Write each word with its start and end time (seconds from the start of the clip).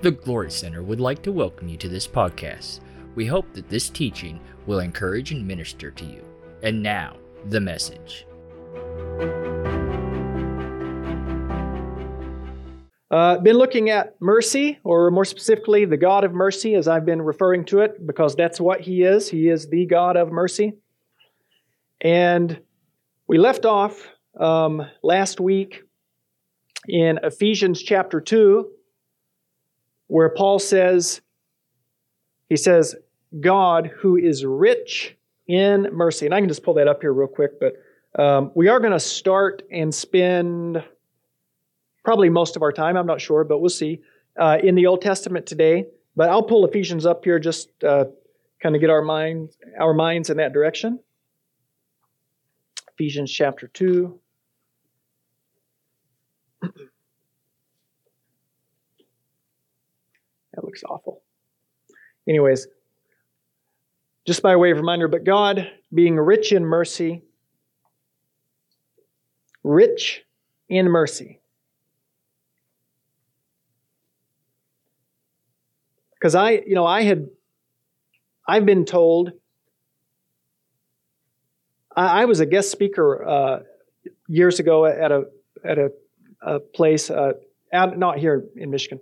The 0.00 0.12
Glory 0.12 0.52
Center 0.52 0.84
would 0.84 1.00
like 1.00 1.22
to 1.22 1.32
welcome 1.32 1.68
you 1.68 1.76
to 1.78 1.88
this 1.88 2.06
podcast. 2.06 2.78
We 3.16 3.26
hope 3.26 3.52
that 3.54 3.68
this 3.68 3.90
teaching 3.90 4.38
will 4.64 4.78
encourage 4.78 5.32
and 5.32 5.44
minister 5.44 5.90
to 5.90 6.04
you. 6.04 6.24
And 6.62 6.84
now, 6.84 7.16
the 7.46 7.60
message. 7.60 8.24
Uh, 13.10 13.38
been 13.38 13.56
looking 13.56 13.90
at 13.90 14.14
mercy, 14.20 14.78
or 14.84 15.10
more 15.10 15.24
specifically, 15.24 15.84
the 15.84 15.96
God 15.96 16.22
of 16.22 16.32
mercy, 16.32 16.76
as 16.76 16.86
I've 16.86 17.04
been 17.04 17.20
referring 17.20 17.64
to 17.64 17.80
it, 17.80 18.06
because 18.06 18.36
that's 18.36 18.60
what 18.60 18.80
He 18.80 19.02
is. 19.02 19.28
He 19.28 19.48
is 19.48 19.68
the 19.68 19.84
God 19.84 20.16
of 20.16 20.30
mercy. 20.30 20.74
And 22.00 22.60
we 23.26 23.38
left 23.38 23.66
off 23.66 24.06
um, 24.38 24.86
last 25.02 25.40
week 25.40 25.82
in 26.86 27.18
Ephesians 27.24 27.82
chapter 27.82 28.20
2, 28.20 28.70
where 30.08 30.28
Paul 30.28 30.58
says, 30.58 31.20
He 32.48 32.56
says, 32.56 32.96
God 33.40 33.90
who 33.98 34.16
is 34.16 34.44
rich 34.44 35.16
in 35.46 35.88
mercy. 35.92 36.26
And 36.26 36.34
I 36.34 36.40
can 36.40 36.48
just 36.48 36.62
pull 36.62 36.74
that 36.74 36.88
up 36.88 37.00
here 37.00 37.12
real 37.12 37.28
quick, 37.28 37.60
but 37.60 37.74
um, 38.20 38.50
we 38.54 38.68
are 38.68 38.80
going 38.80 38.92
to 38.92 39.00
start 39.00 39.62
and 39.70 39.94
spend 39.94 40.82
probably 42.04 42.28
most 42.28 42.56
of 42.56 42.62
our 42.62 42.72
time, 42.72 42.96
I'm 42.96 43.06
not 43.06 43.20
sure, 43.20 43.44
but 43.44 43.58
we'll 43.58 43.68
see, 43.68 44.00
uh, 44.38 44.58
in 44.62 44.74
the 44.74 44.86
Old 44.86 45.02
Testament 45.02 45.46
today. 45.46 45.86
But 46.16 46.30
I'll 46.30 46.42
pull 46.42 46.66
Ephesians 46.66 47.06
up 47.06 47.24
here 47.24 47.38
just 47.38 47.68
uh, 47.84 48.06
kind 48.60 48.74
of 48.74 48.80
get 48.80 48.90
our 48.90 49.02
minds, 49.02 49.56
our 49.78 49.94
minds 49.94 50.30
in 50.30 50.38
that 50.38 50.52
direction. 50.52 50.98
Ephesians 52.94 53.30
chapter 53.30 53.68
2. 53.68 54.18
That 60.58 60.64
looks 60.64 60.82
awful. 60.82 61.22
Anyways, 62.28 62.66
just 64.26 64.42
by 64.42 64.56
way 64.56 64.72
of 64.72 64.78
reminder, 64.78 65.06
but 65.06 65.22
God, 65.22 65.70
being 65.94 66.16
rich 66.16 66.50
in 66.50 66.64
mercy, 66.64 67.22
rich 69.62 70.24
in 70.68 70.88
mercy. 70.88 71.40
Because 76.14 76.34
I, 76.34 76.50
you 76.50 76.74
know, 76.74 76.84
I 76.84 77.02
had, 77.02 77.28
I've 78.46 78.66
been 78.66 78.84
told, 78.84 79.30
I, 81.94 82.22
I 82.22 82.24
was 82.24 82.40
a 82.40 82.46
guest 82.46 82.72
speaker 82.72 83.24
uh, 83.24 83.60
years 84.26 84.58
ago 84.58 84.86
at 84.86 85.12
a 85.12 85.28
at 85.64 85.78
a, 85.78 85.92
a 86.42 86.58
place 86.58 87.10
uh, 87.10 87.34
out, 87.72 87.96
not 87.96 88.18
here 88.18 88.44
in 88.56 88.70
Michigan, 88.72 88.98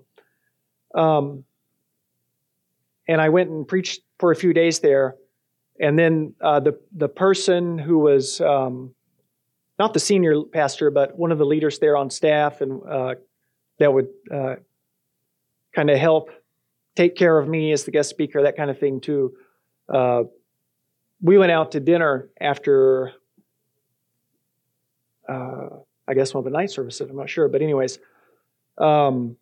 um, 0.94 1.44
and 3.08 3.20
I 3.20 3.28
went 3.28 3.50
and 3.50 3.66
preached 3.66 4.02
for 4.18 4.32
a 4.32 4.36
few 4.36 4.52
days 4.52 4.80
there, 4.80 5.16
and 5.80 5.98
then 5.98 6.34
uh, 6.40 6.60
the 6.60 6.78
the 6.96 7.08
person 7.08 7.78
who 7.78 7.98
was 7.98 8.40
um, 8.40 8.94
not 9.78 9.94
the 9.94 10.00
senior 10.00 10.42
pastor, 10.42 10.90
but 10.90 11.18
one 11.18 11.32
of 11.32 11.38
the 11.38 11.46
leaders 11.46 11.78
there 11.78 11.96
on 11.96 12.10
staff, 12.10 12.60
and 12.60 12.80
uh, 12.88 13.14
that 13.78 13.92
would 13.92 14.08
uh, 14.32 14.56
kind 15.74 15.90
of 15.90 15.98
help 15.98 16.30
take 16.94 17.14
care 17.14 17.38
of 17.38 17.46
me 17.46 17.72
as 17.72 17.84
the 17.84 17.90
guest 17.90 18.08
speaker, 18.08 18.42
that 18.42 18.56
kind 18.56 18.70
of 18.70 18.78
thing 18.78 19.00
too. 19.00 19.34
Uh, 19.88 20.24
we 21.20 21.38
went 21.38 21.52
out 21.52 21.72
to 21.72 21.80
dinner 21.80 22.30
after, 22.40 23.12
uh, 25.28 25.68
I 26.08 26.14
guess 26.14 26.34
one 26.34 26.40
of 26.40 26.44
the 26.44 26.56
night 26.56 26.70
services. 26.70 27.08
I'm 27.08 27.16
not 27.16 27.28
sure, 27.28 27.48
but 27.48 27.62
anyways, 27.62 27.98
um, 28.78 29.36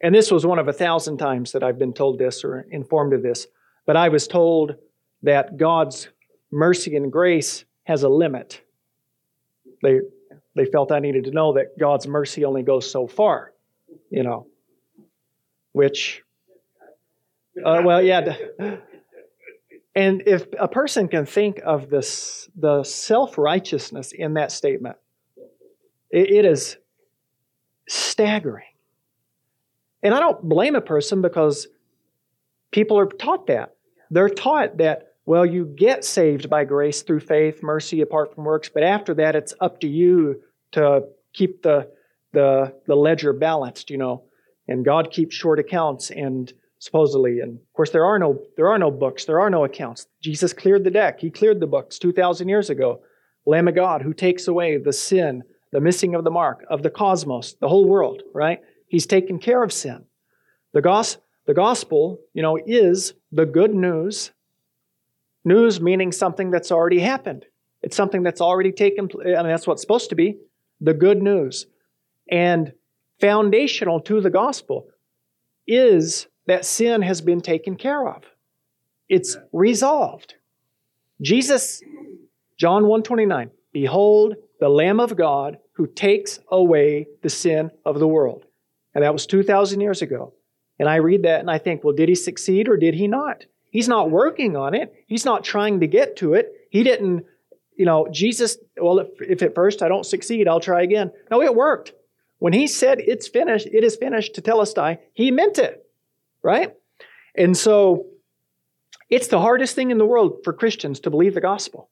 and 0.00 0.14
this 0.14 0.30
was 0.30 0.46
one 0.46 0.58
of 0.58 0.68
a 0.68 0.72
thousand 0.72 1.18
times 1.18 1.52
that 1.52 1.62
I've 1.62 1.78
been 1.78 1.92
told 1.92 2.18
this 2.18 2.44
or 2.44 2.60
informed 2.70 3.12
of 3.12 3.22
this. 3.22 3.46
But 3.86 3.96
I 3.96 4.08
was 4.08 4.28
told 4.28 4.76
that 5.22 5.56
God's 5.56 6.08
mercy 6.50 6.94
and 6.96 7.10
grace 7.10 7.64
has 7.84 8.02
a 8.02 8.08
limit. 8.08 8.62
They 9.82 10.00
they 10.54 10.66
felt 10.66 10.92
I 10.92 10.98
needed 10.98 11.24
to 11.24 11.30
know 11.30 11.52
that 11.54 11.78
God's 11.78 12.06
mercy 12.06 12.44
only 12.44 12.62
goes 12.62 12.90
so 12.90 13.06
far, 13.06 13.52
you 14.10 14.22
know, 14.22 14.46
which 15.72 16.22
uh, 17.64 17.82
well, 17.84 18.02
yeah. 18.02 18.36
And 19.94 20.22
if 20.26 20.46
a 20.58 20.68
person 20.68 21.08
can 21.08 21.26
think 21.26 21.60
of 21.64 21.90
this, 21.90 22.48
the 22.56 22.84
self 22.84 23.36
righteousness 23.36 24.12
in 24.12 24.34
that 24.34 24.52
statement, 24.52 24.96
it, 26.10 26.30
it 26.30 26.44
is 26.44 26.76
staggering. 27.88 28.67
And 30.02 30.14
I 30.14 30.20
don't 30.20 30.42
blame 30.42 30.74
a 30.74 30.80
person 30.80 31.22
because 31.22 31.66
people 32.70 32.98
are 32.98 33.06
taught 33.06 33.46
that. 33.48 33.74
They're 34.10 34.28
taught 34.28 34.78
that, 34.78 35.14
well, 35.26 35.44
you 35.44 35.64
get 35.64 36.04
saved 36.04 36.48
by 36.48 36.64
grace 36.64 37.02
through 37.02 37.20
faith, 37.20 37.62
mercy 37.62 38.00
apart 38.00 38.34
from 38.34 38.44
works, 38.44 38.68
but 38.68 38.82
after 38.82 39.14
that, 39.14 39.36
it's 39.36 39.54
up 39.60 39.80
to 39.80 39.88
you 39.88 40.42
to 40.72 41.02
keep 41.32 41.62
the, 41.62 41.90
the, 42.32 42.74
the 42.86 42.94
ledger 42.94 43.32
balanced, 43.32 43.90
you 43.90 43.98
know, 43.98 44.24
and 44.66 44.84
God 44.84 45.10
keeps 45.10 45.34
short 45.34 45.58
accounts 45.58 46.10
and 46.10 46.52
supposedly. 46.78 47.40
And 47.40 47.58
of 47.58 47.72
course, 47.72 47.90
there 47.90 48.04
are 48.04 48.18
no 48.18 48.40
there 48.56 48.68
are 48.68 48.78
no 48.78 48.90
books, 48.90 49.24
there 49.24 49.40
are 49.40 49.50
no 49.50 49.64
accounts. 49.64 50.06
Jesus 50.22 50.52
cleared 50.52 50.84
the 50.84 50.90
deck. 50.90 51.20
He 51.20 51.30
cleared 51.30 51.58
the 51.58 51.66
books 51.66 51.98
two 51.98 52.12
thousand 52.12 52.48
years 52.48 52.70
ago. 52.70 53.00
Lamb 53.46 53.66
of 53.66 53.74
God 53.74 54.02
who 54.02 54.12
takes 54.12 54.46
away 54.46 54.76
the 54.76 54.92
sin, 54.92 55.42
the 55.72 55.80
missing 55.80 56.14
of 56.14 56.22
the 56.22 56.30
mark 56.30 56.64
of 56.70 56.82
the 56.82 56.90
cosmos, 56.90 57.54
the 57.60 57.68
whole 57.68 57.88
world. 57.88 58.22
Right? 58.34 58.60
He's 58.88 59.06
taken 59.06 59.38
care 59.38 59.62
of 59.62 59.72
sin. 59.72 60.04
The 60.72 60.82
gospel, 60.82 61.22
the 61.46 61.54
gospel, 61.54 62.20
you 62.34 62.42
know, 62.42 62.58
is 62.66 63.14
the 63.32 63.46
good 63.46 63.74
news. 63.74 64.32
News 65.44 65.80
meaning 65.80 66.12
something 66.12 66.50
that's 66.50 66.72
already 66.72 67.00
happened. 67.00 67.46
It's 67.82 67.96
something 67.96 68.22
that's 68.22 68.40
already 68.40 68.72
taken 68.72 69.08
place. 69.08 69.34
I 69.38 69.42
mean, 69.42 69.50
that's 69.50 69.66
what's 69.66 69.82
supposed 69.82 70.10
to 70.10 70.16
be. 70.16 70.38
The 70.80 70.94
good 70.94 71.22
news. 71.22 71.66
And 72.30 72.72
foundational 73.20 74.00
to 74.02 74.20
the 74.20 74.30
gospel 74.30 74.88
is 75.66 76.26
that 76.46 76.64
sin 76.64 77.02
has 77.02 77.20
been 77.20 77.40
taken 77.40 77.76
care 77.76 78.08
of. 78.08 78.24
It's 79.08 79.36
resolved. 79.52 80.34
Jesus, 81.20 81.82
John 82.58 82.82
129, 82.84 83.50
behold 83.72 84.36
the 84.60 84.68
Lamb 84.68 85.00
of 85.00 85.16
God 85.16 85.58
who 85.72 85.86
takes 85.86 86.40
away 86.50 87.06
the 87.22 87.30
sin 87.30 87.70
of 87.84 87.98
the 87.98 88.08
world. 88.08 88.44
And 88.98 89.04
that 89.04 89.12
was 89.12 89.26
2,000 89.26 89.80
years 89.80 90.02
ago. 90.02 90.34
And 90.78 90.88
I 90.88 90.96
read 90.96 91.22
that 91.22 91.40
and 91.40 91.50
I 91.50 91.58
think, 91.58 91.84
well, 91.84 91.94
did 91.94 92.08
he 92.08 92.14
succeed 92.14 92.68
or 92.68 92.76
did 92.76 92.94
he 92.94 93.06
not? 93.08 93.44
He's 93.70 93.88
not 93.88 94.10
working 94.10 94.56
on 94.56 94.74
it. 94.74 94.92
He's 95.06 95.24
not 95.24 95.44
trying 95.44 95.80
to 95.80 95.86
get 95.86 96.16
to 96.16 96.34
it. 96.34 96.52
He 96.70 96.82
didn't, 96.82 97.24
you 97.76 97.84
know, 97.84 98.08
Jesus, 98.10 98.56
well, 98.76 98.98
if, 98.98 99.08
if 99.20 99.42
at 99.42 99.54
first 99.54 99.82
I 99.82 99.88
don't 99.88 100.06
succeed, 100.06 100.48
I'll 100.48 100.60
try 100.60 100.82
again. 100.82 101.12
No, 101.30 101.42
it 101.42 101.54
worked. 101.54 101.92
When 102.38 102.52
he 102.52 102.66
said 102.66 103.00
it's 103.00 103.28
finished, 103.28 103.66
it 103.66 103.84
is 103.84 103.96
finished 103.96 104.34
to 104.34 104.42
tetelestai, 104.42 104.98
he 105.12 105.30
meant 105.30 105.58
it 105.58 105.84
right? 106.42 106.74
And 107.34 107.56
so 107.56 108.06
it's 109.10 109.28
the 109.28 109.40
hardest 109.40 109.74
thing 109.74 109.90
in 109.90 109.98
the 109.98 110.06
world 110.06 110.38
for 110.44 110.52
Christians 110.52 111.00
to 111.00 111.10
believe 111.10 111.34
the 111.34 111.40
gospel. 111.40 111.90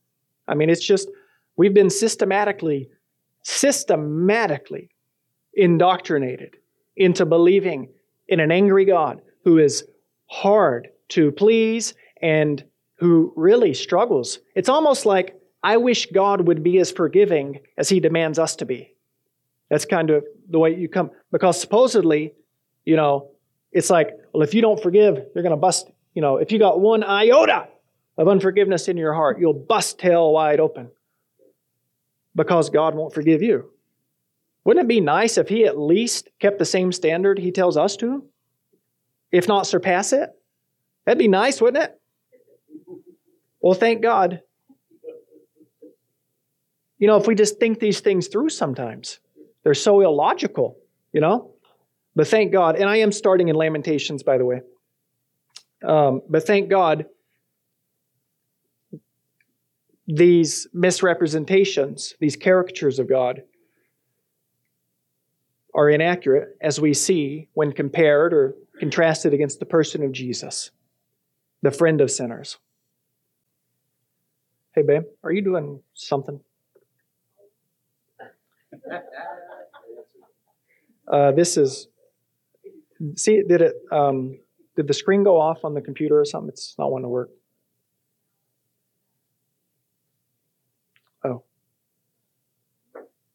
I 0.49 0.55
mean, 0.55 0.71
it's 0.71 0.85
just, 0.85 1.09
we've 1.57 1.75
been 1.75 1.91
systematically, 1.91 2.89
systematically 3.43 4.91
indoctrinated 5.55 6.57
into 6.97 7.27
believing 7.27 7.89
in 8.29 8.41
an 8.41 8.51
angry 8.51 8.85
God 8.85 9.21
who 9.45 9.59
is 9.59 9.85
hard 10.27 10.89
to 11.09 11.31
please 11.33 11.95
and 12.21 12.65
who 12.97 13.33
really 13.37 13.75
struggles. 13.75 14.41
It's 14.55 14.69
almost 14.69 15.07
like 15.07 15.41
I 15.63 15.77
wish 15.77 16.07
God 16.07 16.47
would 16.47 16.63
be 16.63 16.79
as 16.79 16.91
forgiving 16.91 17.61
as 17.77 17.89
he 17.89 18.01
demands 18.01 18.39
us 18.39 18.57
to 18.57 18.65
be. 18.65 18.95
That's 19.69 19.85
kind 19.85 20.11
of 20.11 20.25
the 20.49 20.59
way 20.59 20.75
you 20.75 20.89
come. 20.89 21.11
Because 21.33 21.61
supposedly, 21.61 22.35
you 22.85 22.97
know, 22.97 23.31
it's 23.73 23.91
like, 23.91 24.11
well, 24.33 24.43
if 24.43 24.55
you 24.55 24.63
don't 24.63 24.83
forgive, 24.83 25.17
you're 25.35 25.43
going 25.43 25.51
to 25.51 25.57
bust, 25.57 25.91
you 26.15 26.23
know, 26.23 26.37
if 26.37 26.53
you 26.53 26.59
got 26.59 26.81
one 26.81 27.03
iota 27.03 27.69
of 28.17 28.29
unforgiveness 28.29 28.89
in 28.89 28.97
your 28.97 29.13
heart, 29.13 29.39
you'll 29.39 29.53
bust 29.53 30.01
hell 30.01 30.33
wide 30.33 30.61
open 30.61 30.91
because 32.35 32.71
God 32.71 32.95
won't 32.95 33.13
forgive 33.13 33.43
you. 33.43 33.71
Wouldn't 34.67 34.85
it 34.85 34.89
be 34.89 35.01
nice 35.01 35.39
if 35.39 35.49
He 35.49 35.65
at 35.65 35.79
least 35.79 36.29
kept 36.41 36.59
the 36.59 36.65
same 36.65 36.91
standard 36.91 37.39
He 37.39 37.53
tells 37.53 37.77
us 37.77 37.97
to? 37.99 38.25
If 39.31 39.47
not 39.47 39.65
surpass 39.69 40.13
it? 40.13 40.31
That'd 41.05 41.21
be 41.21 41.29
nice, 41.29 41.61
wouldn't 41.61 41.85
it? 41.85 42.01
Well, 43.61 43.75
thank 43.75 44.03
God. 44.03 44.43
You 46.99 47.07
know, 47.07 47.17
if 47.17 47.29
we 47.29 47.37
just 47.37 47.61
think 47.61 47.79
these 47.79 48.01
things 48.01 48.27
through 48.27 48.49
sometimes, 48.49 49.21
they're 49.63 49.73
so 49.73 50.01
illogical, 50.01 50.77
you 51.13 51.21
know? 51.21 51.53
But 52.17 52.27
thank 52.27 52.51
God, 52.51 52.75
and 52.75 52.91
I 52.91 52.97
am 52.97 53.13
starting 53.13 53.47
in 53.47 53.55
Lamentations, 53.55 54.25
by 54.25 54.37
the 54.37 54.45
way. 54.45 54.63
Um, 55.87 56.23
but 56.29 56.45
thank 56.45 56.71
God, 56.71 57.07
these 60.09 60.67
misrepresentations, 60.73 62.15
these 62.19 62.35
caricatures 62.35 62.99
of 62.99 63.09
God, 63.09 63.43
are 65.77 65.91
inaccurate, 65.91 66.57
as 66.63 66.81
we 66.81 66.95
see 66.95 67.49
when 67.53 67.71
compared 67.71 68.33
or 68.33 68.57
contrasted 68.81 69.35
against 69.35 69.61
the 69.61 69.67
person 69.67 70.03
of 70.03 70.11
Jesus, 70.11 70.71
the 71.63 71.71
friend 71.71 72.01
of 72.01 72.11
sinners. 72.11 72.57
Hey, 74.75 74.83
babe, 74.83 75.05
are 75.23 75.31
you 75.31 75.43
doing 75.43 75.81
something? 75.93 76.41
Uh, 81.07 81.33
this 81.33 81.57
is. 81.57 81.89
See, 83.17 83.43
did 83.47 83.61
it? 83.61 83.75
Um, 83.93 84.39
did 84.77 84.89
the 84.89 84.95
screen 84.95 85.23
go 85.23 85.39
off 85.39 85.65
on 85.65 85.75
the 85.75 85.81
computer 85.81 86.19
or 86.19 86.25
something? 86.25 86.49
It's 86.49 86.75
not 86.79 86.91
wanting 86.91 87.05
to 87.05 87.09
work. 87.11 87.31
Oh, 91.25 91.43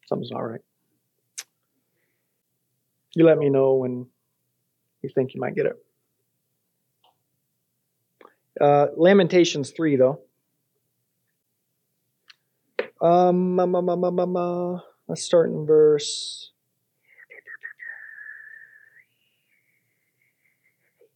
something's 0.06 0.30
not 0.30 0.40
right. 0.40 0.60
You 3.14 3.26
let 3.26 3.38
me 3.38 3.50
know 3.50 3.74
when 3.74 4.06
you 5.02 5.10
think 5.14 5.34
you 5.34 5.40
might 5.40 5.54
get 5.54 5.66
it. 5.66 5.76
Uh, 8.60 8.86
Lamentations 8.96 9.70
3, 9.70 9.96
though. 9.96 10.20
Um, 13.00 13.58
um, 13.58 13.74
um, 13.74 14.82
let's 15.08 15.22
start 15.22 15.50
in 15.50 15.66
verse 15.66 16.52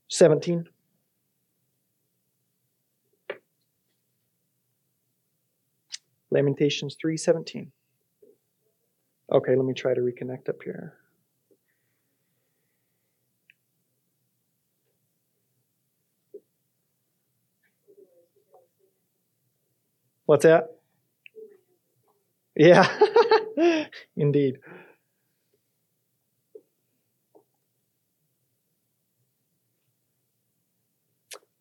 17. 0.09 0.69
Lamentations 6.31 6.97
3:17. 7.03 7.71
Okay, 9.33 9.57
let 9.57 9.65
me 9.65 9.75
try 9.75 9.95
to 9.95 10.01
reconnect 10.01 10.49
up 10.49 10.63
here. 10.63 10.95
What's 20.27 20.43
that? 20.43 20.77
Yeah, 22.57 22.89
indeed. 24.17 24.59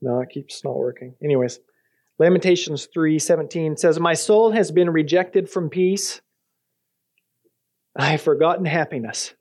No, 0.02 0.20
it 0.22 0.30
keeps 0.30 0.64
not 0.64 0.78
working. 0.78 1.16
Anyways, 1.24 1.60
Lamentations 2.18 2.88
3:17 2.96 3.78
says, 3.78 4.00
"My 4.00 4.14
soul 4.14 4.52
has 4.52 4.72
been 4.72 4.90
rejected 4.90 5.50
from 5.50 5.70
peace. 5.70 6.22
I 7.96 8.08
have 8.08 8.22
forgotten 8.22 8.66
happiness." 8.66 9.34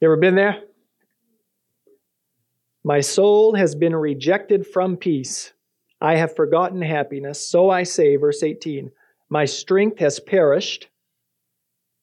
You 0.00 0.08
ever 0.08 0.16
been 0.18 0.34
there? 0.34 0.62
My 2.84 3.00
soul 3.00 3.54
has 3.54 3.74
been 3.74 3.96
rejected 3.96 4.66
from 4.66 4.98
peace. 4.98 5.53
I 6.04 6.16
have 6.16 6.36
forgotten 6.36 6.82
happiness. 6.82 7.48
So 7.48 7.70
I 7.70 7.84
say, 7.84 8.16
verse 8.16 8.42
18, 8.42 8.90
my 9.30 9.46
strength 9.46 10.00
has 10.00 10.20
perished, 10.20 10.88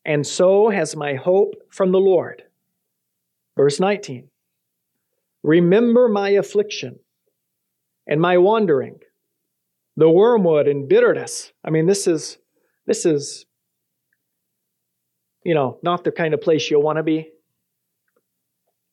and 0.04 0.26
so 0.26 0.72
has 0.72 0.96
my 0.96 1.14
hope 1.14 1.54
from 1.70 1.92
the 1.92 2.00
Lord. 2.00 2.42
Verse 3.56 3.80
19, 3.80 4.28
remember 5.44 6.08
my 6.08 6.30
affliction 6.30 6.98
and 8.08 8.20
my 8.20 8.40
wandering, 8.40 8.98
the 9.96 10.10
wormwood 10.10 10.68
and 10.68 10.90
bitterness. 10.90 11.54
I 11.64 11.70
mean, 11.70 11.86
this 11.86 12.08
is, 12.08 12.40
this 12.88 13.06
is, 13.06 13.46
you 15.46 15.54
know, 15.54 15.78
not 15.84 16.04
the 16.04 16.12
kind 16.12 16.34
of 16.34 16.42
place 16.42 16.72
you 16.72 16.80
want 16.80 16.98
to 16.98 17.04
be. 17.04 17.30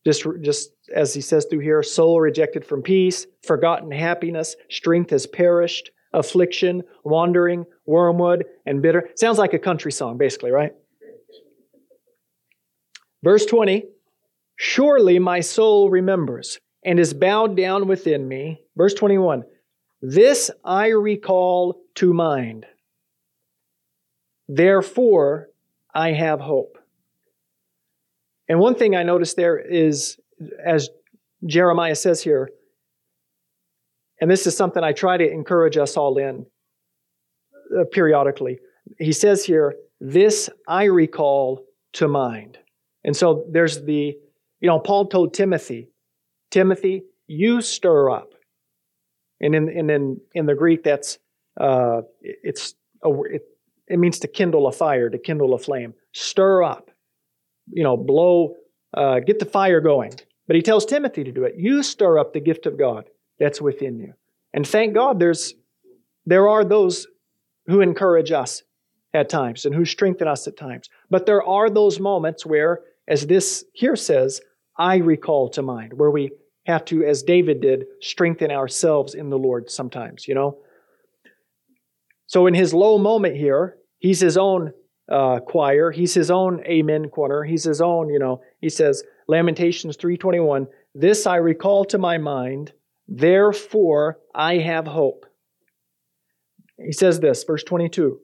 Just, 0.09 0.27
just 0.41 0.71
as 0.95 1.13
he 1.13 1.21
says 1.21 1.45
through 1.45 1.59
here, 1.59 1.83
soul 1.83 2.19
rejected 2.19 2.65
from 2.65 2.81
peace, 2.81 3.27
forgotten 3.43 3.91
happiness, 3.91 4.57
strength 4.71 5.11
has 5.11 5.27
perished, 5.27 5.91
affliction, 6.15 6.83
wandering, 7.05 7.67
wormwood, 7.85 8.47
and 8.65 8.81
bitter. 8.81 9.11
Sounds 9.17 9.37
like 9.37 9.53
a 9.53 9.59
country 9.59 9.93
song, 9.93 10.17
basically, 10.17 10.51
right? 10.51 10.73
Verse 13.23 13.45
20 13.45 13.85
Surely 14.57 15.19
my 15.19 15.41
soul 15.41 15.91
remembers 15.91 16.59
and 16.83 16.99
is 16.99 17.13
bowed 17.13 17.55
down 17.55 17.87
within 17.87 18.27
me. 18.27 18.63
Verse 18.79 18.95
21 18.95 19.45
This 20.01 20.51
I 20.65 20.87
recall 20.87 21.83
to 21.97 22.15
mind. 22.15 22.65
Therefore 24.49 25.51
I 25.95 26.13
have 26.13 26.41
hope. 26.41 26.78
And 28.49 28.59
one 28.59 28.75
thing 28.75 28.97
I 28.97 29.03
noticed 29.03 29.37
there 29.37 29.59
is, 29.59 30.19
as 30.65 30.89
Jeremiah 31.47 31.95
says 31.95 32.23
here, 32.23 32.51
and 34.21 34.31
this 34.31 34.47
is 34.47 34.57
something 34.57 34.83
I 34.83 34.93
try 34.93 35.17
to 35.17 35.31
encourage 35.31 35.77
us 35.77 35.97
all 35.97 36.19
in 36.19 36.47
uh, 37.79 37.85
periodically. 37.93 38.59
He 38.99 39.13
says 39.13 39.45
here, 39.45 39.77
This 40.01 40.51
I 40.67 40.85
recall 40.85 41.65
to 41.95 42.09
mind. 42.09 42.59
And 43.05 43.17
so 43.17 43.45
there's 43.51 43.83
the, 43.83 44.17
you 44.61 44.69
know, 44.69 44.81
Paul 44.81 45.07
told 45.07 45.35
Timothy, 45.35 45.91
Timothy, 46.51 47.05
you 47.27 47.61
stir 47.61 48.11
up. 48.11 48.33
And 49.41 49.55
in, 49.55 49.69
in, 49.69 49.91
in, 49.91 50.21
in 50.35 50.47
the 50.47 50.55
Greek, 50.55 50.83
that's, 50.83 51.19
uh, 51.61 52.03
it's, 52.21 52.75
a, 53.05 53.23
it, 53.23 53.43
it 53.87 53.99
means 53.99 54.19
to 54.21 54.29
kindle 54.29 54.67
a 54.67 54.73
fire, 54.73 55.09
to 55.11 55.19
kindle 55.19 55.55
a 55.55 55.59
flame. 55.59 55.95
Stir 56.13 56.65
up 56.65 56.88
you 57.73 57.85
know, 57.85 57.97
blow, 57.97 58.55
uh, 58.95 59.21
get 59.21 59.39
the 59.39 59.45
fire 59.45 59.81
going. 59.81 60.13
But 60.47 60.57
he 60.57 60.63
tells 60.63 60.87
Timothy 60.87 61.25
to 61.25 61.33
do 61.33 61.45
it. 61.45 61.55
You 61.57 61.83
stir 61.83 62.19
up 62.19 62.33
the 62.33 62.41
gift 62.41 62.67
of 62.67 62.79
God 62.79 63.05
that's 63.39 63.61
within 63.61 63.99
you. 63.99 64.15
And 64.55 64.67
thank 64.67 64.95
God 64.95 65.21
there's, 65.21 65.55
there 66.27 66.49
are 66.49 66.65
those 66.65 67.07
who 67.67 67.81
encourage 67.81 68.33
us 68.33 68.63
at 69.13 69.29
times 69.29 69.65
and 69.65 69.75
who 69.75 69.85
strengthen 69.85 70.29
us 70.29 70.47
at 70.47 70.57
times. 70.57 70.89
But 71.11 71.27
there 71.27 71.43
are 71.43 71.69
those 71.69 72.01
moments 72.01 72.47
where, 72.47 72.81
as 73.07 73.27
this 73.27 73.65
here 73.75 73.97
says, 73.97 74.41
I 74.79 74.97
recall 74.97 75.51
to 75.51 75.63
mind, 75.63 75.93
where 75.93 76.11
we 76.11 76.31
have 76.67 76.85
to, 76.87 77.05
as 77.05 77.23
David 77.23 77.61
did, 77.61 77.85
strengthen 78.01 78.51
ourselves 78.51 79.15
in 79.15 79.31
the 79.31 79.39
Lord 79.39 79.71
sometimes, 79.71 80.29
you 80.29 80.35
know? 80.35 80.59
So 82.27 82.47
in 82.47 82.55
his 82.55 82.75
low 82.75 82.99
moment 82.99 83.37
here, 83.37 83.77
he's 83.99 84.21
his 84.21 84.37
own 84.37 84.73
uh, 85.09 85.41
choir. 85.41 85.91
He's 85.91 86.15
his 86.15 86.31
own 86.31 86.63
amen 86.67 87.09
corner. 87.09 87.43
He's 87.45 87.65
his 87.65 87.81
own, 87.81 88.11
you 88.11 88.19
know, 88.19 88.43
he 88.61 88.69
says, 88.69 89.03
Lamentations 89.27 89.97
3.21, 89.97 90.67
This 90.95 91.27
I 91.27 91.37
recall 91.37 91.85
to 91.87 91.99
my 91.99 92.19
mind, 92.19 92.73
therefore 93.07 94.19
I 94.35 94.59
have 94.59 94.87
hope. 94.87 95.27
He 96.79 96.93
says 96.93 97.21
this, 97.21 97.45
verse 97.45 97.65
22, 97.65 98.19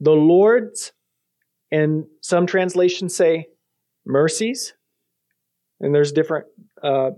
The 0.00 0.12
Lord's, 0.12 0.92
and 1.70 2.04
some 2.20 2.46
translations 2.46 3.14
say 3.14 3.48
mercies, 4.06 4.74
and 5.80 5.94
there's 5.94 6.12
different 6.12 6.46
uh, 6.82 7.10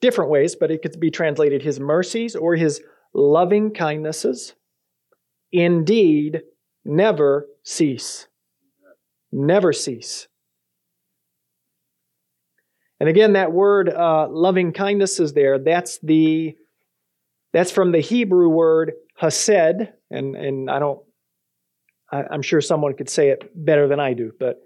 different 0.00 0.30
ways, 0.30 0.56
but 0.56 0.70
it 0.70 0.82
could 0.82 0.98
be 0.98 1.10
translated 1.10 1.62
his 1.62 1.78
mercies 1.78 2.34
or 2.34 2.56
his 2.56 2.82
loving 3.14 3.72
kindnesses. 3.72 4.54
Indeed, 5.52 6.42
never 6.84 7.46
cease. 7.62 8.26
Never 9.30 9.72
cease. 9.72 10.28
And 13.00 13.08
again, 13.08 13.32
that 13.32 13.52
word 13.52 13.88
uh, 13.88 14.28
loving 14.28 14.72
kindness 14.72 15.18
is 15.18 15.32
there. 15.32 15.58
That's 15.58 15.98
the 16.04 16.56
that's 17.52 17.72
from 17.72 17.92
the 17.92 18.00
Hebrew 18.00 18.48
word 18.48 18.92
hesed, 19.16 19.88
and 20.10 20.36
and 20.36 20.70
I 20.70 20.78
don't. 20.78 21.00
I, 22.12 22.22
I'm 22.30 22.42
sure 22.42 22.60
someone 22.60 22.94
could 22.94 23.08
say 23.08 23.30
it 23.30 23.50
better 23.54 23.88
than 23.88 23.98
I 23.98 24.12
do, 24.12 24.32
but 24.38 24.62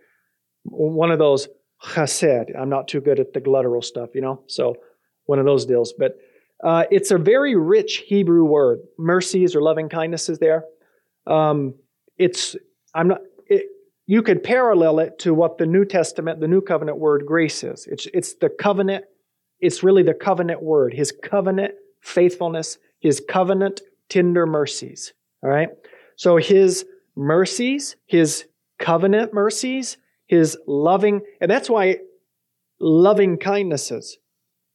one 0.64 1.10
of 1.10 1.18
those 1.18 1.48
chesed. 1.82 2.54
I'm 2.58 2.68
not 2.68 2.88
too 2.88 3.00
good 3.00 3.20
at 3.20 3.32
the 3.32 3.40
guttural 3.40 3.80
stuff, 3.80 4.10
you 4.14 4.20
know. 4.20 4.42
So 4.48 4.76
one 5.24 5.38
of 5.38 5.46
those 5.46 5.64
deals, 5.64 5.94
but 5.96 6.18
uh, 6.62 6.84
it's 6.90 7.10
a 7.10 7.18
very 7.18 7.56
rich 7.56 8.04
Hebrew 8.06 8.44
word. 8.44 8.80
Mercies 8.98 9.56
or 9.56 9.62
loving 9.62 9.88
kindness 9.88 10.28
is 10.28 10.38
there. 10.38 10.64
Um, 11.26 11.74
it's 12.18 12.56
I'm 12.96 13.08
not. 13.08 13.20
It, 13.46 13.66
you 14.06 14.22
could 14.22 14.42
parallel 14.42 14.98
it 15.00 15.18
to 15.20 15.34
what 15.34 15.58
the 15.58 15.66
New 15.66 15.84
Testament, 15.84 16.40
the 16.40 16.48
New 16.48 16.60
Covenant 16.60 16.98
word 16.98 17.24
grace 17.26 17.62
is. 17.62 17.86
It's 17.86 18.06
it's 18.12 18.34
the 18.34 18.48
covenant. 18.48 19.04
It's 19.60 19.82
really 19.82 20.02
the 20.02 20.14
covenant 20.14 20.62
word. 20.62 20.94
His 20.94 21.12
covenant 21.22 21.74
faithfulness. 22.00 22.78
His 23.00 23.22
covenant 23.28 23.82
tender 24.08 24.46
mercies. 24.46 25.12
All 25.42 25.50
right. 25.50 25.68
So 26.16 26.38
his 26.38 26.86
mercies, 27.14 27.96
his 28.06 28.46
covenant 28.78 29.32
mercies, 29.32 29.96
his 30.26 30.56
loving, 30.66 31.20
and 31.40 31.50
that's 31.50 31.68
why 31.68 31.98
loving 32.80 33.38
kindnesses. 33.38 34.18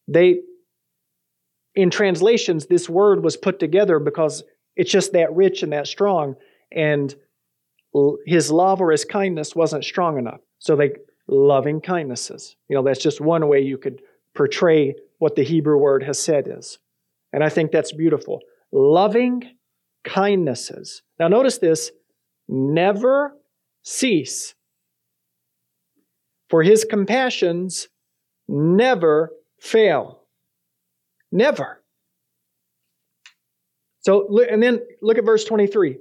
They 0.07 0.41
in 1.73 1.89
translations, 1.89 2.65
this 2.65 2.89
word 2.89 3.23
was 3.23 3.37
put 3.37 3.59
together 3.59 3.99
because 3.99 4.43
it's 4.75 4.91
just 4.91 5.13
that 5.13 5.33
rich 5.33 5.63
and 5.63 5.71
that 5.71 5.87
strong. 5.87 6.35
And 6.71 7.15
his 8.25 8.51
love 8.51 8.81
or 8.81 8.91
his 8.91 9.05
kindness 9.05 9.55
wasn't 9.55 9.83
strong 9.83 10.17
enough. 10.17 10.39
So 10.59 10.75
they 10.75 10.91
loving 11.27 11.81
kindnesses. 11.81 12.55
You 12.69 12.75
know, 12.75 12.83
that's 12.83 13.01
just 13.01 13.21
one 13.21 13.47
way 13.47 13.61
you 13.61 13.77
could 13.77 14.01
portray 14.35 14.95
what 15.17 15.35
the 15.35 15.43
Hebrew 15.43 15.77
word 15.77 16.03
hesed 16.03 16.47
is. 16.47 16.79
And 17.33 17.43
I 17.43 17.49
think 17.49 17.71
that's 17.71 17.91
beautiful. 17.91 18.39
Loving 18.71 19.43
kindnesses. 20.03 21.01
Now, 21.19 21.27
notice 21.27 21.57
this 21.57 21.91
never 22.47 23.33
cease, 23.83 24.53
for 26.49 26.63
his 26.63 26.83
compassions 26.83 27.87
never 28.47 29.31
fail. 29.59 30.23
Never. 31.31 31.81
So, 34.01 34.39
and 34.49 34.61
then 34.61 34.81
look 35.01 35.17
at 35.17 35.23
verse 35.23 35.45
23. 35.45 35.97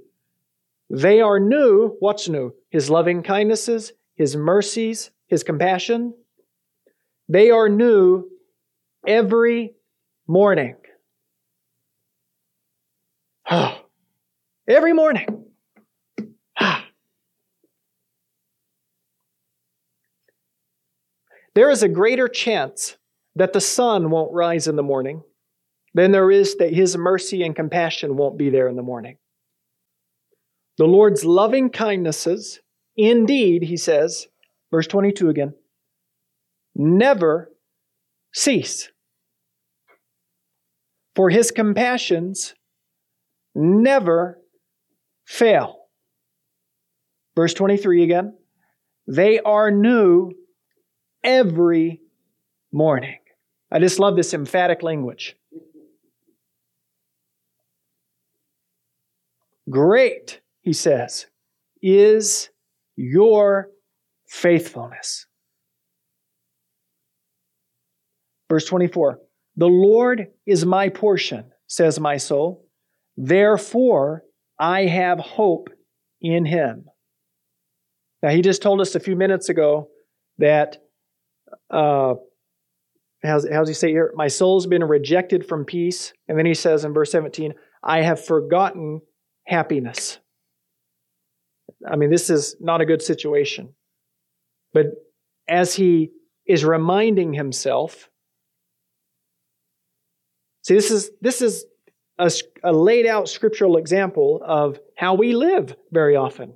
They 0.91 1.21
are 1.21 1.39
new. 1.39 1.97
What's 2.01 2.29
new? 2.29 2.53
His 2.71 2.91
loving 2.91 3.23
kindnesses, 3.23 3.93
His 4.17 4.35
mercies, 4.37 5.13
His 5.29 5.45
compassion. 5.45 6.15
They 7.29 7.51
are 7.51 7.69
new 7.69 8.29
every 9.07 9.77
morning. 10.27 10.75
every 14.69 14.93
morning. 14.93 15.45
there 21.55 21.71
is 21.71 21.85
a 21.85 21.89
greater 21.89 22.27
chance 22.27 22.97
that 23.37 23.53
the 23.53 23.61
sun 23.61 24.11
won't 24.11 24.33
rise 24.33 24.67
in 24.67 24.75
the 24.75 24.83
morning 24.83 25.23
than 25.95 26.11
there 26.11 26.33
is 26.33 26.57
that 26.57 26.73
His 26.73 26.97
mercy 26.97 27.45
and 27.45 27.55
compassion 27.55 28.17
won't 28.17 28.37
be 28.37 28.51
there 28.51 28.67
in 28.67 28.75
the 28.75 28.83
morning. 28.83 29.19
The 30.81 30.87
Lord's 30.87 31.27
loving 31.27 31.69
kindnesses, 31.69 32.61
indeed, 32.97 33.65
he 33.65 33.77
says, 33.77 34.29
verse 34.71 34.87
22 34.87 35.29
again, 35.29 35.53
never 36.75 37.51
cease. 38.33 38.91
For 41.15 41.29
his 41.29 41.51
compassions 41.51 42.55
never 43.55 44.41
fail. 45.27 45.81
Verse 47.37 47.53
23 47.53 48.03
again, 48.03 48.39
they 49.07 49.39
are 49.39 49.71
new 49.71 50.33
every 51.23 52.01
morning. 52.73 53.19
I 53.71 53.81
just 53.81 53.99
love 53.99 54.17
this 54.17 54.33
emphatic 54.33 54.83
language. 54.83 55.37
Great 59.69 60.41
he 60.63 60.73
says, 60.73 61.27
is 61.83 62.51
your 62.97 63.69
faithfulness. 64.27 65.27
Verse 68.49 68.67
24 68.67 69.21
The 69.57 69.67
Lord 69.67 70.29
is 70.47 70.67
my 70.67 70.89
portion, 70.89 71.51
says 71.67 71.99
my 71.99 72.17
soul. 72.17 72.67
Therefore, 73.17 74.25
I 74.59 74.87
have 74.87 75.19
hope 75.19 75.71
in 76.21 76.45
him. 76.45 76.85
Now, 78.23 78.31
he 78.31 78.43
just 78.43 78.61
told 78.61 78.81
us 78.81 78.95
a 78.95 79.01
few 79.01 79.17
minutes 79.17 79.49
ago 79.49 79.89
that, 80.39 80.79
uh, 81.71 82.15
how's 83.23 83.69
he 83.69 83.75
say 83.75 83.89
here? 83.89 84.13
My 84.15 84.29
soul's 84.29 84.67
been 84.67 84.85
rejected 84.85 85.47
from 85.47 85.65
peace. 85.65 86.13
And 86.29 86.39
then 86.39 86.47
he 86.47 86.55
says 86.55 86.85
in 86.85 86.93
verse 86.93 87.11
17, 87.13 87.55
I 87.83 88.03
have 88.03 88.23
forgotten 88.23 89.01
happiness. 89.47 90.19
I 91.89 91.97
mean, 91.97 92.11
this 92.11 92.31
is 92.31 92.57
not 92.61 92.81
a 92.81 92.87
good 92.87 93.03
situation. 93.03 93.75
But 94.73 94.87
as 95.49 95.75
he 95.75 96.11
is 96.47 96.65
reminding 96.65 97.33
himself, 97.33 98.09
see, 100.63 100.75
this 100.75 100.91
is, 100.91 101.11
this 101.21 101.43
is 101.43 101.65
a, 102.19 102.31
a 102.63 102.73
laid 102.73 103.07
out 103.07 103.29
scriptural 103.29 103.77
example 103.77 104.41
of 104.45 104.79
how 104.97 105.15
we 105.15 105.35
live 105.35 105.75
very 105.91 106.17
often. 106.17 106.55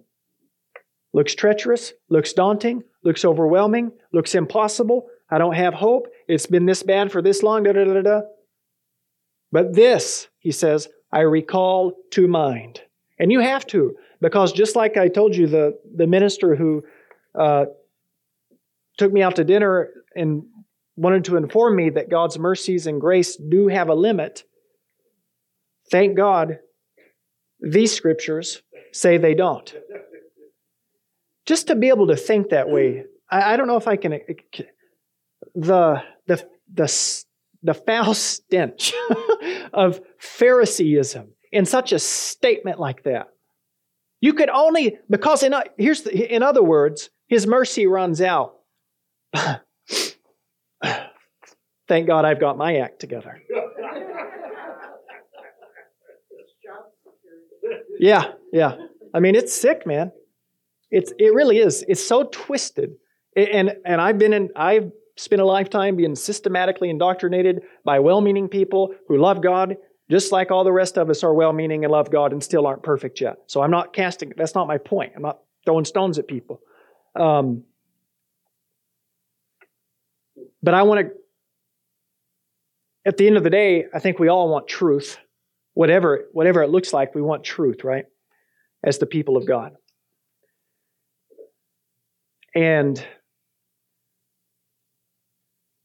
Looks 1.12 1.34
treacherous, 1.34 1.92
looks 2.10 2.32
daunting, 2.32 2.82
looks 3.02 3.24
overwhelming, 3.24 3.92
looks 4.12 4.34
impossible. 4.34 5.06
I 5.30 5.38
don't 5.38 5.54
have 5.54 5.74
hope. 5.74 6.08
It's 6.28 6.46
been 6.46 6.66
this 6.66 6.82
bad 6.82 7.12
for 7.12 7.22
this 7.22 7.42
long. 7.42 7.62
Da, 7.62 7.72
da, 7.72 7.84
da, 7.84 8.02
da. 8.02 8.20
But 9.52 9.74
this, 9.74 10.28
he 10.38 10.50
says, 10.50 10.88
I 11.12 11.20
recall 11.20 11.94
to 12.10 12.26
mind. 12.26 12.80
And 13.18 13.30
you 13.30 13.40
have 13.40 13.66
to. 13.68 13.96
Because 14.20 14.52
just 14.52 14.76
like 14.76 14.96
I 14.96 15.08
told 15.08 15.36
you, 15.36 15.46
the, 15.46 15.78
the 15.94 16.06
minister 16.06 16.56
who 16.56 16.84
uh, 17.38 17.66
took 18.96 19.12
me 19.12 19.22
out 19.22 19.36
to 19.36 19.44
dinner 19.44 19.90
and 20.14 20.44
wanted 20.96 21.24
to 21.24 21.36
inform 21.36 21.76
me 21.76 21.90
that 21.90 22.10
God's 22.10 22.38
mercies 22.38 22.86
and 22.86 23.00
grace 23.00 23.36
do 23.36 23.68
have 23.68 23.88
a 23.88 23.94
limit, 23.94 24.44
thank 25.90 26.16
God 26.16 26.58
these 27.60 27.92
scriptures 27.92 28.62
say 28.92 29.16
they 29.16 29.34
don't. 29.34 29.74
Just 31.46 31.66
to 31.68 31.74
be 31.74 31.88
able 31.88 32.06
to 32.08 32.16
think 32.16 32.50
that 32.50 32.68
way, 32.68 33.04
I, 33.30 33.54
I 33.54 33.56
don't 33.56 33.66
know 33.66 33.76
if 33.76 33.88
I 33.88 33.96
can. 33.96 34.20
The, 35.54 36.02
the, 36.26 36.48
the, 36.72 37.24
the 37.62 37.74
foul 37.74 38.14
stench 38.14 38.92
of 39.72 40.00
Phariseeism 40.18 41.28
in 41.54 41.64
such 41.64 41.92
a 41.92 42.00
statement 42.00 42.80
like 42.80 43.04
that. 43.04 43.28
You 44.20 44.34
could 44.34 44.50
only, 44.50 44.98
because 45.08 45.44
in, 45.44 45.54
here's 45.78 46.02
the, 46.02 46.34
in 46.34 46.42
other 46.42 46.62
words, 46.62 47.10
his 47.28 47.46
mercy 47.46 47.86
runs 47.86 48.20
out. 48.20 48.56
Thank 51.86 52.08
God 52.08 52.24
I've 52.24 52.40
got 52.40 52.58
my 52.58 52.78
act 52.78 52.98
together. 52.98 53.40
Yeah, 58.00 58.32
yeah. 58.52 58.74
I 59.14 59.20
mean, 59.20 59.36
it's 59.36 59.54
sick, 59.54 59.86
man. 59.86 60.10
It's 60.90 61.12
it 61.18 61.32
really 61.34 61.58
is. 61.58 61.84
It's 61.86 62.04
so 62.04 62.24
twisted, 62.24 62.94
and 63.36 63.76
and 63.84 64.00
I've 64.00 64.18
been 64.18 64.32
in. 64.32 64.48
I've 64.56 64.90
spent 65.16 65.40
a 65.40 65.44
lifetime 65.44 65.96
being 65.96 66.16
systematically 66.16 66.90
indoctrinated 66.90 67.62
by 67.84 68.00
well-meaning 68.00 68.48
people 68.48 68.94
who 69.06 69.16
love 69.18 69.40
God 69.40 69.76
just 70.10 70.32
like 70.32 70.50
all 70.50 70.64
the 70.64 70.72
rest 70.72 70.98
of 70.98 71.08
us 71.08 71.24
are 71.24 71.32
well 71.32 71.52
meaning 71.52 71.84
and 71.84 71.92
love 71.92 72.10
God 72.10 72.32
and 72.32 72.42
still 72.42 72.66
aren't 72.66 72.82
perfect 72.82 73.20
yet. 73.20 73.38
So 73.46 73.62
I'm 73.62 73.70
not 73.70 73.92
casting, 73.92 74.32
that's 74.36 74.54
not 74.54 74.66
my 74.66 74.78
point. 74.78 75.12
I'm 75.16 75.22
not 75.22 75.38
throwing 75.64 75.84
stones 75.84 76.18
at 76.18 76.28
people. 76.28 76.60
Um, 77.18 77.64
but 80.62 80.74
I 80.74 80.82
want 80.82 81.06
to, 81.06 81.12
at 83.06 83.16
the 83.16 83.26
end 83.26 83.36
of 83.36 83.44
the 83.44 83.50
day, 83.50 83.86
I 83.94 83.98
think 83.98 84.18
we 84.18 84.28
all 84.28 84.48
want 84.48 84.68
truth. 84.68 85.18
Whatever, 85.74 86.26
whatever 86.32 86.62
it 86.62 86.70
looks 86.70 86.92
like, 86.92 87.14
we 87.14 87.22
want 87.22 87.44
truth, 87.44 87.82
right? 87.82 88.04
As 88.82 88.98
the 88.98 89.06
people 89.06 89.36
of 89.36 89.46
God. 89.46 89.72
And 92.54 93.04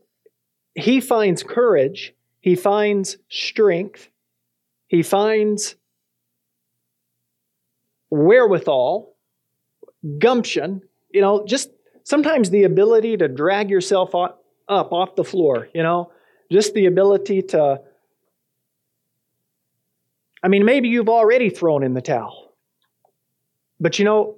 he 0.75 1.01
finds 1.01 1.43
courage, 1.43 2.13
he 2.41 2.55
finds 2.55 3.17
strength, 3.29 4.09
he 4.87 5.03
finds 5.03 5.75
wherewithal, 8.09 9.13
gumption, 10.19 10.81
you 11.11 11.21
know, 11.21 11.45
just 11.45 11.69
sometimes 12.03 12.49
the 12.49 12.63
ability 12.63 13.17
to 13.17 13.27
drag 13.27 13.69
yourself 13.69 14.15
up 14.15 14.43
off 14.67 15.15
the 15.15 15.23
floor, 15.23 15.67
you 15.73 15.83
know, 15.83 16.11
just 16.51 16.73
the 16.73 16.85
ability 16.85 17.41
to 17.41 17.81
I 20.43 20.49
mean, 20.49 20.65
maybe 20.65 20.87
you've 20.89 21.09
already 21.09 21.49
thrown 21.49 21.83
in 21.83 21.93
the 21.93 22.01
towel. 22.01 22.53
But 23.79 23.99
you 23.99 24.05
know, 24.05 24.37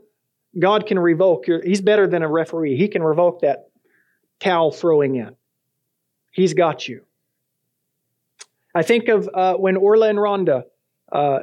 God 0.57 0.85
can 0.88 0.97
revoke 0.97 1.47
your, 1.47 1.61
He's 1.63 1.81
better 1.81 2.07
than 2.07 2.23
a 2.23 2.27
referee. 2.27 2.77
He 2.77 2.88
can 2.88 3.03
revoke 3.03 3.41
that 3.41 3.69
towel 4.39 4.71
throwing 4.71 5.15
in. 5.15 5.35
He's 6.31 6.53
got 6.53 6.88
you. 6.88 7.03
I 8.73 8.83
think 8.83 9.07
of 9.07 9.29
uh, 9.33 9.55
when 9.55 9.77
Orla 9.77 10.09
and 10.09 10.19
Rhonda 10.19 10.63
uh, 11.11 11.39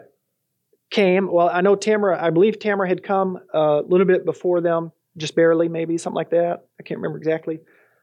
came. 0.90 1.30
Well, 1.30 1.48
I 1.48 1.60
know 1.60 1.74
Tamara, 1.74 2.22
I 2.22 2.30
believe 2.30 2.58
Tamara 2.58 2.88
had 2.88 3.02
come 3.02 3.38
uh, 3.54 3.82
a 3.82 3.86
little 3.86 4.06
bit 4.06 4.24
before 4.24 4.60
them, 4.60 4.92
just 5.16 5.34
barely, 5.34 5.68
maybe, 5.68 5.98
something 5.98 6.16
like 6.16 6.30
that. 6.30 6.66
I 6.78 6.82
can't 6.82 6.98
remember 6.98 7.18
exactly. 7.18 7.60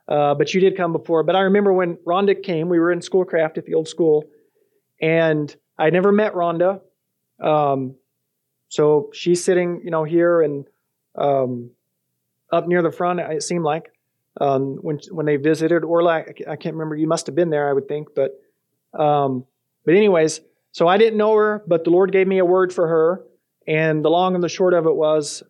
Uh, 0.08 0.36
but 0.36 0.54
you 0.54 0.60
did 0.60 0.76
come 0.76 0.92
before. 0.92 1.24
But 1.24 1.36
I 1.36 1.42
remember 1.42 1.72
when 1.72 1.96
Rhonda 2.06 2.42
came, 2.42 2.70
we 2.70 2.80
were 2.80 2.92
in 2.92 3.02
Schoolcraft 3.02 3.58
at 3.58 3.66
the 3.66 3.74
old 3.74 3.88
school, 3.88 4.26
and 5.02 5.54
I 5.78 5.90
never 5.90 6.12
met 6.12 6.34
Rhonda. 6.34 6.82
Um, 7.42 7.96
so 8.70 9.10
she's 9.14 9.44
sitting, 9.44 9.82
you 9.84 9.92
know, 9.92 10.04
here 10.04 10.42
and 10.42 10.66
um, 11.16 11.72
up 12.52 12.68
near 12.68 12.82
the 12.82 12.92
front. 12.92 13.20
It 13.20 13.44
seemed 13.44 13.64
like 13.64 13.92
um, 14.42 14.78
when 14.82 15.00
when 15.12 15.26
they 15.26 15.38
visited 15.38 15.84
Orla, 15.84 16.24
I 16.48 16.56
can't 16.56 16.76
remember. 16.76 16.96
You 16.96 17.08
must 17.08 17.28
have 17.28 17.36
been 17.36 17.50
there, 17.50 17.70
I 17.70 17.74
would 17.74 17.88
think. 17.88 18.10
But 18.16 18.32
um, 19.00 19.46
but 19.86 19.96
anyways, 19.96 20.42
so 20.74 20.88
I 20.88 20.98
didn't 20.98 21.18
know 21.18 21.34
her, 21.36 21.64
but 21.66 21.86
the 21.86 21.92
Lord 21.92 22.12
gave 22.12 22.28
me 22.28 22.40
a 22.40 22.46
word 22.46 22.74
for 22.74 22.88
her, 22.88 23.22
and 23.66 24.04
the 24.04 24.10
long 24.10 24.36
and 24.36 24.44
the 24.44 24.50
short 24.50 24.74
of 24.74 24.86
it 24.86 24.96
was 24.96 25.44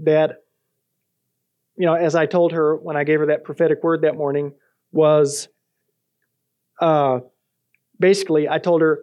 that 0.00 0.42
you 1.76 1.84
know, 1.84 1.94
as 1.94 2.14
I 2.14 2.24
told 2.24 2.52
her 2.52 2.74
when 2.74 2.96
I 2.96 3.04
gave 3.04 3.20
her 3.20 3.26
that 3.26 3.44
prophetic 3.44 3.82
word 3.84 4.00
that 4.02 4.16
morning, 4.16 4.54
was 4.92 5.48
uh, 6.80 7.20
basically 8.00 8.48
I 8.48 8.58
told 8.58 8.80
her, 8.80 9.00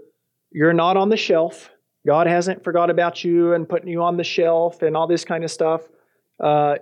You're 0.52 0.74
not 0.74 0.98
on 0.98 1.10
the 1.10 1.18
shelf. 1.18 1.70
God 2.06 2.26
hasn't 2.26 2.64
forgot 2.64 2.90
about 2.90 3.24
you 3.24 3.54
and 3.54 3.70
putting 3.70 3.88
you 3.90 4.02
on 4.02 4.18
the 4.18 4.24
shelf 4.24 4.82
and 4.82 4.98
all 4.98 5.08
this 5.08 5.24
kind 5.24 5.44
of 5.44 5.52
stuff. 5.52 5.84
Uh, 6.40 6.76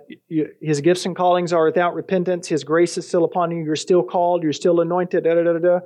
his 0.60 0.80
gifts 0.80 1.04
and 1.04 1.14
callings 1.14 1.52
are 1.52 1.66
without 1.66 1.94
repentance. 1.94 2.48
His 2.48 2.64
grace 2.64 2.96
is 2.98 3.06
still 3.06 3.24
upon 3.24 3.50
you. 3.50 3.62
You're 3.62 3.76
still 3.76 4.02
called. 4.02 4.42
You're 4.42 4.54
still 4.54 4.80
anointed. 4.80 5.24
Da, 5.24 5.34
da, 5.34 5.42
da, 5.44 5.58
da. 5.58 5.80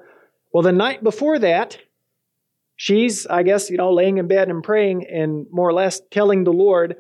Well, 0.52 0.62
the 0.62 0.72
night 0.72 1.02
before 1.02 1.38
that, 1.40 1.78
she's, 2.76 3.26
I 3.26 3.42
guess, 3.42 3.70
you 3.70 3.76
know, 3.76 3.92
laying 3.92 4.18
in 4.18 4.28
bed 4.28 4.48
and 4.48 4.62
praying 4.62 5.06
and 5.06 5.46
more 5.50 5.68
or 5.68 5.72
less 5.72 6.00
telling 6.10 6.44
the 6.44 6.52
Lord, 6.52 6.96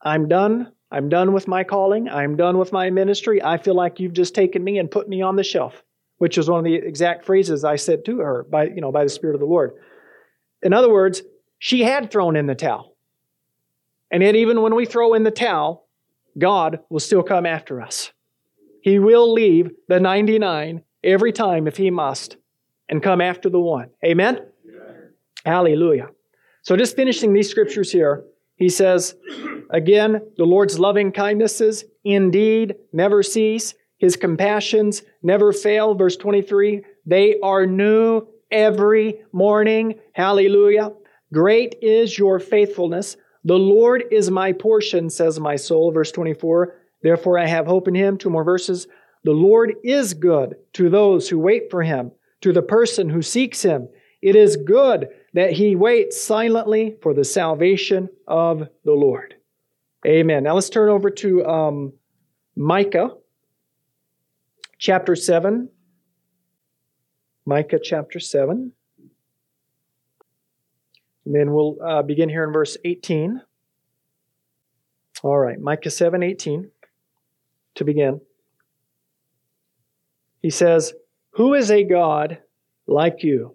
I'm 0.00 0.28
done. 0.28 0.72
I'm 0.92 1.08
done 1.08 1.32
with 1.32 1.48
my 1.48 1.64
calling. 1.64 2.08
I'm 2.08 2.36
done 2.36 2.58
with 2.58 2.72
my 2.72 2.90
ministry. 2.90 3.42
I 3.42 3.58
feel 3.58 3.74
like 3.74 4.00
you've 4.00 4.12
just 4.12 4.34
taken 4.34 4.62
me 4.62 4.78
and 4.78 4.90
put 4.90 5.08
me 5.08 5.22
on 5.22 5.36
the 5.36 5.44
shelf, 5.44 5.82
which 6.18 6.36
was 6.36 6.48
one 6.48 6.58
of 6.58 6.64
the 6.64 6.74
exact 6.74 7.24
phrases 7.24 7.64
I 7.64 7.76
said 7.76 8.04
to 8.06 8.18
her 8.18 8.44
by, 8.48 8.64
you 8.64 8.80
know, 8.80 8.92
by 8.92 9.04
the 9.04 9.10
Spirit 9.10 9.34
of 9.34 9.40
the 9.40 9.46
Lord. 9.46 9.72
In 10.62 10.72
other 10.72 10.90
words, 10.90 11.22
she 11.58 11.82
had 11.82 12.10
thrown 12.10 12.36
in 12.36 12.46
the 12.46 12.54
towel. 12.54 12.96
And 14.10 14.22
yet, 14.22 14.34
even 14.34 14.60
when 14.62 14.74
we 14.74 14.86
throw 14.86 15.14
in 15.14 15.22
the 15.22 15.30
towel, 15.30 15.86
God 16.36 16.80
will 16.88 17.00
still 17.00 17.22
come 17.22 17.46
after 17.46 17.80
us. 17.80 18.10
He 18.82 18.98
will 18.98 19.32
leave 19.32 19.70
the 19.88 20.00
99 20.00 20.82
every 21.04 21.32
time 21.32 21.68
if 21.68 21.76
he 21.76 21.90
must 21.90 22.36
and 22.88 23.02
come 23.02 23.20
after 23.20 23.48
the 23.48 23.60
one. 23.60 23.90
Amen? 24.04 24.40
Hallelujah. 25.44 26.08
So, 26.62 26.76
just 26.76 26.96
finishing 26.96 27.32
these 27.32 27.48
scriptures 27.48 27.90
here, 27.90 28.24
he 28.56 28.68
says, 28.68 29.14
again, 29.70 30.20
the 30.36 30.44
Lord's 30.44 30.78
loving 30.78 31.12
kindnesses 31.12 31.84
indeed 32.04 32.74
never 32.92 33.22
cease. 33.22 33.74
His 33.96 34.16
compassions 34.16 35.02
never 35.22 35.52
fail. 35.52 35.94
Verse 35.94 36.16
23, 36.16 36.82
they 37.06 37.38
are 37.42 37.66
new 37.66 38.26
every 38.50 39.20
morning. 39.32 39.98
Hallelujah. 40.12 40.92
Great 41.32 41.76
is 41.80 42.18
your 42.18 42.38
faithfulness. 42.38 43.16
The 43.44 43.58
Lord 43.58 44.04
is 44.10 44.30
my 44.30 44.52
portion, 44.52 45.08
says 45.08 45.40
my 45.40 45.56
soul. 45.56 45.92
Verse 45.92 46.12
24, 46.12 46.74
therefore 47.02 47.38
I 47.38 47.46
have 47.46 47.66
hope 47.66 47.88
in 47.88 47.94
him. 47.94 48.18
Two 48.18 48.30
more 48.30 48.44
verses. 48.44 48.86
The 49.24 49.32
Lord 49.32 49.74
is 49.84 50.14
good 50.14 50.56
to 50.74 50.90
those 50.90 51.28
who 51.28 51.38
wait 51.38 51.70
for 51.70 51.82
him, 51.82 52.12
to 52.42 52.52
the 52.52 52.62
person 52.62 53.08
who 53.08 53.22
seeks 53.22 53.62
him. 53.62 53.88
It 54.22 54.36
is 54.36 54.56
good 54.56 55.08
that 55.32 55.52
he 55.52 55.76
waits 55.76 56.20
silently 56.20 56.96
for 57.02 57.14
the 57.14 57.24
salvation 57.24 58.08
of 58.26 58.68
the 58.84 58.92
Lord. 58.92 59.34
Amen. 60.06 60.42
Now 60.42 60.54
let's 60.54 60.70
turn 60.70 60.88
over 60.88 61.10
to 61.10 61.44
um, 61.46 61.92
Micah 62.56 63.10
chapter 64.78 65.14
7. 65.14 65.68
Micah 67.46 67.78
chapter 67.82 68.18
7. 68.18 68.72
And 71.26 71.34
then 71.34 71.52
we'll 71.52 71.76
uh, 71.84 72.02
begin 72.02 72.28
here 72.28 72.44
in 72.44 72.52
verse 72.52 72.76
18. 72.84 73.40
All 75.22 75.38
right, 75.38 75.60
Micah 75.60 75.90
7 75.90 76.22
18 76.22 76.70
to 77.74 77.84
begin. 77.84 78.20
He 80.40 80.50
says, 80.50 80.94
Who 81.32 81.54
is 81.54 81.70
a 81.70 81.84
God 81.84 82.38
like 82.86 83.22
you? 83.22 83.54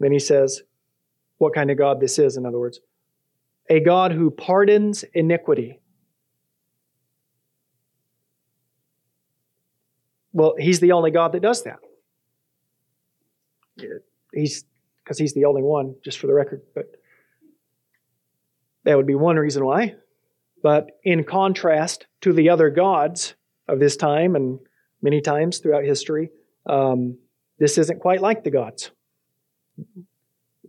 Then 0.00 0.12
he 0.12 0.18
says, 0.18 0.62
what 1.38 1.54
kind 1.54 1.70
of 1.70 1.78
God 1.78 2.00
this 2.00 2.18
is, 2.18 2.36
in 2.36 2.44
other 2.44 2.58
words. 2.58 2.80
A 3.70 3.80
God 3.80 4.12
who 4.12 4.30
pardons 4.30 5.04
iniquity. 5.14 5.80
Well, 10.32 10.54
he's 10.58 10.80
the 10.80 10.92
only 10.92 11.10
God 11.10 11.32
that 11.32 11.42
does 11.42 11.64
that. 11.64 11.78
He's 14.32 14.64
because 15.02 15.18
he's 15.18 15.32
the 15.32 15.46
only 15.46 15.62
one, 15.62 15.94
just 16.04 16.18
for 16.18 16.26
the 16.26 16.34
record, 16.34 16.60
but 16.74 16.84
that 18.84 18.96
would 18.96 19.06
be 19.06 19.14
one 19.14 19.36
reason 19.36 19.64
why. 19.64 19.94
But 20.62 20.90
in 21.02 21.24
contrast 21.24 22.06
to 22.20 22.32
the 22.32 22.50
other 22.50 22.68
gods 22.68 23.34
of 23.68 23.80
this 23.80 23.96
time 23.96 24.36
and 24.36 24.58
many 25.00 25.22
times 25.22 25.58
throughout 25.58 25.84
history, 25.84 26.30
um, 26.66 27.16
this 27.58 27.78
isn't 27.78 28.00
quite 28.00 28.20
like 28.20 28.44
the 28.44 28.50
gods 28.50 28.90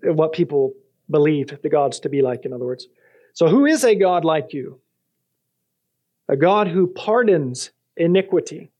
what 0.03 0.33
people 0.33 0.73
believe 1.09 1.61
the 1.61 1.69
gods 1.69 1.99
to 2.01 2.09
be 2.09 2.21
like, 2.21 2.45
in 2.45 2.53
other 2.53 2.65
words. 2.65 2.87
So, 3.33 3.47
who 3.47 3.65
is 3.65 3.83
a 3.83 3.95
God 3.95 4.25
like 4.25 4.53
you? 4.53 4.79
A 6.27 6.37
God 6.37 6.67
who 6.67 6.87
pardons 6.87 7.71
iniquity 7.97 8.71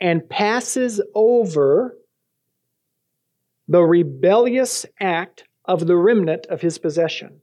and 0.00 0.28
passes 0.28 1.00
over 1.14 1.96
the 3.68 3.82
rebellious 3.82 4.84
act 5.00 5.44
of 5.64 5.86
the 5.86 5.96
remnant 5.96 6.46
of 6.46 6.60
his 6.60 6.78
possession. 6.78 7.40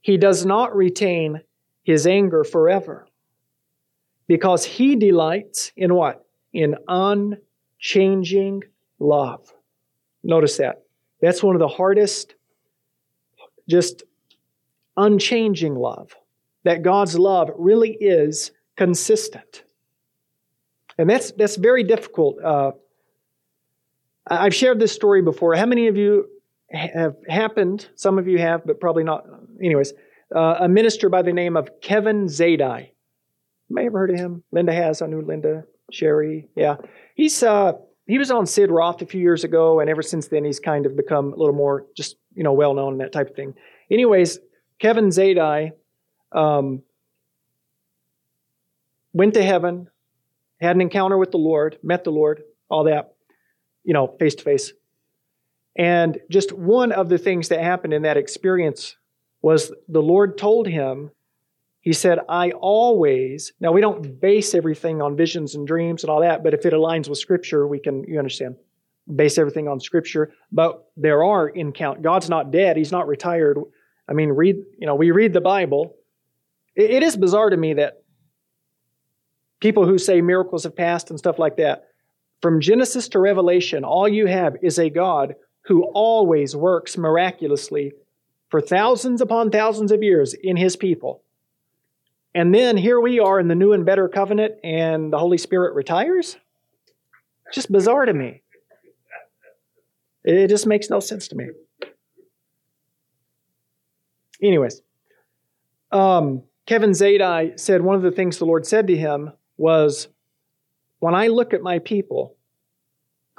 He 0.00 0.16
does 0.16 0.44
not 0.44 0.76
retain 0.76 1.40
his 1.82 2.06
anger 2.06 2.44
forever 2.44 3.08
because 4.28 4.64
he 4.64 4.96
delights 4.96 5.72
in 5.76 5.94
what? 5.94 6.24
In 6.52 6.76
un 6.88 7.38
changing 7.86 8.64
love. 8.98 9.52
Notice 10.24 10.56
that. 10.56 10.82
That's 11.20 11.40
one 11.40 11.54
of 11.54 11.60
the 11.60 11.68
hardest, 11.68 12.34
just 13.68 14.02
unchanging 14.96 15.76
love. 15.76 16.16
That 16.64 16.82
God's 16.82 17.16
love 17.16 17.48
really 17.56 17.92
is 17.92 18.50
consistent. 18.76 19.62
And 20.98 21.08
that's, 21.08 21.30
that's 21.30 21.54
very 21.54 21.84
difficult. 21.84 22.42
Uh, 22.42 22.72
I've 24.26 24.54
shared 24.54 24.80
this 24.80 24.90
story 24.92 25.22
before. 25.22 25.54
How 25.54 25.66
many 25.66 25.86
of 25.86 25.96
you 25.96 26.26
have 26.72 27.14
happened? 27.28 27.88
Some 27.94 28.18
of 28.18 28.26
you 28.26 28.38
have, 28.38 28.66
but 28.66 28.80
probably 28.80 29.04
not. 29.04 29.24
Anyways, 29.62 29.92
uh, 30.34 30.56
a 30.58 30.68
minister 30.68 31.08
by 31.08 31.22
the 31.22 31.32
name 31.32 31.56
of 31.56 31.80
Kevin 31.80 32.26
Zadai. 32.26 32.88
You 33.68 33.74
may 33.76 33.84
have 33.84 33.92
heard 33.92 34.10
of 34.10 34.16
him. 34.16 34.42
Linda 34.50 34.72
has. 34.72 35.02
I 35.02 35.06
knew 35.06 35.20
Linda, 35.20 35.64
Sherry. 35.92 36.48
Yeah. 36.56 36.76
He's, 37.16 37.42
uh, 37.42 37.72
he 38.06 38.18
was 38.18 38.30
on 38.30 38.46
Sid 38.46 38.70
Roth 38.70 39.02
a 39.02 39.06
few 39.06 39.20
years 39.20 39.42
ago, 39.42 39.80
and 39.80 39.90
ever 39.90 40.02
since 40.02 40.28
then 40.28 40.44
he's 40.44 40.60
kind 40.60 40.86
of 40.86 40.96
become 40.96 41.32
a 41.32 41.36
little 41.36 41.54
more 41.54 41.86
just 41.96 42.16
you 42.34 42.44
know 42.44 42.52
well 42.52 42.74
known 42.74 42.92
and 42.92 43.00
that 43.00 43.12
type 43.12 43.30
of 43.30 43.34
thing. 43.34 43.54
Anyways, 43.90 44.38
Kevin 44.78 45.06
Zadai 45.08 45.72
um, 46.30 46.82
went 49.12 49.34
to 49.34 49.42
heaven, 49.42 49.88
had 50.60 50.76
an 50.76 50.82
encounter 50.82 51.16
with 51.16 51.30
the 51.30 51.38
Lord, 51.38 51.78
met 51.82 52.04
the 52.04 52.10
Lord, 52.10 52.42
all 52.68 52.84
that, 52.84 53.14
you 53.82 53.94
know, 53.94 54.14
face 54.18 54.34
to 54.36 54.44
face. 54.44 54.72
And 55.76 56.18
just 56.30 56.52
one 56.52 56.92
of 56.92 57.08
the 57.08 57.18
things 57.18 57.48
that 57.48 57.60
happened 57.60 57.92
in 57.92 58.02
that 58.02 58.16
experience 58.16 58.96
was 59.42 59.72
the 59.88 60.02
Lord 60.02 60.38
told 60.38 60.68
him 60.68 61.10
he 61.86 61.92
said, 61.92 62.18
I 62.28 62.50
always, 62.50 63.52
now 63.60 63.70
we 63.70 63.80
don't 63.80 64.20
base 64.20 64.56
everything 64.56 65.00
on 65.00 65.16
visions 65.16 65.54
and 65.54 65.64
dreams 65.68 66.02
and 66.02 66.10
all 66.10 66.22
that, 66.22 66.42
but 66.42 66.52
if 66.52 66.66
it 66.66 66.72
aligns 66.72 67.08
with 67.08 67.16
Scripture, 67.16 67.64
we 67.64 67.78
can, 67.78 68.02
you 68.08 68.18
understand, 68.18 68.56
base 69.14 69.38
everything 69.38 69.68
on 69.68 69.78
Scripture. 69.78 70.32
But 70.50 70.84
there 70.96 71.22
are 71.22 71.48
in 71.48 71.70
count. 71.70 72.02
God's 72.02 72.28
not 72.28 72.50
dead, 72.50 72.76
He's 72.76 72.90
not 72.90 73.06
retired. 73.06 73.56
I 74.08 74.14
mean, 74.14 74.30
read, 74.30 74.56
you 74.76 74.84
know, 74.88 74.96
we 74.96 75.12
read 75.12 75.32
the 75.32 75.40
Bible. 75.40 75.94
it, 76.74 76.90
it 76.90 77.02
is 77.04 77.16
bizarre 77.16 77.50
to 77.50 77.56
me 77.56 77.74
that 77.74 78.02
people 79.60 79.86
who 79.86 79.96
say 79.96 80.20
miracles 80.20 80.64
have 80.64 80.74
passed 80.74 81.10
and 81.10 81.20
stuff 81.20 81.38
like 81.38 81.58
that, 81.58 81.84
From 82.42 82.60
Genesis 82.60 83.10
to 83.10 83.20
Revelation, 83.20 83.84
all 83.84 84.08
you 84.08 84.26
have 84.26 84.56
is 84.60 84.80
a 84.80 84.90
God 84.90 85.36
who 85.66 85.84
always 85.84 86.56
works 86.56 86.98
miraculously 86.98 87.92
for 88.48 88.60
thousands 88.60 89.20
upon 89.20 89.52
thousands 89.52 89.92
of 89.92 90.02
years 90.02 90.34
in 90.34 90.56
his 90.56 90.74
people. 90.74 91.22
And 92.36 92.54
then 92.54 92.76
here 92.76 93.00
we 93.00 93.18
are 93.18 93.40
in 93.40 93.48
the 93.48 93.54
new 93.54 93.72
and 93.72 93.86
better 93.86 94.10
covenant, 94.10 94.56
and 94.62 95.10
the 95.10 95.16
Holy 95.16 95.38
Spirit 95.38 95.74
retires? 95.74 96.36
Just 97.54 97.72
bizarre 97.72 98.04
to 98.04 98.12
me. 98.12 98.42
It 100.22 100.48
just 100.48 100.66
makes 100.66 100.90
no 100.90 101.00
sense 101.00 101.28
to 101.28 101.34
me. 101.34 101.46
Anyways, 104.42 104.82
um, 105.90 106.42
Kevin 106.66 106.90
Zadai 106.90 107.58
said 107.58 107.80
one 107.80 107.96
of 107.96 108.02
the 108.02 108.10
things 108.10 108.36
the 108.36 108.44
Lord 108.44 108.66
said 108.66 108.86
to 108.88 108.96
him 108.98 109.32
was, 109.56 110.08
When 110.98 111.14
I 111.14 111.28
look 111.28 111.54
at 111.54 111.62
my 111.62 111.78
people, 111.78 112.36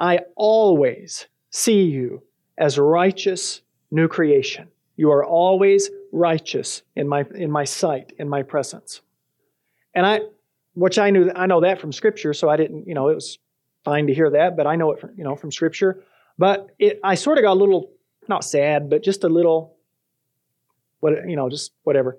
I 0.00 0.22
always 0.34 1.28
see 1.50 1.82
you 1.82 2.24
as 2.58 2.80
righteous 2.80 3.60
new 3.92 4.08
creation. 4.08 4.66
You 4.96 5.12
are 5.12 5.24
always 5.24 5.88
righteous 6.12 6.82
in 6.96 7.08
my, 7.08 7.24
in 7.34 7.50
my 7.50 7.64
sight, 7.64 8.12
in 8.18 8.28
my 8.28 8.42
presence. 8.42 9.00
And 9.94 10.06
I, 10.06 10.20
which 10.74 10.98
I 10.98 11.10
knew, 11.10 11.30
I 11.34 11.46
know 11.46 11.60
that 11.60 11.80
from 11.80 11.92
Scripture, 11.92 12.34
so 12.34 12.48
I 12.48 12.56
didn't, 12.56 12.86
you 12.86 12.94
know, 12.94 13.08
it 13.08 13.14
was 13.14 13.38
fine 13.84 14.06
to 14.06 14.14
hear 14.14 14.30
that, 14.30 14.56
but 14.56 14.66
I 14.66 14.76
know 14.76 14.92
it 14.92 15.00
from, 15.00 15.10
you 15.16 15.24
know, 15.24 15.36
from 15.36 15.50
Scripture. 15.50 16.02
But 16.38 16.68
it, 16.78 17.00
I 17.02 17.14
sort 17.14 17.38
of 17.38 17.42
got 17.42 17.54
a 17.54 17.60
little, 17.60 17.90
not 18.28 18.44
sad, 18.44 18.90
but 18.90 19.02
just 19.02 19.24
a 19.24 19.28
little, 19.28 19.76
what, 21.00 21.28
you 21.28 21.36
know, 21.36 21.48
just 21.48 21.72
whatever 21.82 22.18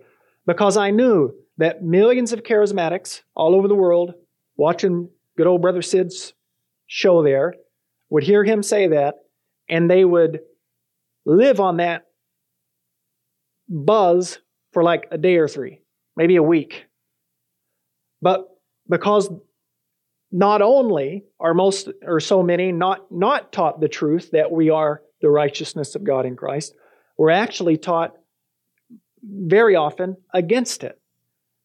because 0.49 0.78
I 0.78 0.89
knew 0.89 1.36
that 1.58 1.84
millions 1.84 2.34
of 2.34 2.41
charismatics 2.41 3.21
all 3.36 3.54
over 3.54 3.67
the 3.67 3.75
world 3.75 4.15
watching 4.58 5.08
good 5.38 5.45
old 5.45 5.62
Brother 5.62 5.84
Sid's 5.84 6.34
show 6.88 7.21
there 7.21 7.54
would 8.10 8.23
hear 8.23 8.43
him 8.43 8.63
say 8.63 8.88
that 8.88 9.19
and 9.69 9.88
they 9.88 10.04
would 10.04 10.39
live 11.23 11.60
on 11.60 11.78
that 11.78 12.08
buzz 13.69 14.39
for 14.73 14.84
like 14.84 15.08
a 15.12 15.17
day 15.17 15.38
or 15.38 15.47
three, 15.47 15.82
maybe 16.15 16.36
a 16.36 16.43
week. 16.43 16.86
But 18.21 18.47
because 18.89 19.29
not 20.32 20.62
only 20.62 21.25
are 21.39 21.53
most 21.53 21.89
or 22.03 22.19
so 22.19 22.43
many 22.43 22.71
not, 22.71 23.12
not 23.12 23.51
taught 23.51 23.79
the 23.79 23.88
truth 23.88 24.32
that 24.32 24.51
we 24.51 24.69
are 24.69 25.01
the 25.21 25.29
righteousness 25.29 25.95
of 25.95 26.03
God 26.03 26.25
in 26.25 26.36
Christ, 26.36 26.73
we're 27.17 27.29
actually 27.29 27.77
taught 27.77 28.15
very 29.23 29.75
often 29.75 30.17
against 30.34 30.84
it. 30.84 30.99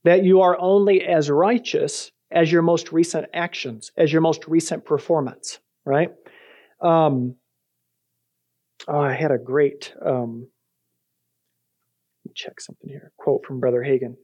That 0.05 0.25
you 0.25 0.43
are 0.43 0.59
only 0.61 1.03
as 1.03 1.31
righteous 1.31 2.11
as 2.31 2.51
your 2.51 2.63
most 2.63 2.93
recent 2.93 3.27
actions, 3.33 3.91
as 3.97 4.13
your 4.13 4.21
most 4.21 4.47
recent 4.47 4.85
performance, 4.85 5.61
right? 5.87 6.11
Um, 6.81 7.37
oh, 8.87 9.01
I 9.01 9.15
had 9.15 9.31
a 9.31 9.39
great, 9.39 9.95
um, 10.05 10.49
check 12.35 12.61
something 12.61 12.89
here, 12.89 13.13
quote 13.19 13.45
from 13.47 13.61
Brother 13.61 13.81
Hagin. 13.81 14.17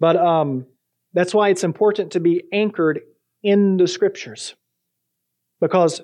But 0.00 0.16
um, 0.16 0.66
that's 1.12 1.34
why 1.34 1.48
it's 1.48 1.64
important 1.64 2.12
to 2.12 2.20
be 2.20 2.44
anchored 2.52 3.00
in 3.42 3.76
the 3.76 3.86
scriptures. 3.86 4.54
Because 5.60 6.00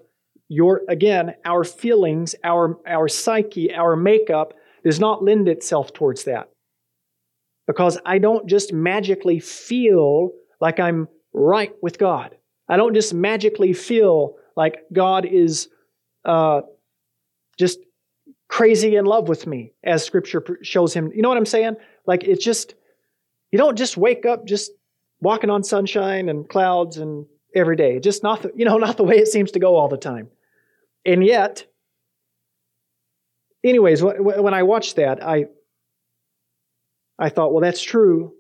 your 0.48 0.82
again, 0.88 1.34
our 1.44 1.64
feelings, 1.64 2.34
our 2.44 2.78
our 2.86 3.08
psyche, 3.08 3.74
our 3.74 3.96
makeup 3.96 4.54
does 4.84 5.00
not 5.00 5.22
lend 5.22 5.48
itself 5.48 5.92
towards 5.92 6.24
that 6.24 6.48
because 7.68 7.98
I 8.04 8.18
don't 8.18 8.48
just 8.48 8.72
magically 8.72 9.38
feel 9.38 10.32
like 10.60 10.80
I'm 10.80 11.06
right 11.32 11.72
with 11.82 11.98
God. 11.98 12.34
I 12.68 12.76
don't 12.76 12.94
just 12.94 13.14
magically 13.14 13.74
feel 13.74 14.36
like 14.56 14.78
God 14.92 15.26
is 15.26 15.68
uh, 16.24 16.62
just 17.58 17.78
crazy 18.48 18.96
in 18.96 19.04
love 19.04 19.28
with 19.28 19.46
me, 19.46 19.72
as 19.84 20.04
Scripture 20.04 20.42
shows 20.62 20.94
him. 20.94 21.12
You 21.14 21.22
know 21.22 21.28
what 21.28 21.38
I'm 21.38 21.46
saying? 21.46 21.76
Like 22.06 22.24
it's 22.24 22.44
just, 22.44 22.74
you 23.52 23.58
don't 23.58 23.76
just 23.76 23.96
wake 23.96 24.26
up 24.26 24.46
just 24.46 24.72
walking 25.20 25.50
on 25.50 25.62
sunshine 25.62 26.28
and 26.28 26.48
clouds 26.48 26.96
and 26.96 27.26
every 27.54 27.76
day. 27.76 28.00
Just 28.00 28.22
not, 28.22 28.42
the, 28.42 28.52
you 28.56 28.64
know, 28.64 28.78
not 28.78 28.96
the 28.96 29.04
way 29.04 29.16
it 29.16 29.28
seems 29.28 29.52
to 29.52 29.58
go 29.58 29.76
all 29.76 29.88
the 29.88 29.96
time. 29.96 30.28
And 31.04 31.24
yet, 31.24 31.66
anyways, 33.64 34.02
when 34.02 34.54
I 34.54 34.62
watched 34.62 34.96
that, 34.96 35.22
I 35.22 35.46
I 37.18 37.30
thought, 37.30 37.52
well, 37.52 37.62
that's 37.62 37.82
true. 37.82 38.32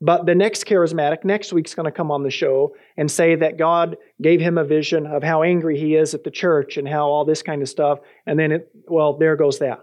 But 0.00 0.24
the 0.24 0.34
next 0.34 0.64
charismatic, 0.64 1.24
next 1.24 1.52
week's 1.52 1.74
going 1.74 1.84
to 1.84 1.92
come 1.92 2.10
on 2.10 2.22
the 2.22 2.30
show 2.30 2.74
and 2.96 3.10
say 3.10 3.34
that 3.36 3.58
God 3.58 3.98
gave 4.20 4.40
him 4.40 4.56
a 4.56 4.64
vision 4.64 5.06
of 5.06 5.22
how 5.22 5.42
angry 5.42 5.78
he 5.78 5.94
is 5.94 6.14
at 6.14 6.24
the 6.24 6.30
church 6.30 6.78
and 6.78 6.88
how 6.88 7.06
all 7.08 7.26
this 7.26 7.42
kind 7.42 7.60
of 7.60 7.68
stuff. 7.68 7.98
And 8.26 8.38
then, 8.38 8.52
it, 8.52 8.70
well, 8.86 9.18
there 9.18 9.36
goes 9.36 9.58
that. 9.58 9.80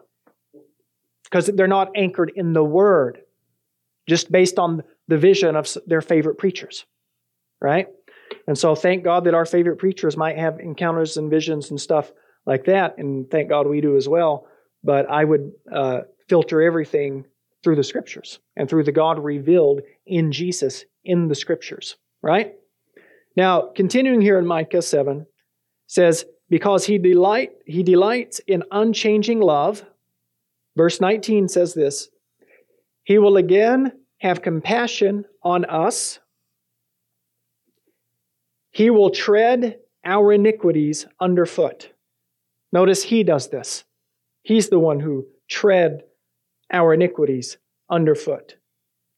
Because 1.23 1.47
they're 1.47 1.67
not 1.67 1.91
anchored 1.95 2.32
in 2.36 2.53
the 2.53 2.63
Word, 2.63 3.19
just 4.08 4.32
based 4.32 4.58
on 4.58 4.82
the 5.08 5.17
vision 5.17 5.56
of 5.56 5.69
their 5.86 6.01
favorite 6.01 6.38
preachers, 6.39 6.86
right? 7.62 7.88
And 8.47 8.58
so 8.58 8.75
thank 8.75 9.03
God 9.03 9.25
that 9.25 9.36
our 9.36 9.45
favorite 9.45 9.77
preachers 9.77 10.17
might 10.17 10.38
have 10.38 10.60
encounters 10.60 11.17
and 11.17 11.30
visions 11.30 11.69
and 11.69 11.80
stuff 11.80 12.12
like 12.45 12.65
that. 12.65 12.97
And 12.97 13.30
thank 13.30 13.49
God 13.49 13.67
we 13.67 13.82
do 13.82 13.97
as 13.97 14.10
well. 14.10 14.47
But 14.84 15.10
I 15.10 15.23
would 15.23 15.51
uh, 15.71 16.01
filter 16.27 16.62
everything 16.62 17.25
through 17.63 17.75
the 17.75 17.83
scriptures 17.83 18.39
and 18.55 18.69
through 18.69 18.83
the 18.83 18.91
God 18.91 19.23
revealed 19.23 19.81
in 20.05 20.31
Jesus 20.31 20.85
in 21.03 21.27
the 21.27 21.35
scriptures, 21.35 21.95
right? 22.21 22.53
Now, 23.35 23.71
continuing 23.75 24.21
here 24.21 24.39
in 24.39 24.45
Micah 24.45 24.81
7 24.81 25.25
says, 25.87 26.25
because 26.49 26.85
he 26.85 26.97
delight 26.97 27.51
he 27.65 27.83
delights 27.83 28.39
in 28.47 28.63
unchanging 28.71 29.39
love. 29.39 29.83
Verse 30.75 31.01
19 31.01 31.47
says 31.47 31.73
this, 31.73 32.09
he 33.03 33.17
will 33.17 33.37
again 33.37 33.91
have 34.19 34.41
compassion 34.41 35.25
on 35.43 35.65
us. 35.65 36.19
He 38.71 38.89
will 38.89 39.09
tread 39.09 39.79
our 40.03 40.31
iniquities 40.31 41.05
underfoot. 41.19 41.91
Notice 42.71 43.03
he 43.03 43.23
does 43.23 43.49
this. 43.49 43.83
He's 44.43 44.69
the 44.69 44.79
one 44.79 44.99
who 44.99 45.27
tread 45.49 46.03
our 46.71 46.93
iniquities 46.93 47.58
underfoot. 47.89 48.58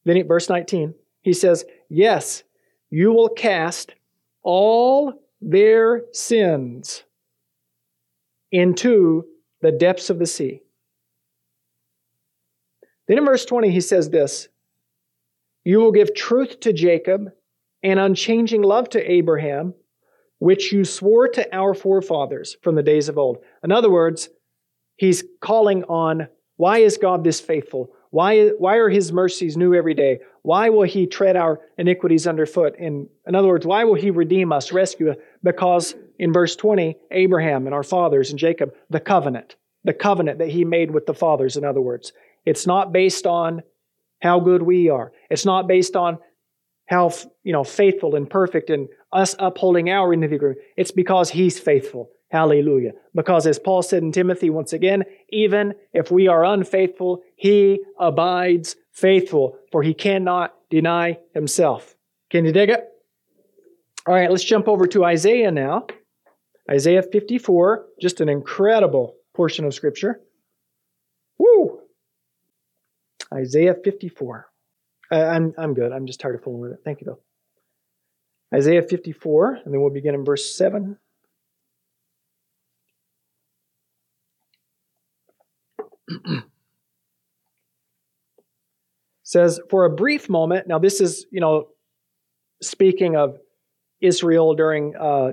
Then 0.06 0.18
at 0.18 0.28
verse 0.28 0.50
19, 0.50 0.94
he 1.22 1.34
says, 1.34 1.66
Yes, 1.90 2.44
you 2.90 3.12
will 3.12 3.30
cast 3.30 3.94
all 4.44 5.14
their 5.42 6.04
sins 6.12 7.04
into 8.52 9.26
the 9.62 9.72
depths 9.72 10.10
of 10.10 10.20
the 10.20 10.26
sea. 10.26 10.62
Then 13.08 13.18
in 13.18 13.26
verse 13.26 13.46
20, 13.46 13.72
he 13.72 13.82
says 13.82 14.10
this 14.10 14.48
You 15.64 15.80
will 15.80 15.92
give 15.92 16.14
truth 16.14 16.60
to 16.62 16.74
Jacob 16.74 17.32
and 17.84 18.00
unchanging 18.00 18.62
love 18.62 18.90
to 18.90 19.12
Abraham, 19.12 19.74
which 20.40 20.72
you 20.72 20.86
swore 20.86 21.28
to 21.30 21.56
our 21.56 21.74
forefathers 21.74 22.56
from 22.62 22.76
the 22.76 22.84
days 22.84 23.10
of 23.10 23.18
old. 23.18 23.38
In 23.64 23.72
other 23.72 23.90
words, 23.90 24.30
he's 24.96 25.24
calling 25.42 25.84
on 25.86 26.28
why 26.60 26.80
is 26.80 26.98
God 26.98 27.24
this 27.24 27.40
faithful? 27.40 27.90
Why, 28.10 28.50
why 28.50 28.76
are 28.80 28.90
his 28.90 29.14
mercies 29.14 29.56
new 29.56 29.74
every 29.74 29.94
day? 29.94 30.20
Why 30.42 30.68
will 30.68 30.84
he 30.84 31.08
tread 31.08 31.38
our 31.38 31.62
iniquities 31.78 32.28
underfoot? 32.28 32.76
In, 32.78 33.08
in 33.26 33.34
other 33.34 33.48
words, 33.48 33.66
why 33.66 33.86
will 33.86 33.96
he 33.96 34.12
redeem 34.12 34.52
us, 34.52 34.74
rescue 34.74 35.12
us? 35.12 35.18
Because 35.42 35.96
in 36.18 36.34
verse 36.34 36.58
20, 36.58 36.98
Abraham 37.12 37.66
and 37.66 37.74
our 37.74 37.82
fathers 37.82 38.30
and 38.30 38.38
Jacob, 38.38 38.74
the 38.90 39.00
covenant, 39.00 39.56
the 39.86 39.94
covenant 39.94 40.40
that 40.40 40.50
he 40.50 40.66
made 40.66 40.92
with 40.92 41.06
the 41.06 41.14
fathers, 41.14 41.56
in 41.56 41.64
other 41.64 41.80
words. 41.80 42.12
It's 42.46 42.68
not 42.68 42.92
based 42.92 43.26
on 43.26 43.64
how 44.22 44.42
good 44.42 44.62
we 44.62 44.90
are. 44.90 45.14
It's 45.30 45.46
not 45.46 45.66
based 45.66 45.96
on 45.96 46.18
how 46.88 47.14
you 47.44 47.54
know 47.54 47.64
faithful 47.64 48.16
and 48.16 48.30
perfect 48.30 48.70
and 48.70 48.90
us 49.14 49.34
upholding 49.40 49.90
our 49.90 50.12
end 50.12 50.26
of 50.26 50.32
the 50.32 50.36
agreement. 50.36 50.60
It's 50.76 50.92
because 50.92 51.30
he's 51.30 51.58
faithful. 51.58 52.10
Hallelujah. 52.30 52.92
Because 53.16 53.48
as 53.48 53.58
Paul 53.58 53.82
said 53.82 54.04
in 54.04 54.12
Timothy 54.12 54.50
once 54.50 54.72
again, 54.72 55.04
even 55.30 55.74
if 55.94 56.12
we 56.12 56.28
are 56.28 56.46
unfaithful, 56.46 57.24
he 57.36 57.82
abides 58.00 58.76
faithful, 58.92 59.58
for 59.72 59.82
he 59.82 59.94
cannot 59.94 60.54
deny 60.70 61.18
himself. 61.34 61.96
Can 62.30 62.46
you 62.46 62.52
dig 62.52 62.70
it? 62.70 62.88
All 64.06 64.14
right, 64.14 64.30
let's 64.30 64.44
jump 64.44 64.68
over 64.68 64.86
to 64.88 65.06
Isaiah 65.06 65.52
now. 65.52 65.88
Isaiah 66.70 67.02
54, 67.02 67.86
just 68.00 68.22
an 68.22 68.30
incredible 68.30 69.16
portion 69.34 69.66
of 69.66 69.74
Scripture. 69.74 70.22
Woo! 71.40 71.80
Isaiah 73.34 73.76
54. 73.84 74.48
Uh, 75.12 75.16
I'm, 75.16 75.54
I'm 75.58 75.74
good. 75.74 75.92
I'm 75.92 76.06
just 76.06 76.20
tired 76.20 76.36
of 76.36 76.44
fooling 76.44 76.62
with 76.62 76.74
it. 76.74 76.80
Thank 76.86 77.02
you, 77.02 77.06
though. 77.06 77.20
Isaiah 78.56 78.84
54, 78.84 79.62
and 79.66 79.74
then 79.74 79.82
we'll 79.82 79.90
begin 79.90 80.14
in 80.14 80.24
verse 80.24 80.56
7. 80.56 80.98
says, 89.24 89.60
for 89.70 89.86
a 89.86 89.90
brief 89.90 90.30
moment, 90.30 90.68
now 90.68 90.80
this 90.80 91.02
is, 91.02 91.26
you 91.32 91.40
know, 91.40 91.68
speaking 92.62 93.16
of 93.16 93.38
Israel 94.02 94.54
during 94.56 94.96
uh, 94.96 95.32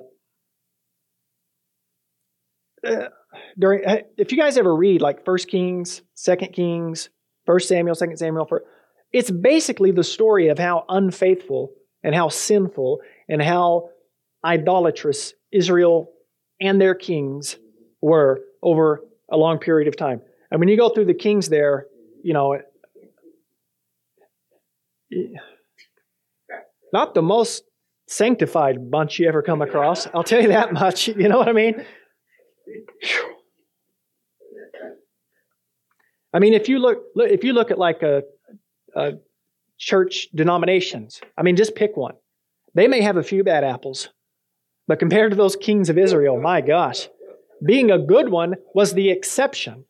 uh, 2.87 3.09
during. 3.59 3.83
If 4.17 4.33
you 4.33 4.39
guys 4.39 4.59
ever 4.59 4.75
read 4.75 5.01
like 5.01 5.25
First 5.25 5.49
Kings, 5.49 6.03
Second 6.15 6.53
Kings, 6.53 7.11
First 7.47 7.69
Samuel, 7.69 7.95
Second 7.95 8.17
Samuel, 8.17 8.47
for 8.47 8.65
it's 9.13 9.31
basically 9.31 9.93
the 9.93 10.05
story 10.05 10.49
of 10.49 10.59
how 10.59 10.85
unfaithful 10.89 11.71
and 12.03 12.15
how 12.15 12.29
sinful 12.29 13.01
and 13.29 13.41
how 13.41 13.91
idolatrous 14.45 15.35
Israel 15.53 16.11
and 16.61 16.81
their 16.81 16.95
kings 16.95 17.57
were 18.01 18.41
over 18.63 19.01
a 19.31 19.37
long 19.37 19.59
period 19.59 19.89
of 19.89 19.97
time. 19.97 20.21
And 20.51 20.61
when 20.61 20.69
you 20.69 20.77
go 20.77 20.89
through 20.89 21.07
the 21.07 21.15
kings 21.15 21.49
there, 21.49 21.87
you 22.23 22.33
know, 22.33 22.59
not 26.93 27.15
the 27.15 27.23
most 27.23 27.65
sanctified 28.09 28.91
bunch 28.91 29.19
you 29.19 29.29
ever 29.29 29.43
come 29.43 29.63
across. 29.63 30.07
I'll 30.15 30.25
tell 30.25 30.41
you 30.41 30.49
that 30.49 30.73
much. 30.73 31.09
You 31.17 31.29
know 31.29 31.39
what 31.39 31.49
I 31.49 31.53
mean? 31.53 31.85
I 36.33 36.39
mean, 36.39 36.53
if 36.53 36.69
you 36.69 36.79
look, 36.79 36.99
if 37.17 37.45
you 37.45 37.53
look 37.53 37.71
at 37.71 37.79
like 37.79 38.03
a, 38.03 38.23
a 38.95 39.15
church 39.79 40.29
denominations, 40.35 41.21
I 41.37 41.43
mean, 41.43 41.57
just 41.57 41.75
pick 41.75 41.97
one. 41.97 42.15
They 42.75 42.89
may 42.89 43.01
have 43.01 43.17
a 43.17 43.23
few 43.23 43.43
bad 43.43 43.65
apples, 43.65 44.11
but 44.87 44.99
compared 44.99 45.31
to 45.31 45.37
those 45.37 45.57
kings 45.57 45.89
of 45.89 45.97
Israel, 45.97 46.41
my 46.41 46.61
gosh, 46.61 47.09
being 47.65 47.91
a 47.91 47.99
good 47.99 48.29
one 48.29 48.57
was 48.75 48.93
the 48.93 49.11
exception. 49.11 49.87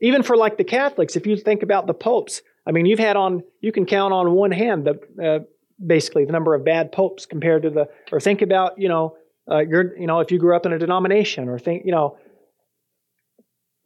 Even 0.00 0.22
for 0.22 0.36
like 0.36 0.58
the 0.58 0.64
Catholics, 0.64 1.16
if 1.16 1.26
you 1.26 1.36
think 1.36 1.62
about 1.62 1.86
the 1.86 1.94
popes, 1.94 2.42
I 2.66 2.72
mean, 2.72 2.86
you've 2.86 2.98
had 2.98 3.16
on, 3.16 3.42
you 3.60 3.72
can 3.72 3.86
count 3.86 4.12
on 4.12 4.32
one 4.32 4.50
hand 4.50 4.86
the, 4.86 5.24
uh, 5.24 5.38
basically 5.84 6.24
the 6.24 6.32
number 6.32 6.54
of 6.54 6.64
bad 6.64 6.92
popes 6.92 7.26
compared 7.26 7.62
to 7.62 7.70
the, 7.70 7.88
or 8.12 8.20
think 8.20 8.42
about, 8.42 8.78
you 8.78 8.88
know, 8.88 9.16
uh, 9.50 9.60
your, 9.60 9.96
you 9.98 10.06
know, 10.06 10.20
if 10.20 10.30
you 10.30 10.38
grew 10.38 10.56
up 10.56 10.66
in 10.66 10.72
a 10.72 10.78
denomination 10.78 11.48
or 11.48 11.58
think, 11.58 11.84
you 11.86 11.92
know, 11.92 12.18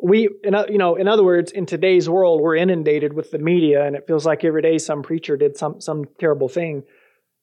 we, 0.02 0.28
in, 0.44 0.54
you 0.68 0.78
know, 0.78 0.96
in 0.96 1.08
other 1.08 1.24
words, 1.24 1.52
in 1.52 1.66
today's 1.66 2.08
world, 2.08 2.40
we're 2.40 2.56
inundated 2.56 3.12
with 3.12 3.30
the 3.30 3.38
media, 3.38 3.84
and 3.84 3.94
it 3.94 4.06
feels 4.06 4.24
like 4.24 4.44
every 4.44 4.62
day 4.62 4.78
some 4.78 5.02
preacher 5.02 5.36
did 5.36 5.56
some 5.56 5.80
some 5.80 6.06
terrible 6.18 6.48
thing. 6.48 6.84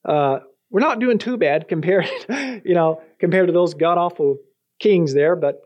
Uh, 0.04 0.40
we're 0.70 0.80
not 0.80 0.98
doing 0.98 1.18
too 1.18 1.36
bad 1.36 1.68
compared, 1.68 2.08
you 2.64 2.74
know, 2.74 3.00
compared 3.20 3.46
to 3.46 3.52
those 3.52 3.74
god 3.74 3.98
awful 3.98 4.38
kings 4.80 5.14
there. 5.14 5.36
But 5.36 5.60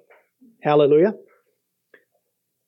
hallelujah. 0.62 1.14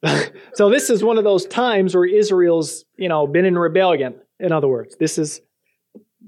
so 0.55 0.71
this 0.71 0.91
is 0.91 1.03
one 1.03 1.19
of 1.19 1.25
those 1.25 1.47
times 1.47 1.95
where 1.95 2.05
Israel's, 2.05 2.85
you 2.97 3.09
know, 3.09 3.27
been 3.27 3.45
in 3.45 3.57
rebellion. 3.57 4.15
In 4.41 4.53
other 4.53 4.69
words, 4.69 4.97
this 4.97 5.19
is 5.19 5.41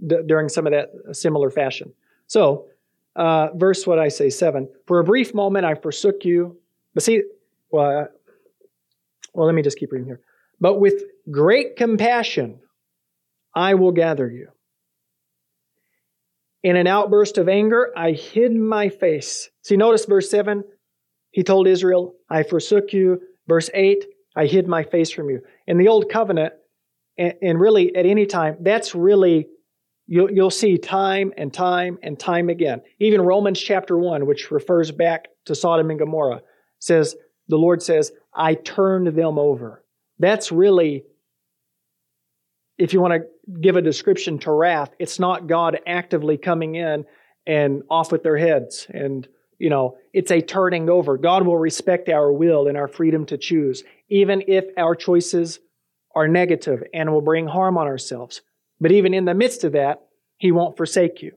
d- 0.06 0.22
during 0.26 0.48
some 0.48 0.66
of 0.66 0.72
that 0.72 0.90
similar 1.14 1.50
fashion. 1.50 1.92
So, 2.26 2.66
uh, 3.14 3.48
verse 3.54 3.86
what 3.86 3.98
I 3.98 4.08
say 4.08 4.30
seven. 4.30 4.68
For 4.86 4.98
a 4.98 5.04
brief 5.04 5.34
moment 5.34 5.64
I 5.64 5.74
forsook 5.74 6.24
you, 6.24 6.58
but 6.94 7.02
see, 7.02 7.22
well, 7.70 8.02
uh, 8.02 8.04
well, 9.34 9.46
let 9.46 9.54
me 9.54 9.62
just 9.62 9.78
keep 9.78 9.92
reading 9.92 10.06
here. 10.06 10.20
But 10.60 10.80
with 10.80 11.02
great 11.30 11.76
compassion 11.76 12.60
I 13.54 13.74
will 13.74 13.92
gather 13.92 14.30
you. 14.30 14.48
In 16.62 16.76
an 16.76 16.86
outburst 16.86 17.38
of 17.38 17.48
anger, 17.48 17.90
I 17.96 18.12
hid 18.12 18.54
my 18.54 18.90
face. 18.90 19.48
See, 19.62 19.76
notice 19.76 20.04
verse 20.04 20.28
7. 20.30 20.62
He 21.30 21.42
told 21.42 21.66
Israel, 21.66 22.14
I 22.28 22.42
forsook 22.42 22.92
you. 22.92 23.20
Verse 23.48 23.70
8, 23.72 24.04
I 24.36 24.46
hid 24.46 24.66
my 24.66 24.82
face 24.82 25.10
from 25.10 25.30
you. 25.30 25.40
In 25.66 25.78
the 25.78 25.88
Old 25.88 26.10
Covenant, 26.10 26.52
and, 27.18 27.58
really 27.58 27.94
at 27.96 28.04
any 28.04 28.26
time, 28.26 28.58
that's 28.60 28.94
really, 28.94 29.48
you'll 30.06 30.50
see 30.50 30.76
time 30.76 31.32
and 31.38 31.52
time 31.52 31.98
and 32.02 32.18
time 32.18 32.50
again. 32.50 32.82
Even 33.00 33.22
Romans 33.22 33.58
chapter 33.58 33.96
1, 33.96 34.26
which 34.26 34.50
refers 34.50 34.90
back 34.90 35.28
to 35.46 35.54
Sodom 35.54 35.88
and 35.90 35.98
Gomorrah, 35.98 36.42
says, 36.78 37.16
the 37.48 37.56
Lord 37.56 37.82
says, 37.82 38.12
I 38.34 38.54
turned 38.54 39.16
them 39.16 39.38
over. 39.38 39.82
That's 40.18 40.52
really, 40.52 41.04
if 42.76 42.92
you 42.92 43.00
want 43.00 43.14
to 43.14 43.60
give 43.60 43.76
a 43.76 43.82
description 43.82 44.38
to 44.40 44.50
wrath, 44.50 44.90
it's 44.98 45.18
not 45.18 45.46
God 45.46 45.80
actively 45.86 46.36
coming 46.36 46.74
in 46.74 47.06
and 47.46 47.82
off 47.88 48.12
with 48.12 48.22
their 48.22 48.36
heads. 48.36 48.86
And, 48.90 49.26
you 49.58 49.70
know, 49.70 49.96
it's 50.12 50.30
a 50.30 50.40
turning 50.40 50.88
over. 50.90 51.16
God 51.16 51.46
will 51.46 51.58
respect 51.58 52.08
our 52.08 52.32
will 52.32 52.68
and 52.68 52.76
our 52.76 52.88
freedom 52.88 53.26
to 53.26 53.38
choose, 53.38 53.84
even 54.08 54.42
if 54.46 54.64
our 54.76 54.94
choices 54.94 55.60
are 56.14 56.28
negative 56.28 56.82
and 56.94 57.12
will 57.12 57.20
bring 57.20 57.46
harm 57.46 57.76
on 57.78 57.86
ourselves. 57.86 58.42
But 58.80 58.92
even 58.92 59.14
in 59.14 59.24
the 59.24 59.34
midst 59.34 59.64
of 59.64 59.72
that, 59.72 60.02
He 60.38 60.52
won't 60.52 60.76
forsake 60.76 61.22
you. 61.22 61.32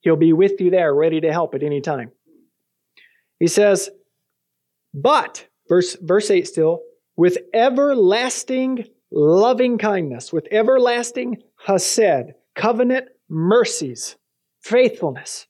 He'll 0.00 0.16
be 0.16 0.32
with 0.32 0.60
you 0.60 0.70
there, 0.70 0.94
ready 0.94 1.20
to 1.20 1.32
help 1.32 1.54
at 1.54 1.62
any 1.62 1.80
time. 1.80 2.12
He 3.38 3.46
says, 3.46 3.90
but, 4.94 5.46
verse, 5.68 5.96
verse 6.00 6.30
8 6.30 6.46
still, 6.46 6.80
with 7.16 7.38
everlasting 7.52 8.84
loving 9.10 9.78
kindness, 9.78 10.32
with 10.32 10.46
everlasting 10.50 11.42
hesed, 11.66 12.32
covenant 12.54 13.08
mercies, 13.28 14.16
faithfulness, 14.60 15.46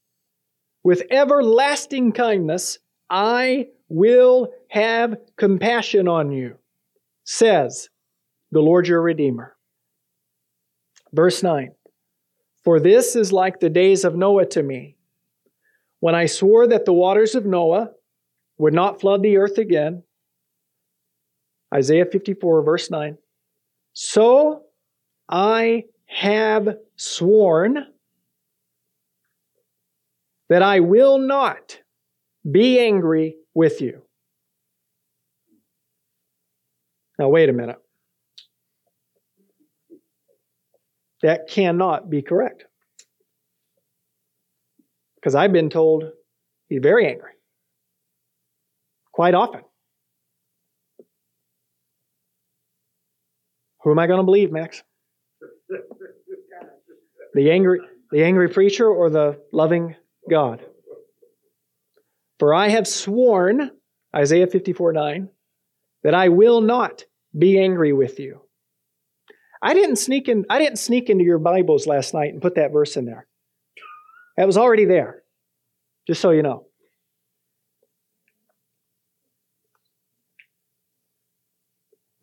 with 0.88 1.03
everlasting 1.11 2.12
kindness, 2.12 2.79
I 3.11 3.66
will 3.90 4.48
have 4.70 5.18
compassion 5.37 6.09
on 6.09 6.33
you, 6.33 6.57
says 7.24 7.90
the 8.53 8.61
Lord 8.61 8.88
your 8.88 9.03
Redeemer. 9.03 9.55
Verse 11.12 11.42
9 11.42 11.72
For 12.64 12.81
this 12.81 13.16
is 13.16 13.35
like 13.35 13.61
the 13.61 13.68
days 13.68 14.03
of 14.03 14.16
Noah 14.16 14.46
to 14.46 14.62
me, 14.62 14.96
when 16.01 16.14
I 16.14 16.24
swore 16.24 16.66
that 16.68 16.87
the 16.87 16.94
waters 16.94 17.35
of 17.35 17.44
Noah 17.44 17.90
would 18.57 18.72
not 18.72 18.98
flood 18.98 19.22
the 19.22 19.37
earth 19.37 19.59
again. 19.59 20.05
Isaiah 21.74 22.07
54, 22.07 22.62
verse 22.62 22.90
9. 22.90 23.18
So 23.92 24.62
I 25.29 25.85
have 26.07 26.79
sworn 26.96 27.85
that 30.49 30.63
I 30.63 30.81
will 30.81 31.19
not 31.19 31.79
be 32.51 32.79
angry 32.81 33.37
with 33.55 33.81
you. 33.81 34.03
Now, 37.19 37.29
wait 37.29 37.49
a 37.49 37.53
minute. 37.53 37.79
That 41.23 41.49
cannot 41.49 42.09
be 42.09 42.23
correct. 42.23 42.65
Because 45.17 45.35
I've 45.35 45.53
been 45.53 45.69
told 45.69 46.05
he's 46.69 46.81
very 46.81 47.09
angry 47.09 47.33
quite 49.13 49.35
often. 49.35 49.63
Who 53.83 53.91
am 53.91 53.99
I 53.99 54.07
going 54.07 54.19
to 54.19 54.25
believe, 54.25 54.53
Max? 54.53 54.83
The 57.35 57.51
angry, 57.51 57.81
the 58.13 58.23
angry 58.23 58.49
preacher 58.49 58.89
or 58.89 59.11
the 59.11 59.41
loving 59.53 59.97
God? 60.29 60.64
For 62.38 62.55
I 62.55 62.69
have 62.69 62.87
sworn, 62.87 63.71
Isaiah 64.14 64.47
54 64.47 64.93
9, 64.93 65.29
that 66.05 66.14
I 66.14 66.29
will 66.29 66.61
not 66.61 67.05
be 67.37 67.59
angry 67.59 67.93
with 67.93 68.19
you. 68.19 68.43
I 69.62 69.75
didn't 69.75 69.97
sneak 69.97 70.29
in, 70.29 70.45
I 70.49 70.59
didn't 70.59 70.79
sneak 70.79 71.11
into 71.11 71.25
your 71.25 71.38
Bibles 71.38 71.87
last 71.87 72.14
night 72.14 72.33
and 72.33 72.41
put 72.41 72.55
that 72.55 72.73
verse 72.73 72.97
in 72.97 73.05
there. 73.05 73.27
That 74.37 74.47
was 74.47 74.57
already 74.57 74.85
there. 74.85 75.23
Just 76.07 76.21
so 76.21 76.31
you 76.31 76.43
know. 76.43 76.67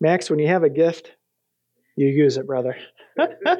Max, 0.00 0.28
when 0.28 0.38
you 0.38 0.48
have 0.48 0.62
a 0.62 0.70
gift, 0.70 1.12
you 1.96 2.08
use 2.08 2.36
it, 2.36 2.46
brother. 2.46 2.76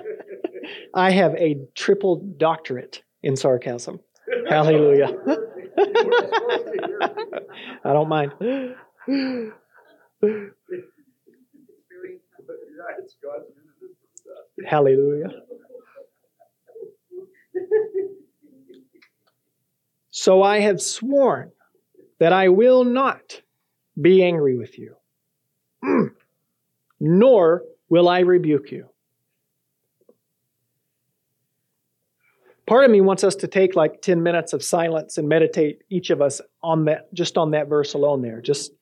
I 0.95 1.11
have 1.11 1.35
a 1.35 1.57
triple 1.75 2.35
doctorate 2.37 3.03
in 3.23 3.37
sarcasm. 3.37 4.01
Hallelujah. 4.49 5.13
I 7.85 7.93
don't 7.93 8.09
mind. 8.09 8.33
Hallelujah. 14.67 15.31
So 20.11 20.43
I 20.43 20.61
have 20.61 20.81
sworn 20.81 21.53
that 22.19 22.33
I 22.33 22.49
will 22.49 22.85
not 22.85 23.43
be 24.01 24.25
angry 24.25 24.57
with 24.57 24.79
you, 24.79 24.97
nor 27.01 27.63
will 27.89 28.09
I 28.09 28.21
rebuke 28.21 28.73
you. 28.73 28.89
Part 32.67 32.85
of 32.85 32.91
me 32.91 33.01
wants 33.01 33.23
us 33.23 33.37
to 33.37 33.47
take 33.47 33.77
like 33.77 34.03
10 34.03 34.23
minutes 34.23 34.53
of 34.53 34.63
silence 34.63 35.19
and 35.19 35.29
meditate 35.29 35.83
each 35.89 36.11
of 36.11 36.21
us 36.21 36.41
on 36.63 36.87
that 36.87 37.13
just 37.15 37.39
on 37.39 37.53
that 37.53 37.69
verse 37.69 37.95
alone 37.95 38.23
there. 38.23 38.41
Just 38.41 38.73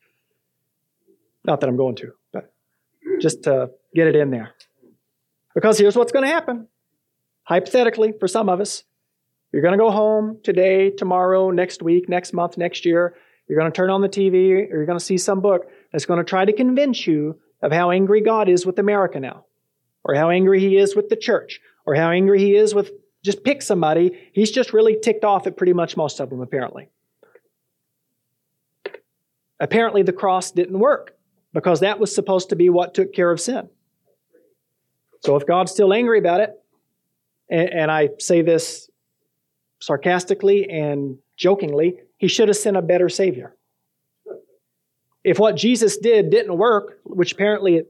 not 1.44 1.61
that 1.61 1.68
I'm 1.68 1.77
going 1.77 1.97
to, 1.97 2.12
but 2.33 2.53
just 3.20 3.42
to 3.44 3.70
get 3.94 4.07
it 4.07 4.16
in 4.16 4.31
there. 4.31 4.55
Because 5.55 5.79
here's 5.79 5.97
what's 5.97 6.12
going 6.12 6.25
to 6.25 6.31
happen. 6.31 6.68
Hypothetically, 7.42 8.14
for 8.18 8.27
some 8.27 8.49
of 8.49 8.61
us, 8.61 8.85
You're 9.55 9.62
going 9.62 9.70
to 9.70 9.79
go 9.79 9.92
home 9.92 10.40
today, 10.42 10.90
tomorrow, 10.90 11.53
next 11.53 11.81
week, 11.81 12.09
next 12.09 12.33
month, 12.33 12.59
next 12.59 12.85
year. 12.85 13.14
You're 13.47 13.57
going 13.57 13.70
to 13.70 13.77
turn 13.77 13.88
on 13.88 14.01
the 14.01 14.09
TV 14.09 14.51
or 14.51 14.79
you're 14.79 14.85
going 14.85 14.99
to 14.99 15.05
see 15.05 15.16
some 15.16 15.40
book 15.40 15.66
that's 15.92 16.07
going 16.07 16.18
to 16.18 16.25
try 16.25 16.44
to 16.44 16.53
convince 16.53 17.07
you 17.07 17.38
of 17.62 17.70
how 17.70 17.92
angry 17.92 18.20
God 18.20 18.49
is 18.49 18.66
with 18.66 18.81
America 18.81 19.20
now, 19.20 19.44
or 20.03 20.16
how 20.16 20.31
angry 20.31 20.59
He 20.59 20.77
is 20.77 20.97
with 20.97 21.09
the 21.09 21.14
church, 21.14 21.61
or 21.87 21.94
how 21.94 22.11
angry 22.11 22.40
He 22.40 22.57
is 22.57 22.75
with 22.75 22.90
just 23.24 23.42
pick 23.42 23.62
somebody. 23.62 24.28
He's 24.32 24.50
just 24.50 24.72
really 24.72 24.98
ticked 25.00 25.24
off 25.24 25.46
at 25.46 25.56
pretty 25.56 25.72
much 25.72 25.96
most 25.96 26.20
of 26.20 26.28
them, 26.28 26.40
apparently. 26.40 26.88
Apparently, 29.58 30.02
the 30.02 30.12
cross 30.12 30.50
didn't 30.50 30.78
work 30.78 31.16
because 31.54 31.80
that 31.80 31.98
was 31.98 32.14
supposed 32.14 32.50
to 32.50 32.56
be 32.56 32.68
what 32.68 32.92
took 32.92 33.12
care 33.14 33.30
of 33.30 33.40
sin. 33.40 33.68
So, 35.24 35.37
if 35.37 35.46
God's 35.46 35.72
still 35.72 35.94
angry 35.94 36.18
about 36.18 36.40
it, 36.40 36.50
and, 37.48 37.70
and 37.70 37.90
I 37.90 38.10
say 38.18 38.42
this 38.42 38.90
sarcastically 39.80 40.68
and 40.68 41.16
jokingly, 41.37 42.00
he 42.18 42.28
should 42.28 42.48
have 42.48 42.56
sent 42.58 42.76
a 42.76 42.82
better 42.82 43.08
Savior. 43.08 43.56
If 45.22 45.38
what 45.38 45.56
Jesus 45.56 45.96
did 45.96 46.28
didn't 46.28 46.58
work, 46.58 46.98
which 47.04 47.32
apparently, 47.32 47.84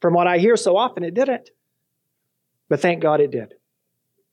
from 0.00 0.14
what 0.14 0.28
I 0.28 0.38
hear 0.38 0.56
so 0.56 0.76
often, 0.76 1.02
it 1.02 1.14
didn't, 1.14 1.50
but 2.68 2.80
thank 2.80 3.02
God 3.02 3.20
it 3.20 3.32
did. 3.32 3.54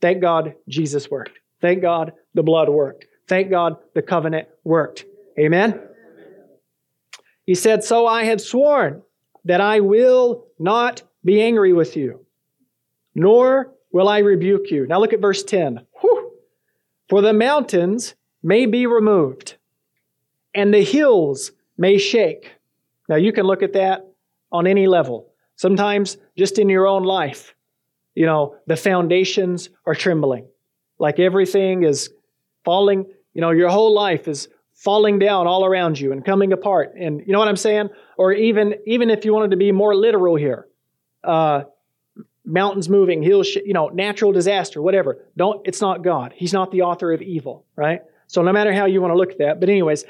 Thank 0.02 0.22
God 0.22 0.56
Jesus 0.68 1.10
worked. 1.10 1.40
Thank 1.62 1.82
God 1.82 2.14
the 2.34 2.44
blood 2.44 2.70
worked. 2.70 3.06
Thank 3.28 3.50
God 3.50 3.78
the 3.94 4.02
covenant 4.02 4.48
worked. 4.64 5.06
Amen? 5.38 5.80
He 7.46 7.56
said, 7.56 7.84
So 7.84 8.08
I 8.08 8.24
have 8.26 8.42
sworn 8.42 9.02
that 9.46 9.62
I 9.62 9.80
will 9.80 10.48
not 10.58 11.04
be 11.24 11.42
angry 11.42 11.74
with 11.74 11.98
you, 11.98 12.26
nor 13.16 13.74
will 13.92 14.08
I 14.08 14.20
rebuke 14.20 14.72
you. 14.72 14.88
Now 14.88 15.00
look 15.00 15.14
at 15.14 15.22
verse 15.22 15.44
10. 15.44 15.86
Whew. 16.02 16.32
For 17.10 17.22
the 17.22 17.34
mountains 17.34 18.16
may 18.44 18.66
be 18.66 18.86
removed, 18.86 19.56
and 20.54 20.74
the 20.74 20.84
hills 20.84 21.52
may 21.78 21.98
shake. 21.98 22.54
Now 23.08 23.16
you 23.16 23.34
can 23.34 23.46
look 23.46 23.64
at 23.64 23.74
that 23.74 24.08
on 24.52 24.68
any 24.68 24.88
level. 24.88 25.34
Sometimes 25.56 26.18
just 26.38 26.60
in 26.60 26.70
your 26.70 26.88
own 26.88 27.04
life, 27.04 27.56
you 28.20 28.26
know, 28.26 28.58
the 28.68 28.76
foundations 28.76 29.70
are 29.86 29.96
trembling. 29.96 30.46
Like 30.98 31.20
everything 31.20 31.84
is 31.84 32.10
falling, 32.66 33.06
you 33.34 33.40
know, 33.40 33.52
your 33.52 33.70
whole 33.70 33.94
life 33.94 34.28
is 34.28 34.50
falling 34.74 35.20
down 35.20 35.48
all 35.48 35.64
around 35.64 35.98
you 35.98 36.12
and 36.12 36.26
coming 36.26 36.52
apart. 36.52 36.96
And 37.00 37.22
you 37.26 37.32
know 37.32 37.40
what 37.40 37.48
I'm 37.48 37.56
saying? 37.56 37.88
Or 38.18 38.34
even 38.34 38.76
even 38.86 39.10
if 39.10 39.24
you 39.24 39.34
wanted 39.34 39.52
to 39.52 39.58
be 39.58 39.72
more 39.72 39.96
literal 39.96 40.36
here, 40.36 40.68
uh, 41.24 41.62
mountains 42.44 42.90
moving, 42.90 43.24
hills, 43.24 43.56
you 43.56 43.72
know, 43.72 43.88
natural 43.88 44.34
disaster, 44.34 44.82
whatever. 44.82 45.26
Don't, 45.38 45.66
it's 45.66 45.80
not 45.80 46.04
God. 46.04 46.34
He's 46.36 46.52
not 46.52 46.72
the 46.72 46.82
author 46.82 47.14
of 47.14 47.22
evil, 47.22 47.66
right? 47.78 48.02
So 48.28 48.42
no 48.42 48.52
matter 48.52 48.74
how 48.74 48.86
you 48.86 49.00
want 49.00 49.14
to 49.14 49.18
look 49.18 49.32
at 49.32 49.38
that. 49.38 49.62
But 49.62 49.70
anyways, 49.70 50.04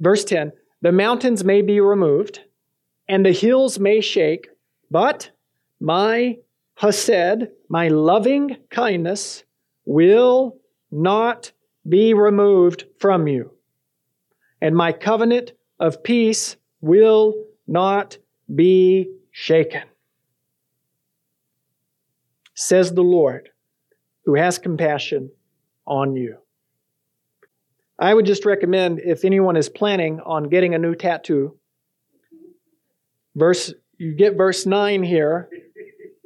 verse 0.00 0.24
10, 0.24 0.50
the 0.82 0.90
mountains 0.90 1.44
may 1.44 1.62
be 1.62 1.78
removed 1.78 2.40
and 3.08 3.24
the 3.24 3.30
hills 3.30 3.78
may 3.78 4.00
shake, 4.00 4.48
but 4.90 5.30
my 5.78 6.38
hesed, 6.76 7.48
my 7.68 7.88
loving 7.88 8.56
kindness, 8.70 9.44
will 9.84 10.56
not 10.90 11.52
be 11.88 12.14
removed 12.14 12.84
from 12.98 13.28
you. 13.28 13.52
And 14.60 14.74
my 14.74 14.92
covenant 14.92 15.52
of 15.78 16.02
peace 16.02 16.56
will 16.80 17.34
not 17.66 18.18
be 18.54 19.10
shaken 19.30 19.82
says 22.56 22.92
the 22.92 23.04
Lord, 23.04 23.50
who 24.24 24.34
has 24.34 24.58
compassion 24.58 25.30
on 25.86 26.16
you. 26.16 26.38
I 27.98 28.12
would 28.12 28.26
just 28.26 28.44
recommend 28.44 28.98
if 28.98 29.24
anyone 29.24 29.56
is 29.56 29.68
planning 29.68 30.20
on 30.20 30.48
getting 30.48 30.74
a 30.74 30.78
new 30.78 30.94
tattoo, 30.94 31.56
verse 33.34 33.72
you 33.98 34.14
get 34.14 34.36
verse 34.36 34.66
9 34.66 35.02
here 35.02 35.48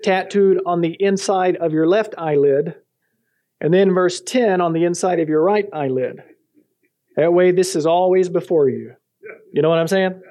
tattooed 0.02 0.60
on 0.66 0.80
the 0.80 0.96
inside 0.98 1.56
of 1.56 1.72
your 1.72 1.86
left 1.86 2.14
eyelid, 2.16 2.74
and 3.60 3.72
then 3.72 3.92
verse 3.92 4.20
10 4.20 4.60
on 4.60 4.72
the 4.72 4.84
inside 4.84 5.20
of 5.20 5.28
your 5.28 5.42
right 5.42 5.68
eyelid. 5.72 6.22
That 7.16 7.32
way, 7.32 7.52
this 7.52 7.76
is 7.76 7.86
always 7.86 8.28
before 8.28 8.68
you. 8.68 8.94
You 9.52 9.62
know 9.62 9.68
what 9.68 9.78
I'm 9.78 9.88
saying? 9.88 10.22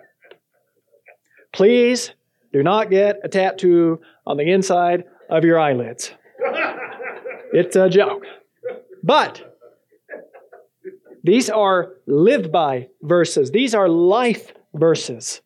Please 1.54 2.12
do 2.54 2.64
not 2.64 2.90
get 2.90 3.20
a 3.24 3.28
tattoo 3.28 4.02
on 4.26 4.38
the 4.38 4.52
inside 4.52 5.04
of 5.30 5.44
your 5.44 5.60
eyelids. 5.60 6.12
It's 7.52 7.76
a 7.76 7.90
joke. 7.90 8.24
But 9.04 9.58
these 11.24 11.50
are 11.50 11.94
live 12.08 12.52
by 12.52 12.88
verses, 13.02 13.52
these 13.52 13.76
are 13.76 13.90
life 13.90 14.54
verses. 14.74 15.42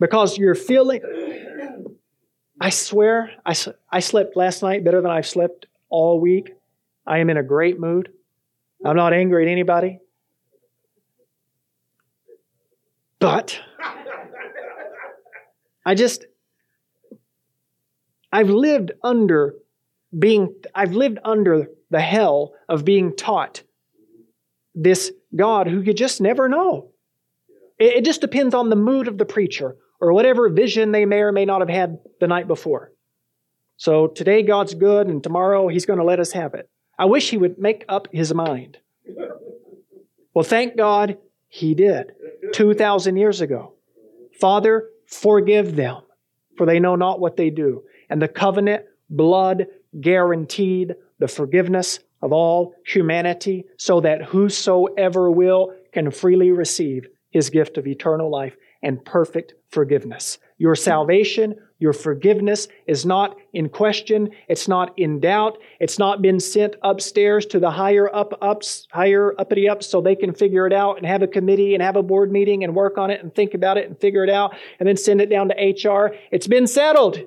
Because 0.00 0.38
you're 0.38 0.54
feeling, 0.54 1.00
I 2.60 2.70
swear, 2.70 3.30
I, 3.46 3.54
I 3.90 4.00
slept 4.00 4.36
last 4.36 4.62
night 4.62 4.84
better 4.84 5.00
than 5.00 5.10
I've 5.10 5.26
slept 5.26 5.66
all 5.88 6.20
week. 6.20 6.54
I 7.06 7.18
am 7.18 7.30
in 7.30 7.36
a 7.36 7.42
great 7.42 7.78
mood. 7.78 8.12
I'm 8.84 8.96
not 8.96 9.12
angry 9.12 9.46
at 9.46 9.50
anybody. 9.50 10.00
But 13.20 13.60
I 15.84 15.94
just, 15.94 16.26
I've 18.32 18.50
lived 18.50 18.92
under 19.02 19.54
being, 20.16 20.54
I've 20.74 20.92
lived 20.92 21.18
under 21.24 21.68
the 21.90 22.00
hell 22.00 22.54
of 22.68 22.84
being 22.84 23.16
taught 23.16 23.62
this 24.74 25.10
God 25.34 25.66
who 25.66 25.80
you 25.80 25.92
just 25.92 26.20
never 26.20 26.48
know. 26.48 26.90
It, 27.78 27.98
it 27.98 28.04
just 28.04 28.20
depends 28.20 28.54
on 28.54 28.68
the 28.68 28.76
mood 28.76 29.08
of 29.08 29.18
the 29.18 29.24
preacher 29.24 29.76
or 30.00 30.12
whatever 30.12 30.48
vision 30.48 30.92
they 30.92 31.04
may 31.04 31.20
or 31.20 31.32
may 31.32 31.44
not 31.44 31.60
have 31.60 31.68
had 31.68 31.98
the 32.20 32.26
night 32.26 32.48
before. 32.48 32.92
So 33.76 34.06
today 34.08 34.42
God's 34.42 34.74
good 34.74 35.06
and 35.06 35.22
tomorrow 35.22 35.68
He's 35.68 35.86
going 35.86 35.98
to 35.98 36.04
let 36.04 36.20
us 36.20 36.32
have 36.32 36.54
it. 36.54 36.68
I 36.98 37.04
wish 37.06 37.30
He 37.30 37.36
would 37.36 37.58
make 37.58 37.84
up 37.88 38.08
His 38.12 38.34
mind. 38.34 38.78
Well, 40.34 40.44
thank 40.44 40.76
God 40.76 41.18
He 41.48 41.74
did 41.74 42.12
2,000 42.52 43.16
years 43.16 43.40
ago. 43.40 43.74
Father, 44.40 44.88
forgive 45.06 45.74
them, 45.74 46.02
for 46.56 46.66
they 46.66 46.80
know 46.80 46.96
not 46.96 47.20
what 47.20 47.36
they 47.36 47.50
do 47.50 47.82
and 48.08 48.20
the 48.20 48.28
covenant 48.28 48.84
blood 49.10 49.66
guaranteed 50.00 50.94
the 51.18 51.28
forgiveness 51.28 52.00
of 52.22 52.32
all 52.32 52.74
humanity 52.86 53.64
so 53.76 54.00
that 54.00 54.22
whosoever 54.22 55.30
will 55.30 55.74
can 55.92 56.10
freely 56.10 56.50
receive 56.50 57.06
his 57.30 57.50
gift 57.50 57.78
of 57.78 57.86
eternal 57.86 58.30
life 58.30 58.56
and 58.82 59.04
perfect 59.04 59.54
forgiveness. 59.70 60.38
Your 60.58 60.74
salvation, 60.74 61.56
your 61.78 61.92
forgiveness 61.92 62.66
is 62.86 63.06
not 63.06 63.36
in 63.52 63.68
question. 63.68 64.30
It's 64.48 64.66
not 64.66 64.98
in 64.98 65.20
doubt. 65.20 65.58
It's 65.78 65.98
not 65.98 66.20
been 66.20 66.40
sent 66.40 66.76
upstairs 66.82 67.46
to 67.46 67.60
the 67.60 67.70
higher 67.70 68.12
up 68.12 68.36
ups, 68.42 68.88
higher 68.90 69.34
uppity 69.38 69.68
ups 69.68 69.86
so 69.86 70.00
they 70.00 70.16
can 70.16 70.34
figure 70.34 70.66
it 70.66 70.72
out 70.72 70.96
and 70.96 71.06
have 71.06 71.22
a 71.22 71.28
committee 71.28 71.74
and 71.74 71.82
have 71.82 71.96
a 71.96 72.02
board 72.02 72.32
meeting 72.32 72.64
and 72.64 72.74
work 72.74 72.98
on 72.98 73.10
it 73.10 73.22
and 73.22 73.32
think 73.34 73.54
about 73.54 73.78
it 73.78 73.88
and 73.88 73.98
figure 74.00 74.24
it 74.24 74.30
out 74.30 74.56
and 74.80 74.88
then 74.88 74.96
send 74.96 75.20
it 75.20 75.30
down 75.30 75.50
to 75.50 75.54
HR. 75.54 76.14
It's 76.32 76.48
been 76.48 76.66
settled. 76.66 77.24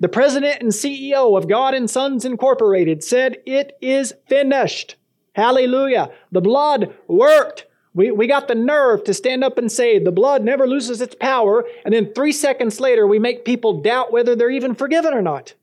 The 0.00 0.08
president 0.08 0.62
and 0.62 0.72
CEO 0.72 1.36
of 1.36 1.48
God 1.48 1.74
and 1.74 1.88
Sons 1.88 2.24
Incorporated 2.24 3.04
said, 3.04 3.38
It 3.46 3.76
is 3.82 4.14
finished. 4.26 4.96
Hallelujah. 5.34 6.10
The 6.30 6.40
blood 6.40 6.94
worked. 7.08 7.66
We, 7.94 8.10
we 8.10 8.26
got 8.26 8.48
the 8.48 8.54
nerve 8.54 9.04
to 9.04 9.14
stand 9.14 9.44
up 9.44 9.58
and 9.58 9.70
say 9.70 9.98
the 9.98 10.12
blood 10.12 10.42
never 10.42 10.66
loses 10.66 11.00
its 11.00 11.14
power, 11.14 11.66
and 11.84 11.92
then 11.92 12.14
three 12.14 12.32
seconds 12.32 12.80
later 12.80 13.06
we 13.06 13.18
make 13.18 13.44
people 13.44 13.82
doubt 13.82 14.12
whether 14.12 14.34
they're 14.34 14.50
even 14.50 14.74
forgiven 14.74 15.12
or 15.12 15.22
not. 15.22 15.54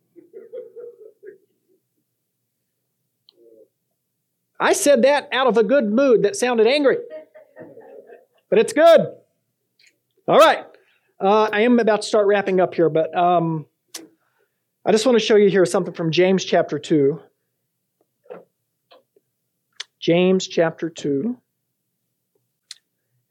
I 4.60 4.74
said 4.74 5.04
that 5.04 5.30
out 5.32 5.48
of 5.48 5.58
a 5.58 5.64
good 5.64 5.86
mood 5.86 6.24
that 6.24 6.36
sounded 6.36 6.68
angry, 6.68 6.98
but 8.50 8.60
it's 8.60 8.74
good. 8.74 9.08
All 10.28 10.38
right. 10.38 10.66
Uh, 11.20 11.50
I 11.52 11.62
am 11.62 11.80
about 11.80 12.02
to 12.04 12.08
start 12.08 12.28
wrapping 12.28 12.60
up 12.60 12.76
here, 12.76 12.90
but 12.90 13.16
um, 13.18 13.66
I 14.86 14.92
just 14.92 15.06
want 15.06 15.18
to 15.18 15.26
show 15.26 15.36
you 15.36 15.50
here 15.50 15.66
something 15.66 15.94
from 15.94 16.12
James 16.12 16.46
chapter 16.46 16.78
2. 16.78 17.20
James 20.00 20.48
chapter 20.48 20.90
2. 20.90 21.38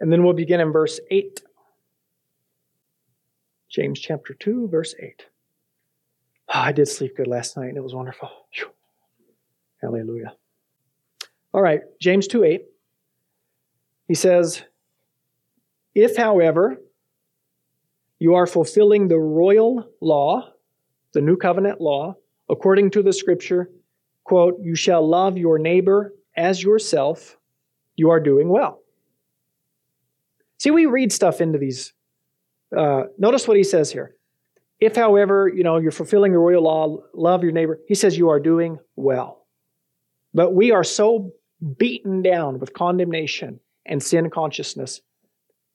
And 0.01 0.13
then 0.13 0.23
we'll 0.23 0.35
begin 0.35 0.61
in 0.61 0.73
verse 0.73 1.01
8. 1.11 1.43
James 3.69 4.01
chapter 4.01 4.35
2, 4.35 4.69
verse 4.69 4.95
8. 4.99 5.27
Oh, 6.49 6.59
I 6.59 6.73
did 6.73 6.89
sleep 6.89 7.17
good 7.17 7.27
last 7.27 7.57
night 7.57 7.69
and 7.69 7.77
it 7.77 7.83
was 7.83 7.95
wonderful. 7.95 8.31
Whew. 8.55 8.71
Hallelujah. 9.83 10.35
All 11.53 11.63
right, 11.63 11.81
James 12.01 12.27
2 12.27 12.45
8. 12.45 12.63
He 14.07 14.15
says, 14.15 14.63
If, 15.95 16.17
however, 16.17 16.79
you 18.19 18.35
are 18.35 18.47
fulfilling 18.47 19.09
the 19.09 19.19
royal 19.19 19.89
law, 20.01 20.53
the 21.13 21.21
new 21.21 21.37
covenant 21.37 21.81
law, 21.81 22.17
according 22.49 22.91
to 22.93 23.03
the 23.03 23.13
scripture, 23.13 23.71
quote, 24.25 24.57
you 24.61 24.75
shall 24.75 25.07
love 25.07 25.39
your 25.39 25.59
neighbor 25.59 26.15
as 26.37 26.63
yourself, 26.63 27.37
you 27.97 28.11
are 28.11 28.21
doing 28.21 28.49
well. 28.49 28.81
See, 30.59 30.71
we 30.71 30.87
read 30.87 31.13
stuff 31.13 31.41
into 31.41 31.59
these. 31.59 31.93
Uh, 32.77 33.05
notice 33.17 33.49
what 33.49 33.57
he 33.57 33.65
says 33.65 33.91
here. 33.91 34.15
If, 34.81 34.95
however, 34.95 35.49
you 35.49 35.65
know, 35.65 35.79
you're 35.79 35.91
fulfilling 35.91 36.33
the 36.33 36.39
royal 36.39 36.63
law, 36.63 36.99
love 37.15 37.43
your 37.43 37.53
neighbor, 37.53 37.81
he 37.89 37.95
says 37.95 38.17
you 38.17 38.29
are 38.29 38.41
doing 38.41 38.79
well. 38.95 39.47
But 40.35 40.55
we 40.55 40.71
are 40.71 40.85
so 40.85 41.33
beaten 41.79 42.23
down 42.23 42.59
with 42.59 42.73
condemnation 42.73 43.61
and 43.87 44.03
sin 44.03 44.31
consciousness. 44.31 45.01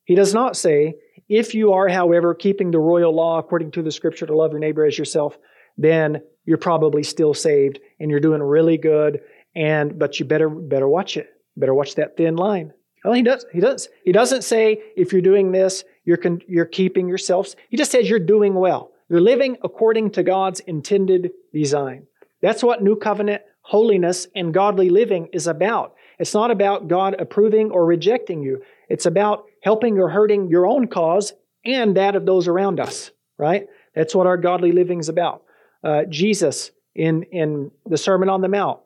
He 0.06 0.16
does 0.16 0.34
not 0.34 0.56
say, 0.56 0.96
if 1.28 1.56
you 1.56 1.74
are, 1.74 1.88
however, 1.88 2.34
keeping 2.34 2.72
the 2.72 2.80
royal 2.80 3.14
law 3.14 3.40
according 3.40 3.72
to 3.72 3.82
the 3.82 3.92
scripture 3.92 4.26
to 4.26 4.36
love 4.36 4.52
your 4.52 4.60
neighbor 4.60 4.86
as 4.86 4.98
yourself, 4.98 5.38
then 5.78 6.22
you're 6.46 6.58
probably 6.58 7.04
still 7.04 7.34
saved 7.34 7.80
and 8.00 8.12
you're 8.12 8.20
doing 8.20 8.42
really 8.42 8.78
good. 8.78 9.22
And 9.56 9.98
but 9.98 10.20
you 10.20 10.26
better 10.26 10.50
better 10.50 10.88
watch 10.88 11.16
it. 11.18 11.30
Better 11.56 11.74
watch 11.74 11.96
that 11.96 12.18
thin 12.18 12.36
line. 12.36 12.74
Well, 13.04 13.14
he 13.14 13.22
does. 13.22 13.46
He 13.52 13.60
does. 13.60 13.90
He 14.06 14.12
doesn't 14.12 14.44
say 14.44 14.82
if 14.96 15.12
you're 15.12 15.22
doing 15.22 15.52
this, 15.52 15.84
you're 16.06 16.18
con- 16.18 16.42
you're 16.48 16.66
keeping 16.66 17.08
yourselves. 17.08 17.56
He 17.70 17.78
just 17.78 17.92
says 17.92 18.10
you're 18.10 18.20
doing 18.20 18.54
well. 18.54 18.92
You're 19.10 19.22
living 19.22 19.58
according 19.64 20.12
to 20.12 20.24
God's 20.24 20.62
intended 20.62 21.32
design. 21.54 22.08
That's 22.42 22.64
what 22.64 22.82
New 22.82 22.96
Covenant 22.96 23.42
holiness 23.64 24.28
and 24.36 24.54
godly 24.54 24.90
living 24.90 25.30
is 25.34 25.48
about. 25.48 25.96
It's 26.20 26.34
not 26.34 26.52
about 26.52 26.88
God 26.88 27.16
approving 27.20 27.72
or 27.72 27.86
rejecting 27.86 28.44
you. 28.44 28.62
It's 28.90 29.06
about 29.06 29.46
helping 29.62 29.98
or 30.00 30.10
hurting 30.10 30.50
your 30.50 30.68
own 30.68 30.88
cause 30.88 31.34
and 31.66 31.98
that 31.98 32.16
of 32.16 32.26
those 32.26 32.48
around 32.48 32.80
us, 32.80 33.12
right? 33.38 33.68
That's 33.96 34.14
what 34.14 34.28
our 34.28 34.38
godly 34.38 34.72
living 34.72 35.00
is 35.00 35.10
about. 35.10 35.44
Uh, 35.84 36.04
Jesus, 36.10 36.72
in, 36.94 37.24
in 37.24 37.72
the 37.86 37.98
Sermon 37.98 38.30
on 38.30 38.42
the 38.42 38.48
Mount, 38.48 38.80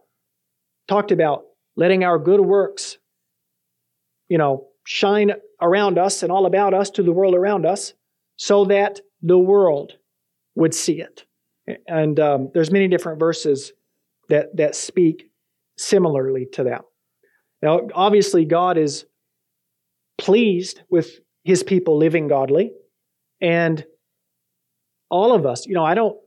talked 0.87 1.11
about 1.11 1.45
letting 1.75 2.03
our 2.03 2.19
good 2.19 2.41
works, 2.41 2.96
you 4.29 4.37
know, 4.37 4.67
shine 4.85 5.31
around 5.61 5.97
us 5.97 6.23
and 6.23 6.31
all 6.31 6.45
about 6.45 6.73
us 6.73 6.89
to 6.91 7.03
the 7.03 7.11
world 7.11 7.35
around 7.35 7.65
us 7.65 7.93
so 8.35 8.65
that 8.65 8.99
the 9.21 9.37
world 9.37 9.93
would 10.55 10.73
see 10.73 11.01
it. 11.01 11.25
And 11.87 12.19
um, 12.19 12.51
there's 12.53 12.71
many 12.71 12.87
different 12.87 13.19
verses 13.19 13.73
that, 14.29 14.55
that 14.55 14.75
speak 14.75 15.29
similarly 15.77 16.47
to 16.53 16.65
that. 16.65 16.81
Now, 17.61 17.81
obviously, 17.93 18.45
God 18.45 18.77
is 18.77 19.05
pleased 20.17 20.81
with 20.89 21.19
his 21.43 21.63
people 21.63 21.97
living 21.97 22.27
godly. 22.27 22.71
And 23.41 23.85
all 25.09 25.33
of 25.33 25.45
us, 25.45 25.65
you 25.65 25.73
know, 25.73 25.85
I 25.85 25.95
don't, 25.95 26.17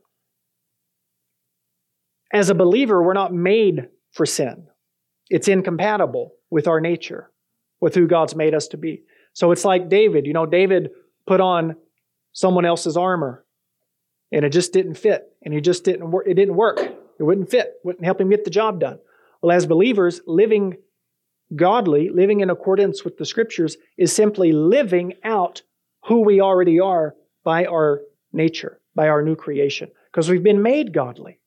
as 2.33 2.49
a 2.49 2.55
believer, 2.55 3.03
we're 3.03 3.13
not 3.13 3.33
made 3.33 3.87
for 4.11 4.25
sin. 4.25 4.67
It's 5.29 5.47
incompatible 5.47 6.33
with 6.49 6.67
our 6.67 6.81
nature, 6.81 7.30
with 7.81 7.95
who 7.95 8.07
God's 8.07 8.35
made 8.35 8.53
us 8.53 8.69
to 8.69 8.77
be. 8.77 9.03
So 9.33 9.51
it's 9.51 9.65
like 9.65 9.89
David. 9.89 10.25
You 10.25 10.33
know, 10.33 10.45
David 10.45 10.91
put 11.27 11.41
on 11.41 11.75
someone 12.31 12.65
else's 12.65 12.95
armor 12.95 13.43
and 14.31 14.45
it 14.45 14.51
just 14.51 14.71
didn't 14.71 14.95
fit 14.95 15.35
and 15.43 15.53
he 15.53 15.59
just 15.59 15.83
didn't 15.83 16.11
work. 16.11 16.25
It 16.27 16.35
didn't 16.35 16.55
work. 16.55 16.79
It 16.79 17.23
wouldn't 17.23 17.51
fit, 17.51 17.73
wouldn't 17.83 18.05
help 18.05 18.21
him 18.21 18.29
get 18.29 18.45
the 18.45 18.49
job 18.49 18.79
done. 18.79 18.99
Well, 19.41 19.55
as 19.55 19.65
believers, 19.65 20.21
living 20.25 20.77
godly, 21.55 22.09
living 22.09 22.39
in 22.39 22.49
accordance 22.49 23.03
with 23.03 23.17
the 23.17 23.25
scriptures, 23.25 23.77
is 23.97 24.15
simply 24.15 24.51
living 24.51 25.13
out 25.23 25.63
who 26.05 26.21
we 26.21 26.39
already 26.39 26.79
are 26.79 27.15
by 27.43 27.65
our 27.65 28.01
nature, 28.31 28.79
by 28.95 29.09
our 29.09 29.21
new 29.21 29.35
creation, 29.35 29.91
because 30.11 30.29
we've 30.29 30.43
been 30.43 30.61
made 30.61 30.93
godly. 30.93 31.39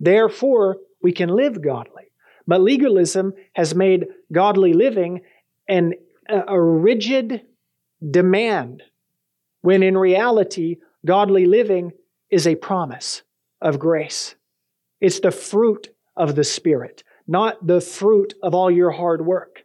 Therefore, 0.00 0.78
we 1.02 1.12
can 1.12 1.28
live 1.28 1.62
godly. 1.62 2.04
But 2.46 2.62
legalism 2.62 3.34
has 3.52 3.74
made 3.74 4.06
godly 4.32 4.72
living 4.72 5.20
an, 5.68 5.94
a 6.28 6.60
rigid 6.60 7.42
demand, 8.10 8.82
when 9.60 9.82
in 9.82 9.96
reality, 9.96 10.76
godly 11.04 11.46
living 11.46 11.92
is 12.30 12.46
a 12.46 12.54
promise 12.54 13.22
of 13.60 13.78
grace. 13.78 14.34
It's 15.00 15.20
the 15.20 15.30
fruit 15.30 15.88
of 16.16 16.34
the 16.34 16.44
Spirit, 16.44 17.04
not 17.26 17.66
the 17.66 17.80
fruit 17.80 18.34
of 18.42 18.54
all 18.54 18.70
your 18.70 18.90
hard 18.90 19.24
work. 19.24 19.64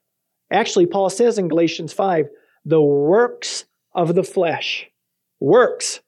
Actually, 0.51 0.85
Paul 0.85 1.09
says 1.09 1.37
in 1.37 1.47
Galatians 1.47 1.93
5, 1.93 2.27
the 2.65 2.81
works 2.81 3.65
of 3.93 4.15
the 4.15 4.23
flesh. 4.23 4.87
Works. 5.39 5.99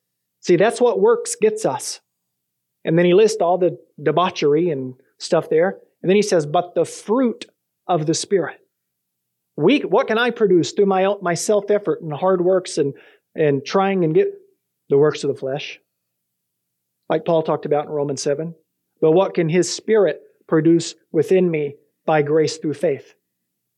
See, 0.41 0.55
that's 0.55 0.79
what 0.79 0.99
works 0.99 1.35
gets 1.35 1.65
us. 1.65 1.99
And 2.83 2.97
then 2.97 3.05
he 3.05 3.13
lists 3.13 3.41
all 3.41 3.57
the 3.57 3.77
debauchery 4.01 4.69
and 4.69 4.93
stuff 5.17 5.49
there. 5.49 5.79
And 6.01 6.09
then 6.09 6.15
he 6.15 6.21
says, 6.21 6.45
but 6.45 6.75
the 6.75 6.85
fruit 6.85 7.45
of 7.87 8.05
the 8.05 8.13
Spirit. 8.13 8.59
We, 9.57 9.79
what 9.79 10.07
can 10.07 10.17
I 10.17 10.31
produce 10.31 10.71
through 10.71 10.87
my, 10.87 11.15
my 11.21 11.33
self 11.33 11.71
effort 11.71 12.01
and 12.01 12.11
hard 12.11 12.41
works 12.41 12.77
and, 12.77 12.93
and 13.35 13.65
trying 13.65 14.03
and 14.03 14.13
get 14.13 14.27
the 14.89 14.97
works 14.97 15.23
of 15.23 15.29
the 15.29 15.39
flesh? 15.39 15.79
Like 17.09 17.25
Paul 17.25 17.43
talked 17.43 17.65
about 17.65 17.85
in 17.85 17.91
Romans 17.91 18.21
7. 18.21 18.55
But 19.01 19.11
what 19.11 19.33
can 19.33 19.49
his 19.49 19.71
spirit 19.71 20.21
produce 20.47 20.95
within 21.11 21.49
me 21.49 21.75
by 22.05 22.21
grace 22.21 22.57
through 22.57 22.73
faith? 22.73 23.13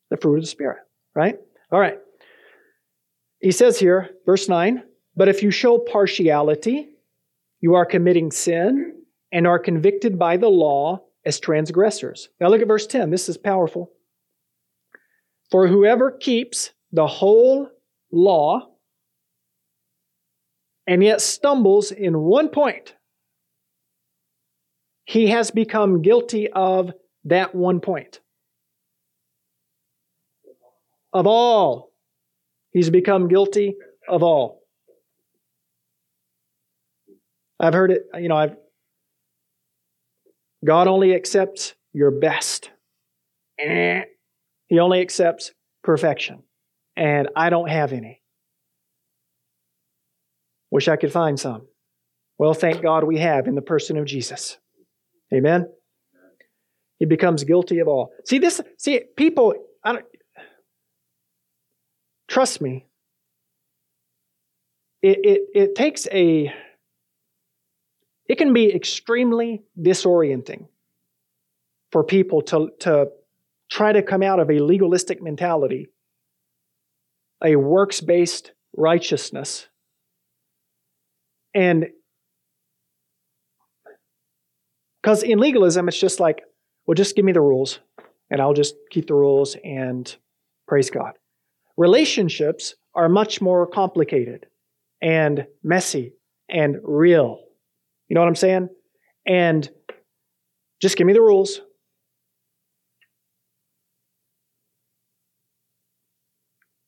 The 0.10 0.18
fruit 0.18 0.38
of 0.38 0.44
the 0.44 0.48
Spirit, 0.48 0.78
right? 1.14 1.36
All 1.72 1.80
right. 1.80 2.00
He 3.40 3.52
says 3.52 3.78
here, 3.78 4.12
verse 4.26 4.48
9, 4.48 4.84
but 5.16 5.28
if 5.28 5.44
you 5.44 5.52
show 5.52 5.78
partiality, 5.78 6.90
you 7.60 7.76
are 7.76 7.86
committing 7.86 8.32
sin 8.32 8.96
and 9.32 9.46
are 9.46 9.60
convicted 9.60 10.18
by 10.18 10.38
the 10.38 10.48
law 10.48 11.02
as 11.26 11.40
transgressors. 11.40 12.30
Now 12.40 12.48
look 12.48 12.62
at 12.62 12.68
verse 12.68 12.88
10. 12.88 13.10
This 13.10 13.28
is 13.28 13.38
powerful. 13.38 13.92
For 15.52 15.68
whoever 15.68 16.12
keeps 16.12 16.72
the 16.92 17.08
whole 17.08 17.70
law 18.12 18.68
and 20.86 21.04
yet 21.04 21.22
stumbles 21.22 21.92
in 21.92 22.20
one 22.20 22.50
point, 22.50 22.96
he 25.06 25.28
has 25.28 25.52
become 25.52 26.02
guilty 26.02 26.50
of 26.50 26.92
that 27.26 27.56
one 27.56 27.80
point. 27.80 28.20
Of 31.14 31.28
all. 31.28 31.94
He's 32.72 32.90
become 32.90 33.28
guilty 33.28 33.76
of 34.08 34.24
all. 34.24 34.64
I've 37.60 37.74
heard 37.74 37.92
it, 37.92 38.04
you 38.20 38.28
know, 38.28 38.36
I've 38.36 38.56
God 40.64 40.88
only 40.88 41.16
accepts 41.16 41.76
your 41.94 42.12
best. 42.12 42.72
Eh. 43.60 44.04
He 44.68 44.80
only 44.80 45.02
accepts 45.02 45.52
perfection. 45.84 46.44
And 46.96 47.30
I 47.36 47.50
don't 47.50 47.70
have 47.70 47.94
any. 47.94 48.22
Wish 50.72 50.88
I 50.88 50.96
could 50.96 51.12
find 51.12 51.40
some. 51.40 51.68
Well, 52.38 52.54
thank 52.54 52.82
God 52.82 53.04
we 53.04 53.20
have 53.20 53.48
in 53.48 53.56
the 53.56 53.62
person 53.62 53.98
of 53.98 54.06
Jesus. 54.06 54.58
Amen. 55.34 55.68
He 57.00 57.06
becomes 57.06 57.44
guilty 57.44 57.80
of 57.80 57.88
all. 57.88 58.12
See 58.26 58.40
this. 58.40 58.62
See 58.78 59.02
people. 59.16 59.54
I 59.84 59.94
don't, 59.94 60.06
trust 62.28 62.62
me. 62.62 62.86
It, 65.02 65.20
it 65.24 65.42
it 65.54 65.76
takes 65.76 66.08
a. 66.12 66.52
It 68.28 68.38
can 68.38 68.52
be 68.52 68.74
extremely 68.74 69.64
disorienting 69.80 70.68
for 71.92 72.04
people 72.04 72.42
to 72.44 72.70
to 72.80 73.10
try 73.70 73.92
to 73.92 74.02
come 74.02 74.24
out 74.24 74.40
of 74.40 74.50
a 74.50 74.60
legalistic 74.60 75.22
mentality, 75.22 75.88
a 77.44 77.56
works 77.56 78.02
based 78.02 78.52
righteousness, 78.76 79.68
and 81.54 81.88
Because 85.08 85.24
in 85.24 85.40
legalism, 85.40 85.88
it's 85.88 85.98
just 85.98 86.20
like, 86.20 86.44
well, 86.86 86.94
just 86.94 87.16
give 87.16 87.24
me 87.24 87.32
the 87.32 87.40
rules 87.40 87.80
and 88.30 88.42
I'll 88.42 88.54
just 88.54 88.76
keep 88.92 89.08
the 89.08 89.14
rules 89.14 89.56
and 89.64 90.14
praise 90.68 90.90
God. 90.90 91.14
Relationships 91.78 92.76
are 92.94 93.08
much 93.08 93.40
more 93.40 93.66
complicated 93.68 94.48
and 95.02 95.48
messy 95.64 96.12
and 96.50 96.76
real. 96.84 97.40
You 98.10 98.16
know 98.16 98.20
what 98.20 98.28
I'm 98.28 98.36
saying? 98.36 98.68
And 99.26 99.70
just 100.82 100.98
give 100.98 101.08
me 101.08 101.14
the 101.14 101.22
rules. 101.22 101.62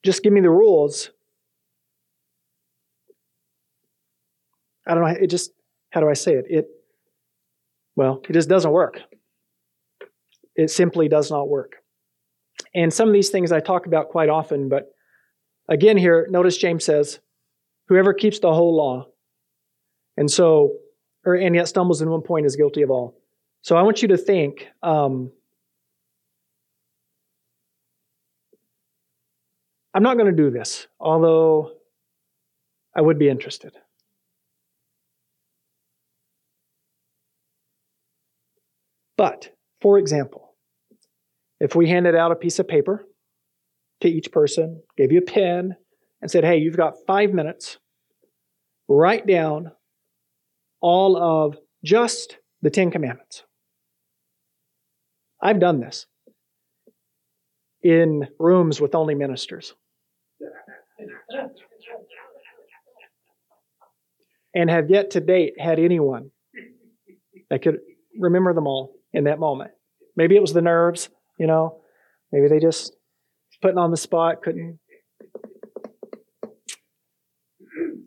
Just 0.10 0.24
give 0.24 0.34
me 0.34 0.42
the 0.42 0.50
rules. 0.50 1.12
I 4.88 4.96
don't 4.96 5.04
know. 5.04 5.10
It 5.10 5.28
just, 5.28 5.52
how 5.92 6.00
do 6.00 6.10
I 6.10 6.14
say 6.14 6.34
it? 6.34 6.46
It, 6.50 6.66
well, 7.96 8.20
it 8.28 8.34
just 8.34 8.50
doesn't 8.50 8.72
work. 8.72 9.02
It 10.56 10.72
simply 10.72 11.10
does 11.10 11.30
not 11.30 11.48
work. 11.48 11.76
And 12.74 12.92
some 12.92 13.08
of 13.08 13.14
these 13.14 13.30
things 13.30 13.52
I 13.52 13.60
talk 13.60 13.86
about 13.86 14.10
quite 14.10 14.30
often, 14.30 14.68
but 14.68 14.90
again, 15.68 15.96
here, 15.96 16.26
notice 16.32 16.58
James 16.58 16.86
says, 16.86 17.20
Whoever 17.88 18.12
keeps 18.12 18.40
the 18.40 18.52
whole 18.52 18.76
law, 18.76 19.10
and 20.18 20.32
so, 20.32 20.74
or, 21.24 21.36
and 21.36 21.54
yet 21.54 21.68
stumbles 21.68 22.02
in 22.02 22.10
one 22.10 22.24
point 22.24 22.48
is 22.48 22.56
guilty 22.56 22.82
of 22.82 22.90
all. 22.90 23.16
So 23.62 23.78
I 23.78 23.84
want 23.84 24.02
you 24.02 24.08
to 24.08 24.18
think. 24.18 24.70
Um, 24.82 25.32
I'm 29.94 30.04
not 30.04 30.18
going 30.18 30.36
to 30.36 30.44
do 30.44 30.52
this, 30.52 30.88
although 31.00 31.72
I 32.96 33.02
would 33.02 33.18
be 33.18 33.30
interested. 33.30 33.74
But, 39.18 39.50
for 39.82 39.98
example, 39.98 40.56
if 41.60 41.76
we 41.76 41.90
handed 41.90 42.16
out 42.16 42.32
a 42.32 42.36
piece 42.36 42.60
of 42.60 42.68
paper 42.68 43.06
to 44.02 44.08
each 44.08 44.32
person, 44.32 44.82
gave 44.96 45.12
you 45.12 45.20
a 45.20 45.24
pen, 45.24 45.76
and 46.22 46.32
said, 46.32 46.44
hey, 46.44 46.58
you've 46.58 46.78
got 46.78 46.94
five 47.06 47.34
minutes, 47.34 47.78
write 48.88 49.28
down 49.28 49.72
all 50.82 51.18
of 51.18 51.58
just 51.84 52.38
the 52.62 52.70
Ten 52.70 52.92
Commandments. 52.92 53.44
I've 55.42 55.60
done 55.60 55.80
this 55.80 56.06
in 57.84 58.28
rooms 58.40 58.82
with 58.82 58.96
only 58.96 59.16
ministers. 59.16 59.74
and 64.54 64.70
have 64.70 64.90
yet 64.90 65.12
to 65.12 65.20
date 65.20 65.54
had 65.60 65.80
anyone 65.80 66.32
that 67.50 67.62
could 67.62 67.80
remember 68.20 68.54
them 68.54 68.68
all 68.68 68.96
in 69.14 69.26
that 69.26 69.40
moment. 69.40 69.72
Maybe 70.16 70.36
it 70.36 70.42
was 70.42 70.54
the 70.54 70.62
nerves, 70.62 71.10
you 71.38 71.48
know. 71.48 71.82
Maybe 72.32 72.48
they 72.48 72.60
just 72.60 72.96
putting 73.62 73.78
on 73.78 73.92
the 73.92 73.98
spot 73.98 74.42
couldn't. 74.44 74.80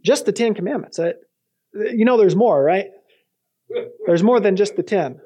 Just 0.05 0.27
the 0.27 0.33
Ten 0.33 0.55
Commandments. 0.55 0.99
You 1.75 2.05
know, 2.05 2.17
there's 2.17 2.37
more, 2.37 2.63
right? 2.63 2.87
There's 4.07 4.23
more 4.23 4.41
than 4.41 4.57
just 4.57 4.77
the 4.77 4.83
ten, 4.83 5.21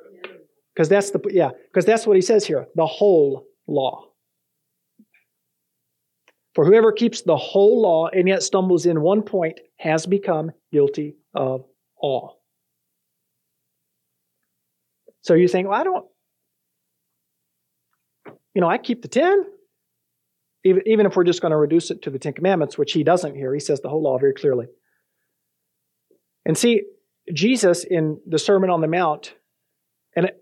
because 0.73 0.89
that's 0.89 1.11
the 1.11 1.21
yeah, 1.31 1.51
because 1.73 1.85
that's 1.85 2.07
what 2.07 2.15
he 2.15 2.23
says 2.23 2.47
here. 2.47 2.67
The 2.77 2.87
whole 2.87 3.47
law. 3.67 4.05
For 6.57 6.65
whoever 6.65 6.91
keeps 6.91 7.21
the 7.21 7.37
whole 7.37 7.83
law 7.83 8.09
and 8.09 8.27
yet 8.27 8.43
stumbles 8.43 8.87
in 8.87 9.03
one 9.03 9.21
point 9.21 9.61
has 9.77 10.07
become 10.07 10.53
guilty 10.73 11.17
of 11.35 11.67
all. 11.99 12.41
So 15.21 15.35
you 15.35 15.49
think, 15.49 15.69
well, 15.69 15.79
I 15.79 15.85
don't, 15.85 16.07
you 18.55 18.63
know, 18.63 18.71
I 18.71 18.79
keep 18.79 19.03
the 19.03 19.09
10. 19.09 19.45
Even, 20.65 20.83
even 20.87 21.05
if 21.05 21.15
we're 21.15 21.25
just 21.25 21.43
going 21.43 21.51
to 21.51 21.59
reduce 21.59 21.91
it 21.91 22.01
to 22.01 22.11
the 22.11 22.19
Ten 22.19 22.33
Commandments, 22.33 22.79
which 22.79 22.93
he 22.93 23.05
doesn't 23.05 23.35
here, 23.37 23.53
he 23.53 23.61
says 23.61 23.83
the 23.83 23.91
whole 23.91 24.03
law 24.03 24.17
very 24.17 24.33
clearly. 24.33 24.65
And 26.47 26.57
see, 26.57 26.85
Jesus 27.35 27.85
in 27.85 28.19
the 28.27 28.39
Sermon 28.39 28.71
on 28.71 28.81
the 28.81 28.89
Mount, 28.89 29.35
and 30.17 30.33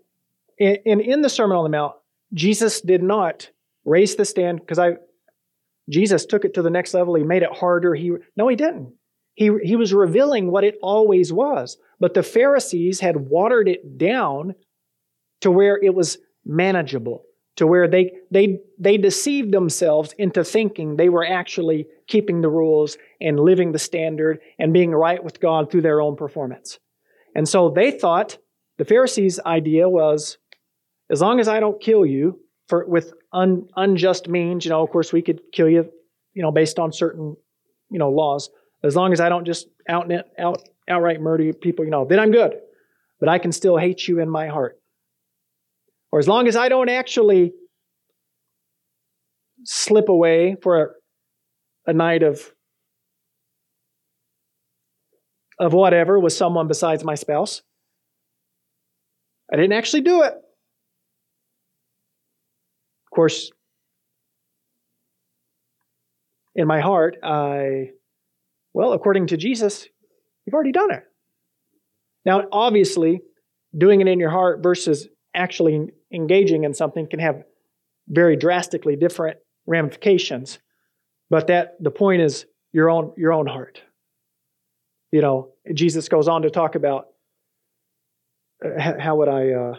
in, 0.57 1.01
in 1.01 1.21
the 1.21 1.29
Sermon 1.29 1.57
on 1.57 1.65
the 1.65 1.77
Mount, 1.77 1.91
Jesus 2.33 2.79
did 2.79 3.03
not 3.03 3.49
raise 3.83 4.15
the 4.15 4.23
stand 4.23 4.61
because 4.61 4.79
I 4.79 4.93
Jesus 5.89 6.25
took 6.25 6.45
it 6.45 6.53
to 6.55 6.61
the 6.61 6.69
next 6.69 6.93
level. 6.93 7.15
He 7.15 7.23
made 7.23 7.43
it 7.43 7.51
harder. 7.51 7.93
He 7.93 8.11
no, 8.35 8.47
he 8.47 8.55
didn't. 8.55 8.93
He, 9.35 9.51
he 9.63 9.75
was 9.75 9.93
revealing 9.93 10.49
what 10.49 10.63
it 10.63 10.75
always 10.81 11.31
was. 11.31 11.77
But 11.99 12.13
the 12.13 12.23
Pharisees 12.23 13.01
had 13.01 13.17
watered 13.17 13.67
it 13.67 13.97
down 13.97 14.55
to 15.41 15.51
where 15.51 15.77
it 15.77 15.93
was 15.93 16.17
manageable, 16.45 17.23
to 17.57 17.67
where 17.67 17.87
they, 17.87 18.13
they, 18.31 18.59
they 18.79 18.97
deceived 18.97 19.51
themselves 19.51 20.15
into 20.17 20.43
thinking 20.43 20.95
they 20.95 21.09
were 21.09 21.25
actually 21.25 21.87
keeping 22.07 22.41
the 22.41 22.49
rules 22.49 22.97
and 23.19 23.39
living 23.39 23.73
the 23.73 23.79
standard 23.79 24.39
and 24.57 24.73
being 24.73 24.91
right 24.91 25.21
with 25.21 25.41
God 25.41 25.69
through 25.69 25.81
their 25.81 26.01
own 26.01 26.15
performance. 26.15 26.79
And 27.35 27.47
so 27.47 27.69
they 27.69 27.91
thought 27.91 28.37
the 28.77 28.85
Pharisees' 28.85 29.39
idea 29.45 29.89
was 29.89 30.37
as 31.09 31.21
long 31.21 31.41
as 31.41 31.49
I 31.49 31.59
don't 31.59 31.81
kill 31.81 32.05
you 32.05 32.39
for, 32.67 32.85
with 32.85 33.13
un, 33.31 33.67
unjust 33.75 34.27
means, 34.27 34.65
you 34.65 34.69
know, 34.69 34.81
of 34.81 34.89
course, 34.89 35.13
we 35.13 35.21
could 35.21 35.41
kill 35.51 35.69
you, 35.69 35.89
you 36.33 36.41
know, 36.41 36.51
based 36.51 36.79
on 36.79 36.91
certain, 36.91 37.35
you 37.89 37.99
know, 37.99 38.09
laws. 38.09 38.49
As 38.83 38.95
long 38.95 39.13
as 39.13 39.19
I 39.19 39.29
don't 39.29 39.45
just 39.45 39.67
out, 39.87 40.11
out, 40.37 40.61
outright 40.87 41.21
murder 41.21 41.53
people, 41.53 41.85
you 41.85 41.91
know, 41.91 42.05
then 42.05 42.19
I'm 42.19 42.31
good. 42.31 42.55
But 43.19 43.29
I 43.29 43.39
can 43.39 43.51
still 43.51 43.77
hate 43.77 44.07
you 44.07 44.19
in 44.19 44.29
my 44.29 44.47
heart. 44.47 44.79
Or 46.11 46.19
as 46.19 46.27
long 46.27 46.47
as 46.47 46.55
I 46.55 46.69
don't 46.69 46.89
actually 46.89 47.53
slip 49.63 50.09
away 50.09 50.55
for 50.61 50.81
a, 50.81 51.91
a 51.91 51.93
night 51.93 52.23
of 52.23 52.51
of 55.59 55.73
whatever 55.73 56.19
with 56.19 56.33
someone 56.33 56.67
besides 56.67 57.03
my 57.03 57.15
spouse. 57.15 57.61
I 59.51 59.55
didn't 59.55 59.73
actually 59.73 60.01
do 60.01 60.23
it. 60.23 60.33
Course, 63.15 63.49
in 66.53 66.67
my 66.67 66.81
heart, 66.81 67.15
I, 67.23 67.91
well, 68.73 68.91
according 68.91 69.27
to 69.27 69.37
Jesus, 69.37 69.87
you've 70.45 70.53
already 70.53 70.73
done 70.73 70.91
it. 70.91 71.03
Now, 72.25 72.43
obviously, 72.51 73.21
doing 73.77 74.01
it 74.01 74.07
in 74.07 74.19
your 74.19 74.31
heart 74.31 74.61
versus 74.61 75.07
actually 75.33 75.87
engaging 76.13 76.65
in 76.65 76.73
something 76.73 77.07
can 77.07 77.19
have 77.19 77.43
very 78.09 78.35
drastically 78.35 78.97
different 78.97 79.37
ramifications. 79.65 80.59
But 81.29 81.47
that 81.47 81.75
the 81.79 81.91
point 81.91 82.21
is 82.21 82.45
your 82.73 82.89
own 82.89 83.13
your 83.17 83.31
own 83.31 83.47
heart. 83.47 83.81
You 85.11 85.21
know, 85.21 85.53
Jesus 85.73 86.09
goes 86.09 86.27
on 86.27 86.41
to 86.41 86.49
talk 86.49 86.75
about 86.75 87.05
uh, 88.63 88.99
how 88.99 89.15
would 89.15 89.29
I 89.29 89.51
uh, 89.51 89.75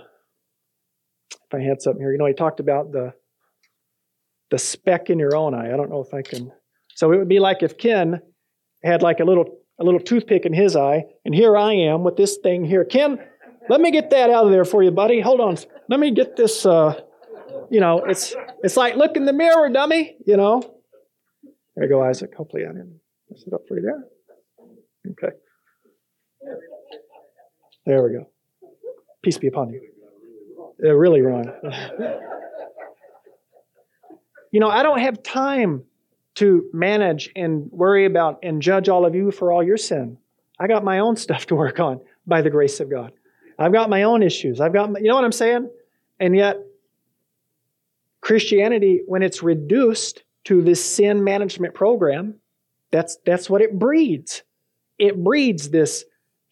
if 1.30 1.54
I 1.54 1.60
had 1.60 1.80
something 1.80 2.00
here. 2.00 2.12
You 2.12 2.18
know, 2.18 2.26
he 2.26 2.34
talked 2.34 2.60
about 2.60 2.92
the 2.92 3.14
the 4.50 4.58
speck 4.58 5.10
in 5.10 5.18
your 5.18 5.36
own 5.36 5.54
eye. 5.54 5.72
I 5.72 5.76
don't 5.76 5.90
know 5.90 6.02
if 6.02 6.14
I 6.14 6.22
can. 6.22 6.52
So 6.94 7.12
it 7.12 7.18
would 7.18 7.28
be 7.28 7.40
like 7.40 7.62
if 7.62 7.76
Ken 7.78 8.20
had 8.82 9.02
like 9.02 9.20
a 9.20 9.24
little 9.24 9.58
a 9.78 9.84
little 9.84 10.00
toothpick 10.00 10.46
in 10.46 10.54
his 10.54 10.74
eye, 10.74 11.04
and 11.24 11.34
here 11.34 11.56
I 11.56 11.74
am 11.74 12.02
with 12.02 12.16
this 12.16 12.38
thing 12.42 12.64
here. 12.64 12.84
Ken, 12.84 13.18
let 13.68 13.80
me 13.80 13.90
get 13.90 14.10
that 14.10 14.30
out 14.30 14.46
of 14.46 14.50
there 14.50 14.64
for 14.64 14.82
you, 14.82 14.90
buddy. 14.90 15.20
Hold 15.20 15.40
on. 15.40 15.56
Let 15.88 16.00
me 16.00 16.12
get 16.12 16.36
this. 16.36 16.64
Uh, 16.64 17.00
you 17.70 17.80
know, 17.80 18.04
it's 18.04 18.34
it's 18.62 18.76
like 18.76 18.96
look 18.96 19.16
in 19.16 19.24
the 19.26 19.32
mirror, 19.32 19.68
dummy. 19.68 20.16
You 20.26 20.36
know. 20.36 20.62
There 21.74 21.84
you 21.84 21.90
go, 21.90 22.02
Isaac. 22.02 22.34
Hopefully, 22.34 22.62
I 22.64 22.72
didn't 22.72 23.00
mess 23.30 23.44
it 23.46 23.52
up 23.52 23.62
for 23.68 23.76
you 23.76 23.82
there. 23.82 24.04
Okay. 25.12 25.36
There 27.84 28.02
we 28.02 28.12
go. 28.12 28.30
Peace 29.22 29.38
be 29.38 29.48
upon 29.48 29.70
you. 29.70 29.80
They're 30.78 30.98
really 30.98 31.20
wrong. 31.20 31.44
you 34.56 34.60
know, 34.60 34.70
I 34.70 34.82
don't 34.82 35.00
have 35.00 35.22
time 35.22 35.84
to 36.36 36.64
manage 36.72 37.30
and 37.36 37.70
worry 37.70 38.06
about 38.06 38.38
and 38.42 38.62
judge 38.62 38.88
all 38.88 39.04
of 39.04 39.14
you 39.14 39.30
for 39.30 39.52
all 39.52 39.62
your 39.62 39.76
sin. 39.76 40.16
I 40.58 40.66
got 40.66 40.82
my 40.82 41.00
own 41.00 41.16
stuff 41.24 41.44
to 41.48 41.54
work 41.54 41.78
on 41.78 42.00
by 42.26 42.40
the 42.40 42.48
grace 42.48 42.80
of 42.80 42.88
God. 42.88 43.12
I've 43.58 43.74
got 43.74 43.90
my 43.90 44.04
own 44.04 44.22
issues. 44.22 44.62
I've 44.62 44.72
got, 44.72 44.98
you 44.98 45.08
know 45.08 45.14
what 45.14 45.24
I'm 45.24 45.32
saying? 45.32 45.68
And 46.20 46.34
yet, 46.34 46.56
Christianity, 48.22 49.02
when 49.06 49.22
it's 49.22 49.42
reduced 49.42 50.22
to 50.44 50.62
this 50.62 50.82
sin 50.82 51.22
management 51.22 51.74
program, 51.74 52.36
that's, 52.90 53.18
that's 53.26 53.50
what 53.50 53.60
it 53.60 53.78
breeds. 53.78 54.42
It 54.98 55.22
breeds 55.22 55.68
this 55.68 56.06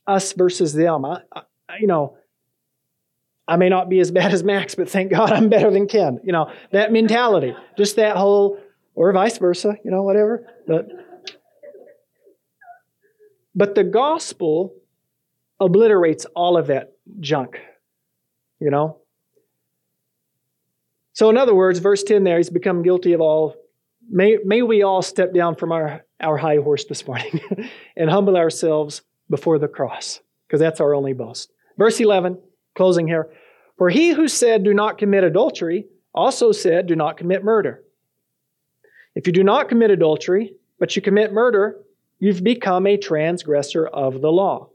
us 0.06 0.34
versus 0.34 0.74
them. 0.74 1.06
I, 1.06 1.22
I, 1.32 1.42
you 1.80 1.86
know, 1.86 2.18
I 3.46 3.56
may 3.56 3.68
not 3.68 3.88
be 3.88 4.00
as 4.00 4.10
bad 4.10 4.32
as 4.32 4.42
Max, 4.42 4.74
but 4.74 4.88
thank 4.88 5.10
God 5.10 5.30
I'm 5.30 5.48
better 5.48 5.70
than 5.70 5.86
Ken. 5.86 6.20
You 6.24 6.32
know, 6.32 6.50
that 6.72 6.92
mentality, 6.92 7.54
just 7.76 7.96
that 7.96 8.16
whole, 8.16 8.58
or 8.94 9.12
vice 9.12 9.38
versa, 9.38 9.76
you 9.84 9.90
know, 9.90 10.02
whatever. 10.02 10.46
But, 10.66 10.88
but 13.54 13.74
the 13.74 13.84
gospel 13.84 14.74
obliterates 15.60 16.24
all 16.34 16.56
of 16.56 16.68
that 16.68 16.92
junk. 17.20 17.60
You 18.60 18.70
know? 18.70 18.98
So, 21.12 21.30
in 21.30 21.36
other 21.36 21.54
words, 21.54 21.78
verse 21.78 22.02
10 22.02 22.24
there, 22.24 22.38
he's 22.38 22.50
become 22.50 22.82
guilty 22.82 23.12
of 23.12 23.20
all. 23.20 23.54
May, 24.08 24.38
may 24.44 24.62
we 24.62 24.82
all 24.82 25.02
step 25.02 25.32
down 25.32 25.54
from 25.54 25.70
our, 25.70 26.04
our 26.20 26.36
high 26.36 26.56
horse 26.56 26.84
this 26.84 27.06
morning 27.06 27.40
and 27.96 28.10
humble 28.10 28.36
ourselves 28.36 29.02
before 29.30 29.58
the 29.58 29.68
cross, 29.68 30.20
because 30.46 30.60
that's 30.60 30.80
our 30.80 30.94
only 30.94 31.12
boast. 31.12 31.52
Verse 31.78 32.00
11, 32.00 32.38
closing 32.74 33.06
here. 33.06 33.30
For 33.78 33.90
he 33.90 34.10
who 34.10 34.28
said, 34.28 34.62
Do 34.62 34.74
not 34.74 34.98
commit 34.98 35.24
adultery, 35.24 35.86
also 36.14 36.52
said, 36.52 36.86
Do 36.86 36.96
not 36.96 37.16
commit 37.16 37.44
murder. 37.44 37.82
If 39.14 39.26
you 39.26 39.32
do 39.32 39.44
not 39.44 39.68
commit 39.68 39.90
adultery, 39.90 40.54
but 40.78 40.94
you 40.96 41.02
commit 41.02 41.32
murder, 41.32 41.80
you've 42.18 42.42
become 42.42 42.86
a 42.86 42.96
transgressor 42.96 43.86
of 43.86 44.20
the 44.20 44.30
law. 44.30 44.70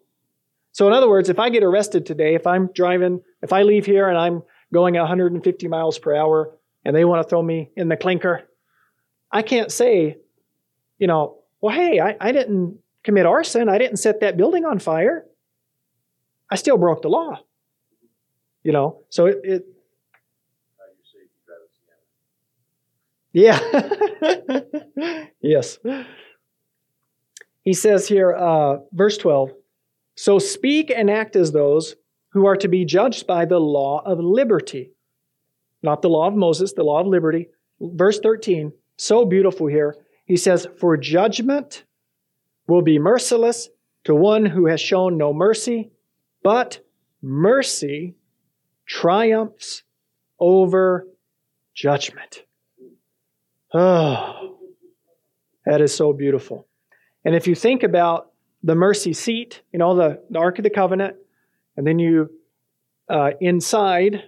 So, 0.71 0.87
in 0.87 0.93
other 0.93 1.09
words, 1.09 1.29
if 1.29 1.39
I 1.39 1.49
get 1.49 1.63
arrested 1.63 2.05
today, 2.05 2.35
if 2.35 2.47
I'm 2.47 2.69
driving, 2.73 3.21
if 3.41 3.51
I 3.51 3.63
leave 3.63 3.85
here 3.85 4.07
and 4.07 4.17
I'm 4.17 4.43
going 4.71 4.95
150 4.95 5.67
miles 5.67 5.99
per 5.99 6.15
hour 6.15 6.55
and 6.85 6.95
they 6.95 7.05
want 7.05 7.23
to 7.23 7.29
throw 7.29 7.41
me 7.41 7.71
in 7.75 7.89
the 7.89 7.97
clinker, 7.97 8.47
I 9.31 9.41
can't 9.41 9.71
say, 9.71 10.17
you 10.97 11.07
know, 11.07 11.39
well, 11.61 11.75
hey, 11.75 11.99
I, 11.99 12.15
I 12.19 12.31
didn't 12.31 12.79
commit 13.03 13.25
arson. 13.25 13.69
I 13.69 13.77
didn't 13.77 13.97
set 13.97 14.21
that 14.21 14.37
building 14.37 14.65
on 14.65 14.79
fire. 14.79 15.25
I 16.49 16.55
still 16.55 16.77
broke 16.77 17.01
the 17.01 17.09
law. 17.09 17.39
You 18.63 18.73
know, 18.73 19.03
so 19.09 19.27
it, 19.27 19.39
it 19.43 19.65
yeah. 23.33 23.59
yes. 25.41 25.77
He 27.63 27.73
says 27.73 28.07
here, 28.07 28.33
uh, 28.33 28.77
verse 28.91 29.17
12 29.17 29.51
So 30.15 30.39
speak 30.39 30.91
and 30.95 31.09
act 31.09 31.35
as 31.35 31.51
those 31.51 31.95
who 32.29 32.45
are 32.45 32.57
to 32.57 32.67
be 32.67 32.85
judged 32.85 33.27
by 33.27 33.45
the 33.45 33.59
law 33.59 34.01
of 34.05 34.19
liberty. 34.19 34.91
Not 35.81 36.01
the 36.01 36.09
law 36.09 36.27
of 36.27 36.35
Moses, 36.35 36.73
the 36.73 36.83
law 36.83 37.01
of 37.01 37.07
liberty. 37.07 37.47
Verse 37.79 38.19
13, 38.19 38.73
so 38.97 39.25
beautiful 39.25 39.67
here. 39.67 39.95
He 40.25 40.35
says, 40.35 40.67
For 40.79 40.97
judgment 40.97 41.85
will 42.67 42.81
be 42.81 42.99
merciless 42.99 43.69
to 44.03 44.13
one 44.13 44.45
who 44.45 44.67
has 44.67 44.81
shown 44.81 45.17
no 45.17 45.33
mercy, 45.33 45.91
but 46.43 46.79
mercy 47.21 48.15
triumphs 48.89 49.83
over 50.39 51.07
judgment. 51.73 52.43
Oh, 53.73 54.57
that 55.65 55.79
is 55.79 55.93
so 55.93 56.11
beautiful. 56.11 56.67
And 57.23 57.35
if 57.35 57.47
you 57.47 57.55
think 57.55 57.83
about 57.83 58.31
the 58.63 58.75
mercy 58.75 59.13
seat, 59.13 59.61
you 59.71 59.79
know, 59.79 59.95
the, 59.95 60.21
the 60.29 60.39
Ark 60.39 60.57
of 60.57 60.63
the 60.63 60.69
Covenant, 60.69 61.15
and 61.77 61.85
then 61.85 61.99
you, 61.99 62.29
uh, 63.07 63.31
inside 63.39 64.23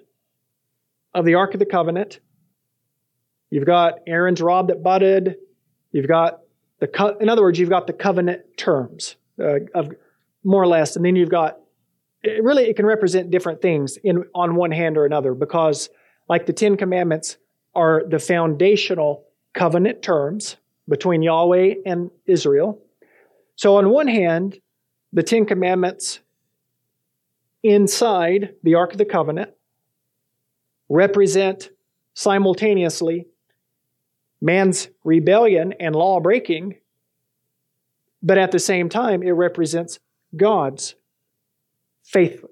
of 1.14 1.26
the 1.26 1.36
Ark 1.36 1.54
of 1.54 1.60
the 1.60 1.66
Covenant, 1.66 2.20
you've 3.50 3.66
got 3.66 3.96
Aaron's 4.08 4.42
rod 4.42 4.68
that 4.68 4.84
budded, 4.84 5.36
you've 5.92 6.08
got 6.08 6.40
the, 6.80 6.88
co- 6.88 7.18
in 7.20 7.30
other 7.30 7.42
words, 7.42 7.60
you've 7.60 7.70
got 7.70 7.88
the 7.88 7.94
covenant 7.94 8.42
terms 8.58 9.16
uh, 9.40 9.60
of 9.74 9.90
more 10.44 10.62
or 10.62 10.68
less, 10.68 10.96
and 10.96 11.04
then 11.04 11.16
you've 11.16 11.30
got, 11.30 11.58
it 12.24 12.44
really, 12.44 12.66
it 12.66 12.76
can 12.76 12.86
represent 12.86 13.32
different 13.32 13.62
things 13.62 13.98
in, 13.98 14.26
on 14.36 14.56
one 14.56 14.72
hand 14.72 14.98
or 14.98 15.06
another 15.06 15.34
because, 15.34 15.90
like 16.30 16.46
the 16.46 16.54
Ten 16.54 16.78
Commandments, 16.78 17.38
are 17.74 18.04
the 18.08 18.20
foundational 18.20 19.26
covenant 19.54 20.02
terms 20.02 20.58
between 20.88 21.22
Yahweh 21.22 21.76
and 21.86 22.12
Israel. 22.26 22.82
So, 23.56 23.78
on 23.78 23.90
one 23.90 24.08
hand, 24.08 24.60
the 25.14 25.24
Ten 25.24 25.46
Commandments 25.46 26.20
inside 27.64 28.56
the 28.64 28.76
Ark 28.76 28.92
of 28.92 28.98
the 28.98 29.06
Covenant 29.06 29.52
represent 30.90 31.70
simultaneously 32.14 33.28
man's 34.42 34.90
rebellion 35.04 35.74
and 35.80 35.96
law 35.96 36.20
breaking, 36.20 36.76
but 38.22 38.38
at 38.38 38.52
the 38.52 38.60
same 38.60 38.90
time, 38.90 39.24
it 39.24 39.32
represents 39.32 40.00
God's 40.36 40.96
faith, 42.12 42.44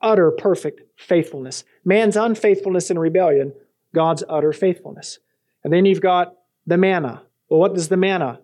utter 0.00 0.30
perfect 0.30 0.82
faithfulness. 0.96 1.64
Man's 1.84 2.16
unfaithfulness 2.16 2.90
and 2.90 2.98
rebellion, 2.98 3.52
God's 3.94 4.24
utter 4.28 4.52
faithfulness. 4.52 5.18
And 5.62 5.72
then 5.72 5.84
you've 5.84 6.00
got 6.00 6.34
the 6.66 6.76
manna. 6.76 7.22
Well, 7.48 7.60
what 7.60 7.74
does 7.74 7.88
the 7.88 7.96
manna? 7.96 8.40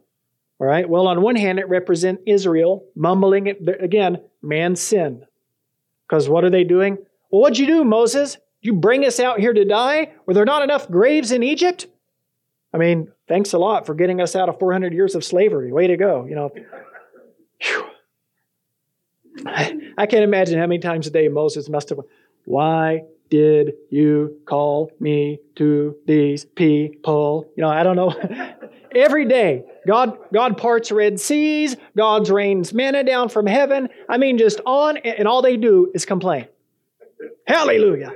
All 0.58 0.66
right. 0.66 0.88
Well, 0.88 1.06
on 1.06 1.22
one 1.22 1.36
hand, 1.36 1.58
it 1.58 1.68
represents 1.68 2.22
Israel 2.26 2.84
mumbling 2.94 3.46
it 3.46 3.58
again, 3.80 4.18
man's 4.42 4.80
sin. 4.80 5.24
Because 6.06 6.28
what 6.28 6.44
are 6.44 6.50
they 6.50 6.64
doing? 6.64 6.98
Well, 7.30 7.42
what'd 7.42 7.58
you 7.58 7.66
do, 7.66 7.84
Moses? 7.84 8.36
You 8.60 8.74
bring 8.74 9.06
us 9.06 9.18
out 9.18 9.40
here 9.40 9.54
to 9.54 9.64
die? 9.64 10.12
Were 10.26 10.34
there 10.34 10.44
not 10.44 10.62
enough 10.62 10.90
graves 10.90 11.32
in 11.32 11.42
Egypt? 11.42 11.86
I 12.74 12.78
mean, 12.78 13.10
thanks 13.26 13.52
a 13.52 13.58
lot 13.58 13.86
for 13.86 13.94
getting 13.94 14.20
us 14.20 14.36
out 14.36 14.48
of 14.48 14.58
400 14.58 14.92
years 14.92 15.14
of 15.14 15.24
slavery. 15.24 15.72
Way 15.72 15.86
to 15.86 15.96
go. 15.96 16.26
You 16.26 16.34
know, 16.34 16.50
I 19.46 20.06
can't 20.06 20.24
imagine 20.24 20.58
how 20.58 20.66
many 20.66 20.80
times 20.80 21.06
a 21.06 21.10
day 21.10 21.28
Moses 21.28 21.68
must 21.68 21.88
have. 21.90 22.00
Why 22.44 23.02
did 23.30 23.74
you 23.90 24.40
call 24.44 24.90
me 25.00 25.38
to 25.56 25.96
these 26.06 26.44
people? 26.44 27.50
You 27.56 27.62
know, 27.62 27.68
I 27.68 27.82
don't 27.82 27.96
know. 27.96 28.14
Every 28.94 29.24
day, 29.24 29.64
God, 29.86 30.18
God 30.32 30.58
parts 30.58 30.90
red 30.90 31.20
seas, 31.20 31.76
God 31.96 32.28
rains 32.28 32.74
manna 32.74 33.04
down 33.04 33.28
from 33.28 33.46
heaven. 33.46 33.88
I 34.08 34.18
mean, 34.18 34.36
just 34.36 34.60
on, 34.66 34.96
and 34.98 35.28
all 35.28 35.42
they 35.42 35.56
do 35.56 35.92
is 35.94 36.04
complain. 36.04 36.46
Hallelujah. 37.46 38.14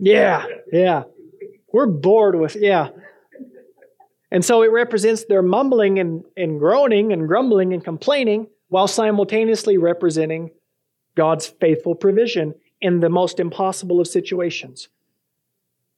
Yeah, 0.00 0.46
yeah. 0.72 1.04
We're 1.72 1.86
bored 1.86 2.34
with, 2.34 2.56
yeah. 2.56 2.88
And 4.30 4.44
so 4.44 4.62
it 4.62 4.70
represents 4.70 5.24
their 5.24 5.42
mumbling 5.42 5.98
and, 5.98 6.24
and 6.36 6.58
groaning 6.58 7.12
and 7.12 7.26
grumbling 7.26 7.72
and 7.72 7.84
complaining 7.84 8.46
while 8.68 8.86
simultaneously 8.86 9.76
representing 9.76 10.50
God's 11.16 11.46
faithful 11.46 11.94
provision 11.94 12.54
in 12.80 13.00
the 13.00 13.08
most 13.08 13.40
impossible 13.40 14.00
of 14.00 14.06
situations. 14.06 14.88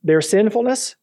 Their 0.03 0.21
sinfulness, 0.21 0.97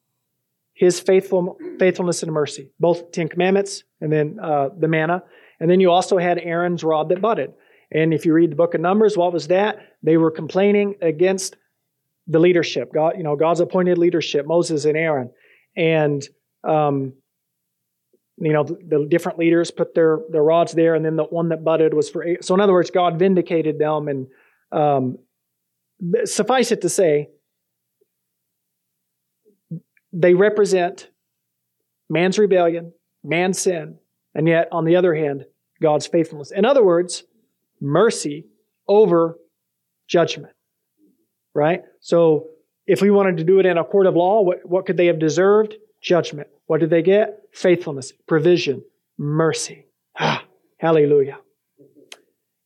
His 0.74 1.00
faithful, 1.00 1.58
faithfulness 1.78 2.24
and 2.24 2.32
mercy, 2.32 2.72
both 2.80 3.12
Ten 3.12 3.30
Commandments 3.30 3.84
and 4.02 4.12
then 4.12 4.40
uh, 4.42 4.70
the 4.78 4.88
manna. 4.88 5.24
And 5.60 5.70
then 5.70 5.80
you 5.80 5.92
also 5.92 6.18
had 6.18 6.40
Aaron's 6.40 6.84
rod 6.84 7.10
that 7.10 7.22
budded. 7.22 7.54
And 7.92 8.14
if 8.14 8.26
you 8.26 8.34
read 8.34 8.52
the 8.52 8.56
book 8.56 8.74
of 8.74 8.82
Numbers, 8.82 9.18
what 9.18 9.34
was 9.34 9.48
that? 9.48 9.80
They 10.04 10.18
were 10.18 10.32
complaining 10.32 10.96
against 11.02 11.56
the 12.28 12.40
leadership, 12.40 12.94
God, 12.94 13.14
you 13.18 13.24
know, 13.24 13.36
God's 13.36 13.60
appointed 13.60 13.98
leadership, 13.98 14.46
Moses 14.46 14.86
and 14.86 14.96
Aaron. 14.96 15.32
And 15.76 16.28
um, 16.64 17.14
you 18.40 18.54
know, 18.54 18.64
the, 18.64 18.78
the, 18.88 19.06
different 19.10 19.38
leaders 19.38 19.72
put 19.72 19.94
their, 19.94 20.20
their 20.30 20.44
rods 20.44 20.74
there, 20.74 20.96
and 20.96 21.04
then 21.04 21.16
the 21.16 21.24
one 21.24 21.50
that 21.50 21.64
budded 21.64 21.94
was 21.94 22.10
for. 22.10 22.26
So, 22.42 22.54
in 22.54 22.62
other 22.62 22.74
words, 22.74 22.92
God 22.92 23.20
vindicated 23.20 23.80
them, 23.80 24.08
and 24.08 24.28
um, 24.72 25.18
suffice 26.26 26.72
it 26.72 26.82
to 26.82 26.90
say, 26.90 27.30
they 30.14 30.34
represent 30.34 31.10
man's 32.10 32.40
rebellion, 32.40 32.94
man's 33.24 33.60
sin, 33.60 33.98
and 34.34 34.48
yet, 34.48 34.70
on 34.72 34.86
the 34.86 34.96
other 34.96 35.14
hand, 35.14 35.46
God's 35.82 36.08
faithfulness. 36.08 36.52
In 36.52 36.66
other 36.66 36.84
words, 36.84 37.24
mercy 37.82 38.46
over 38.88 39.38
judgment. 40.08 40.54
Right? 41.54 41.82
So, 42.00 42.48
if 42.88 43.02
we 43.02 43.12
wanted 43.12 43.38
to 43.38 43.44
do 43.44 43.60
it 43.60 43.66
in 43.66 43.78
a 43.78 43.84
court 43.84 44.08
of 44.08 44.16
law, 44.16 44.42
what, 44.42 44.66
what 44.66 44.86
could 44.86 44.98
they 44.98 45.08
have 45.08 45.20
deserved? 45.20 45.76
Judgment. 46.02 46.48
What 46.70 46.82
did 46.82 46.92
they 46.92 47.02
get? 47.02 47.42
Faithfulness, 47.52 48.14
provision, 48.28 48.84
mercy. 49.18 49.88
Ah, 50.20 50.46
hallelujah. 50.78 51.40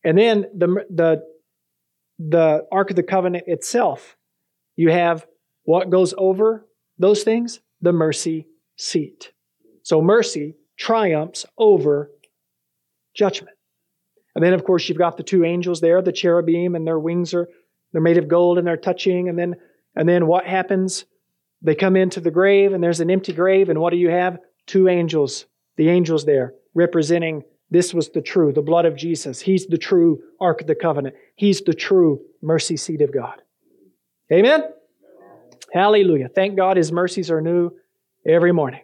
And 0.04 0.18
then 0.18 0.44
the, 0.54 0.84
the, 0.90 1.22
the 2.18 2.66
Ark 2.70 2.90
of 2.90 2.96
the 2.96 3.02
Covenant 3.02 3.44
itself, 3.46 4.18
you 4.76 4.90
have 4.90 5.26
what 5.62 5.88
goes 5.88 6.12
over 6.18 6.66
those 6.98 7.22
things? 7.22 7.60
The 7.80 7.92
mercy 7.94 8.46
seat. 8.76 9.32
So 9.84 10.02
mercy 10.02 10.56
triumphs 10.76 11.46
over 11.56 12.10
judgment. 13.16 13.56
And 14.34 14.44
then, 14.44 14.52
of 14.52 14.64
course, 14.64 14.86
you've 14.86 14.98
got 14.98 15.16
the 15.16 15.22
two 15.22 15.44
angels 15.44 15.80
there, 15.80 16.02
the 16.02 16.12
cherubim, 16.12 16.74
and 16.74 16.86
their 16.86 16.98
wings 16.98 17.32
are 17.32 17.48
they're 17.92 18.02
made 18.02 18.18
of 18.18 18.28
gold 18.28 18.58
and 18.58 18.66
they're 18.66 18.76
touching. 18.76 19.30
And 19.30 19.38
then, 19.38 19.54
and 19.96 20.06
then 20.06 20.26
what 20.26 20.44
happens? 20.44 21.06
They 21.64 21.74
come 21.74 21.96
into 21.96 22.20
the 22.20 22.30
grave 22.30 22.72
and 22.72 22.84
there's 22.84 23.00
an 23.00 23.10
empty 23.10 23.32
grave, 23.32 23.70
and 23.70 23.80
what 23.80 23.90
do 23.90 23.96
you 23.96 24.10
have? 24.10 24.38
Two 24.66 24.88
angels, 24.88 25.46
the 25.76 25.88
angels 25.88 26.24
there, 26.24 26.54
representing 26.74 27.42
this 27.70 27.92
was 27.92 28.10
the 28.10 28.20
true, 28.20 28.52
the 28.52 28.62
blood 28.62 28.84
of 28.84 28.94
Jesus. 28.94 29.40
He's 29.40 29.66
the 29.66 29.78
true 29.78 30.22
Ark 30.40 30.60
of 30.60 30.66
the 30.66 30.74
Covenant. 30.74 31.16
He's 31.34 31.62
the 31.62 31.74
true 31.74 32.20
mercy 32.42 32.76
seat 32.76 33.00
of 33.00 33.12
God. 33.12 33.42
Amen? 34.30 34.62
Hallelujah. 35.72 36.28
Thank 36.28 36.56
God 36.56 36.76
his 36.76 36.92
mercies 36.92 37.30
are 37.30 37.40
new 37.40 37.72
every 38.26 38.52
morning. 38.52 38.82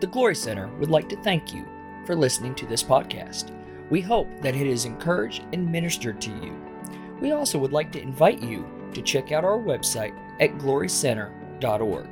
The 0.00 0.08
Glory 0.10 0.36
Center 0.36 0.68
would 0.78 0.90
like 0.90 1.08
to 1.08 1.22
thank 1.22 1.54
you 1.54 1.66
for 2.06 2.14
listening 2.14 2.54
to 2.56 2.66
this 2.66 2.82
podcast. 2.82 3.50
We 3.90 4.00
hope 4.00 4.28
that 4.42 4.54
it 4.54 4.66
has 4.66 4.84
encouraged 4.84 5.44
and 5.52 5.70
ministered 5.70 6.20
to 6.20 6.30
you. 6.30 6.54
We 7.20 7.32
also 7.32 7.58
would 7.58 7.72
like 7.72 7.90
to 7.92 8.00
invite 8.00 8.42
you 8.42 8.66
to 8.94 9.02
check 9.02 9.32
out 9.32 9.44
our 9.44 9.58
website 9.58 10.14
at 10.40 10.50
glorycenter.org. 10.58 12.08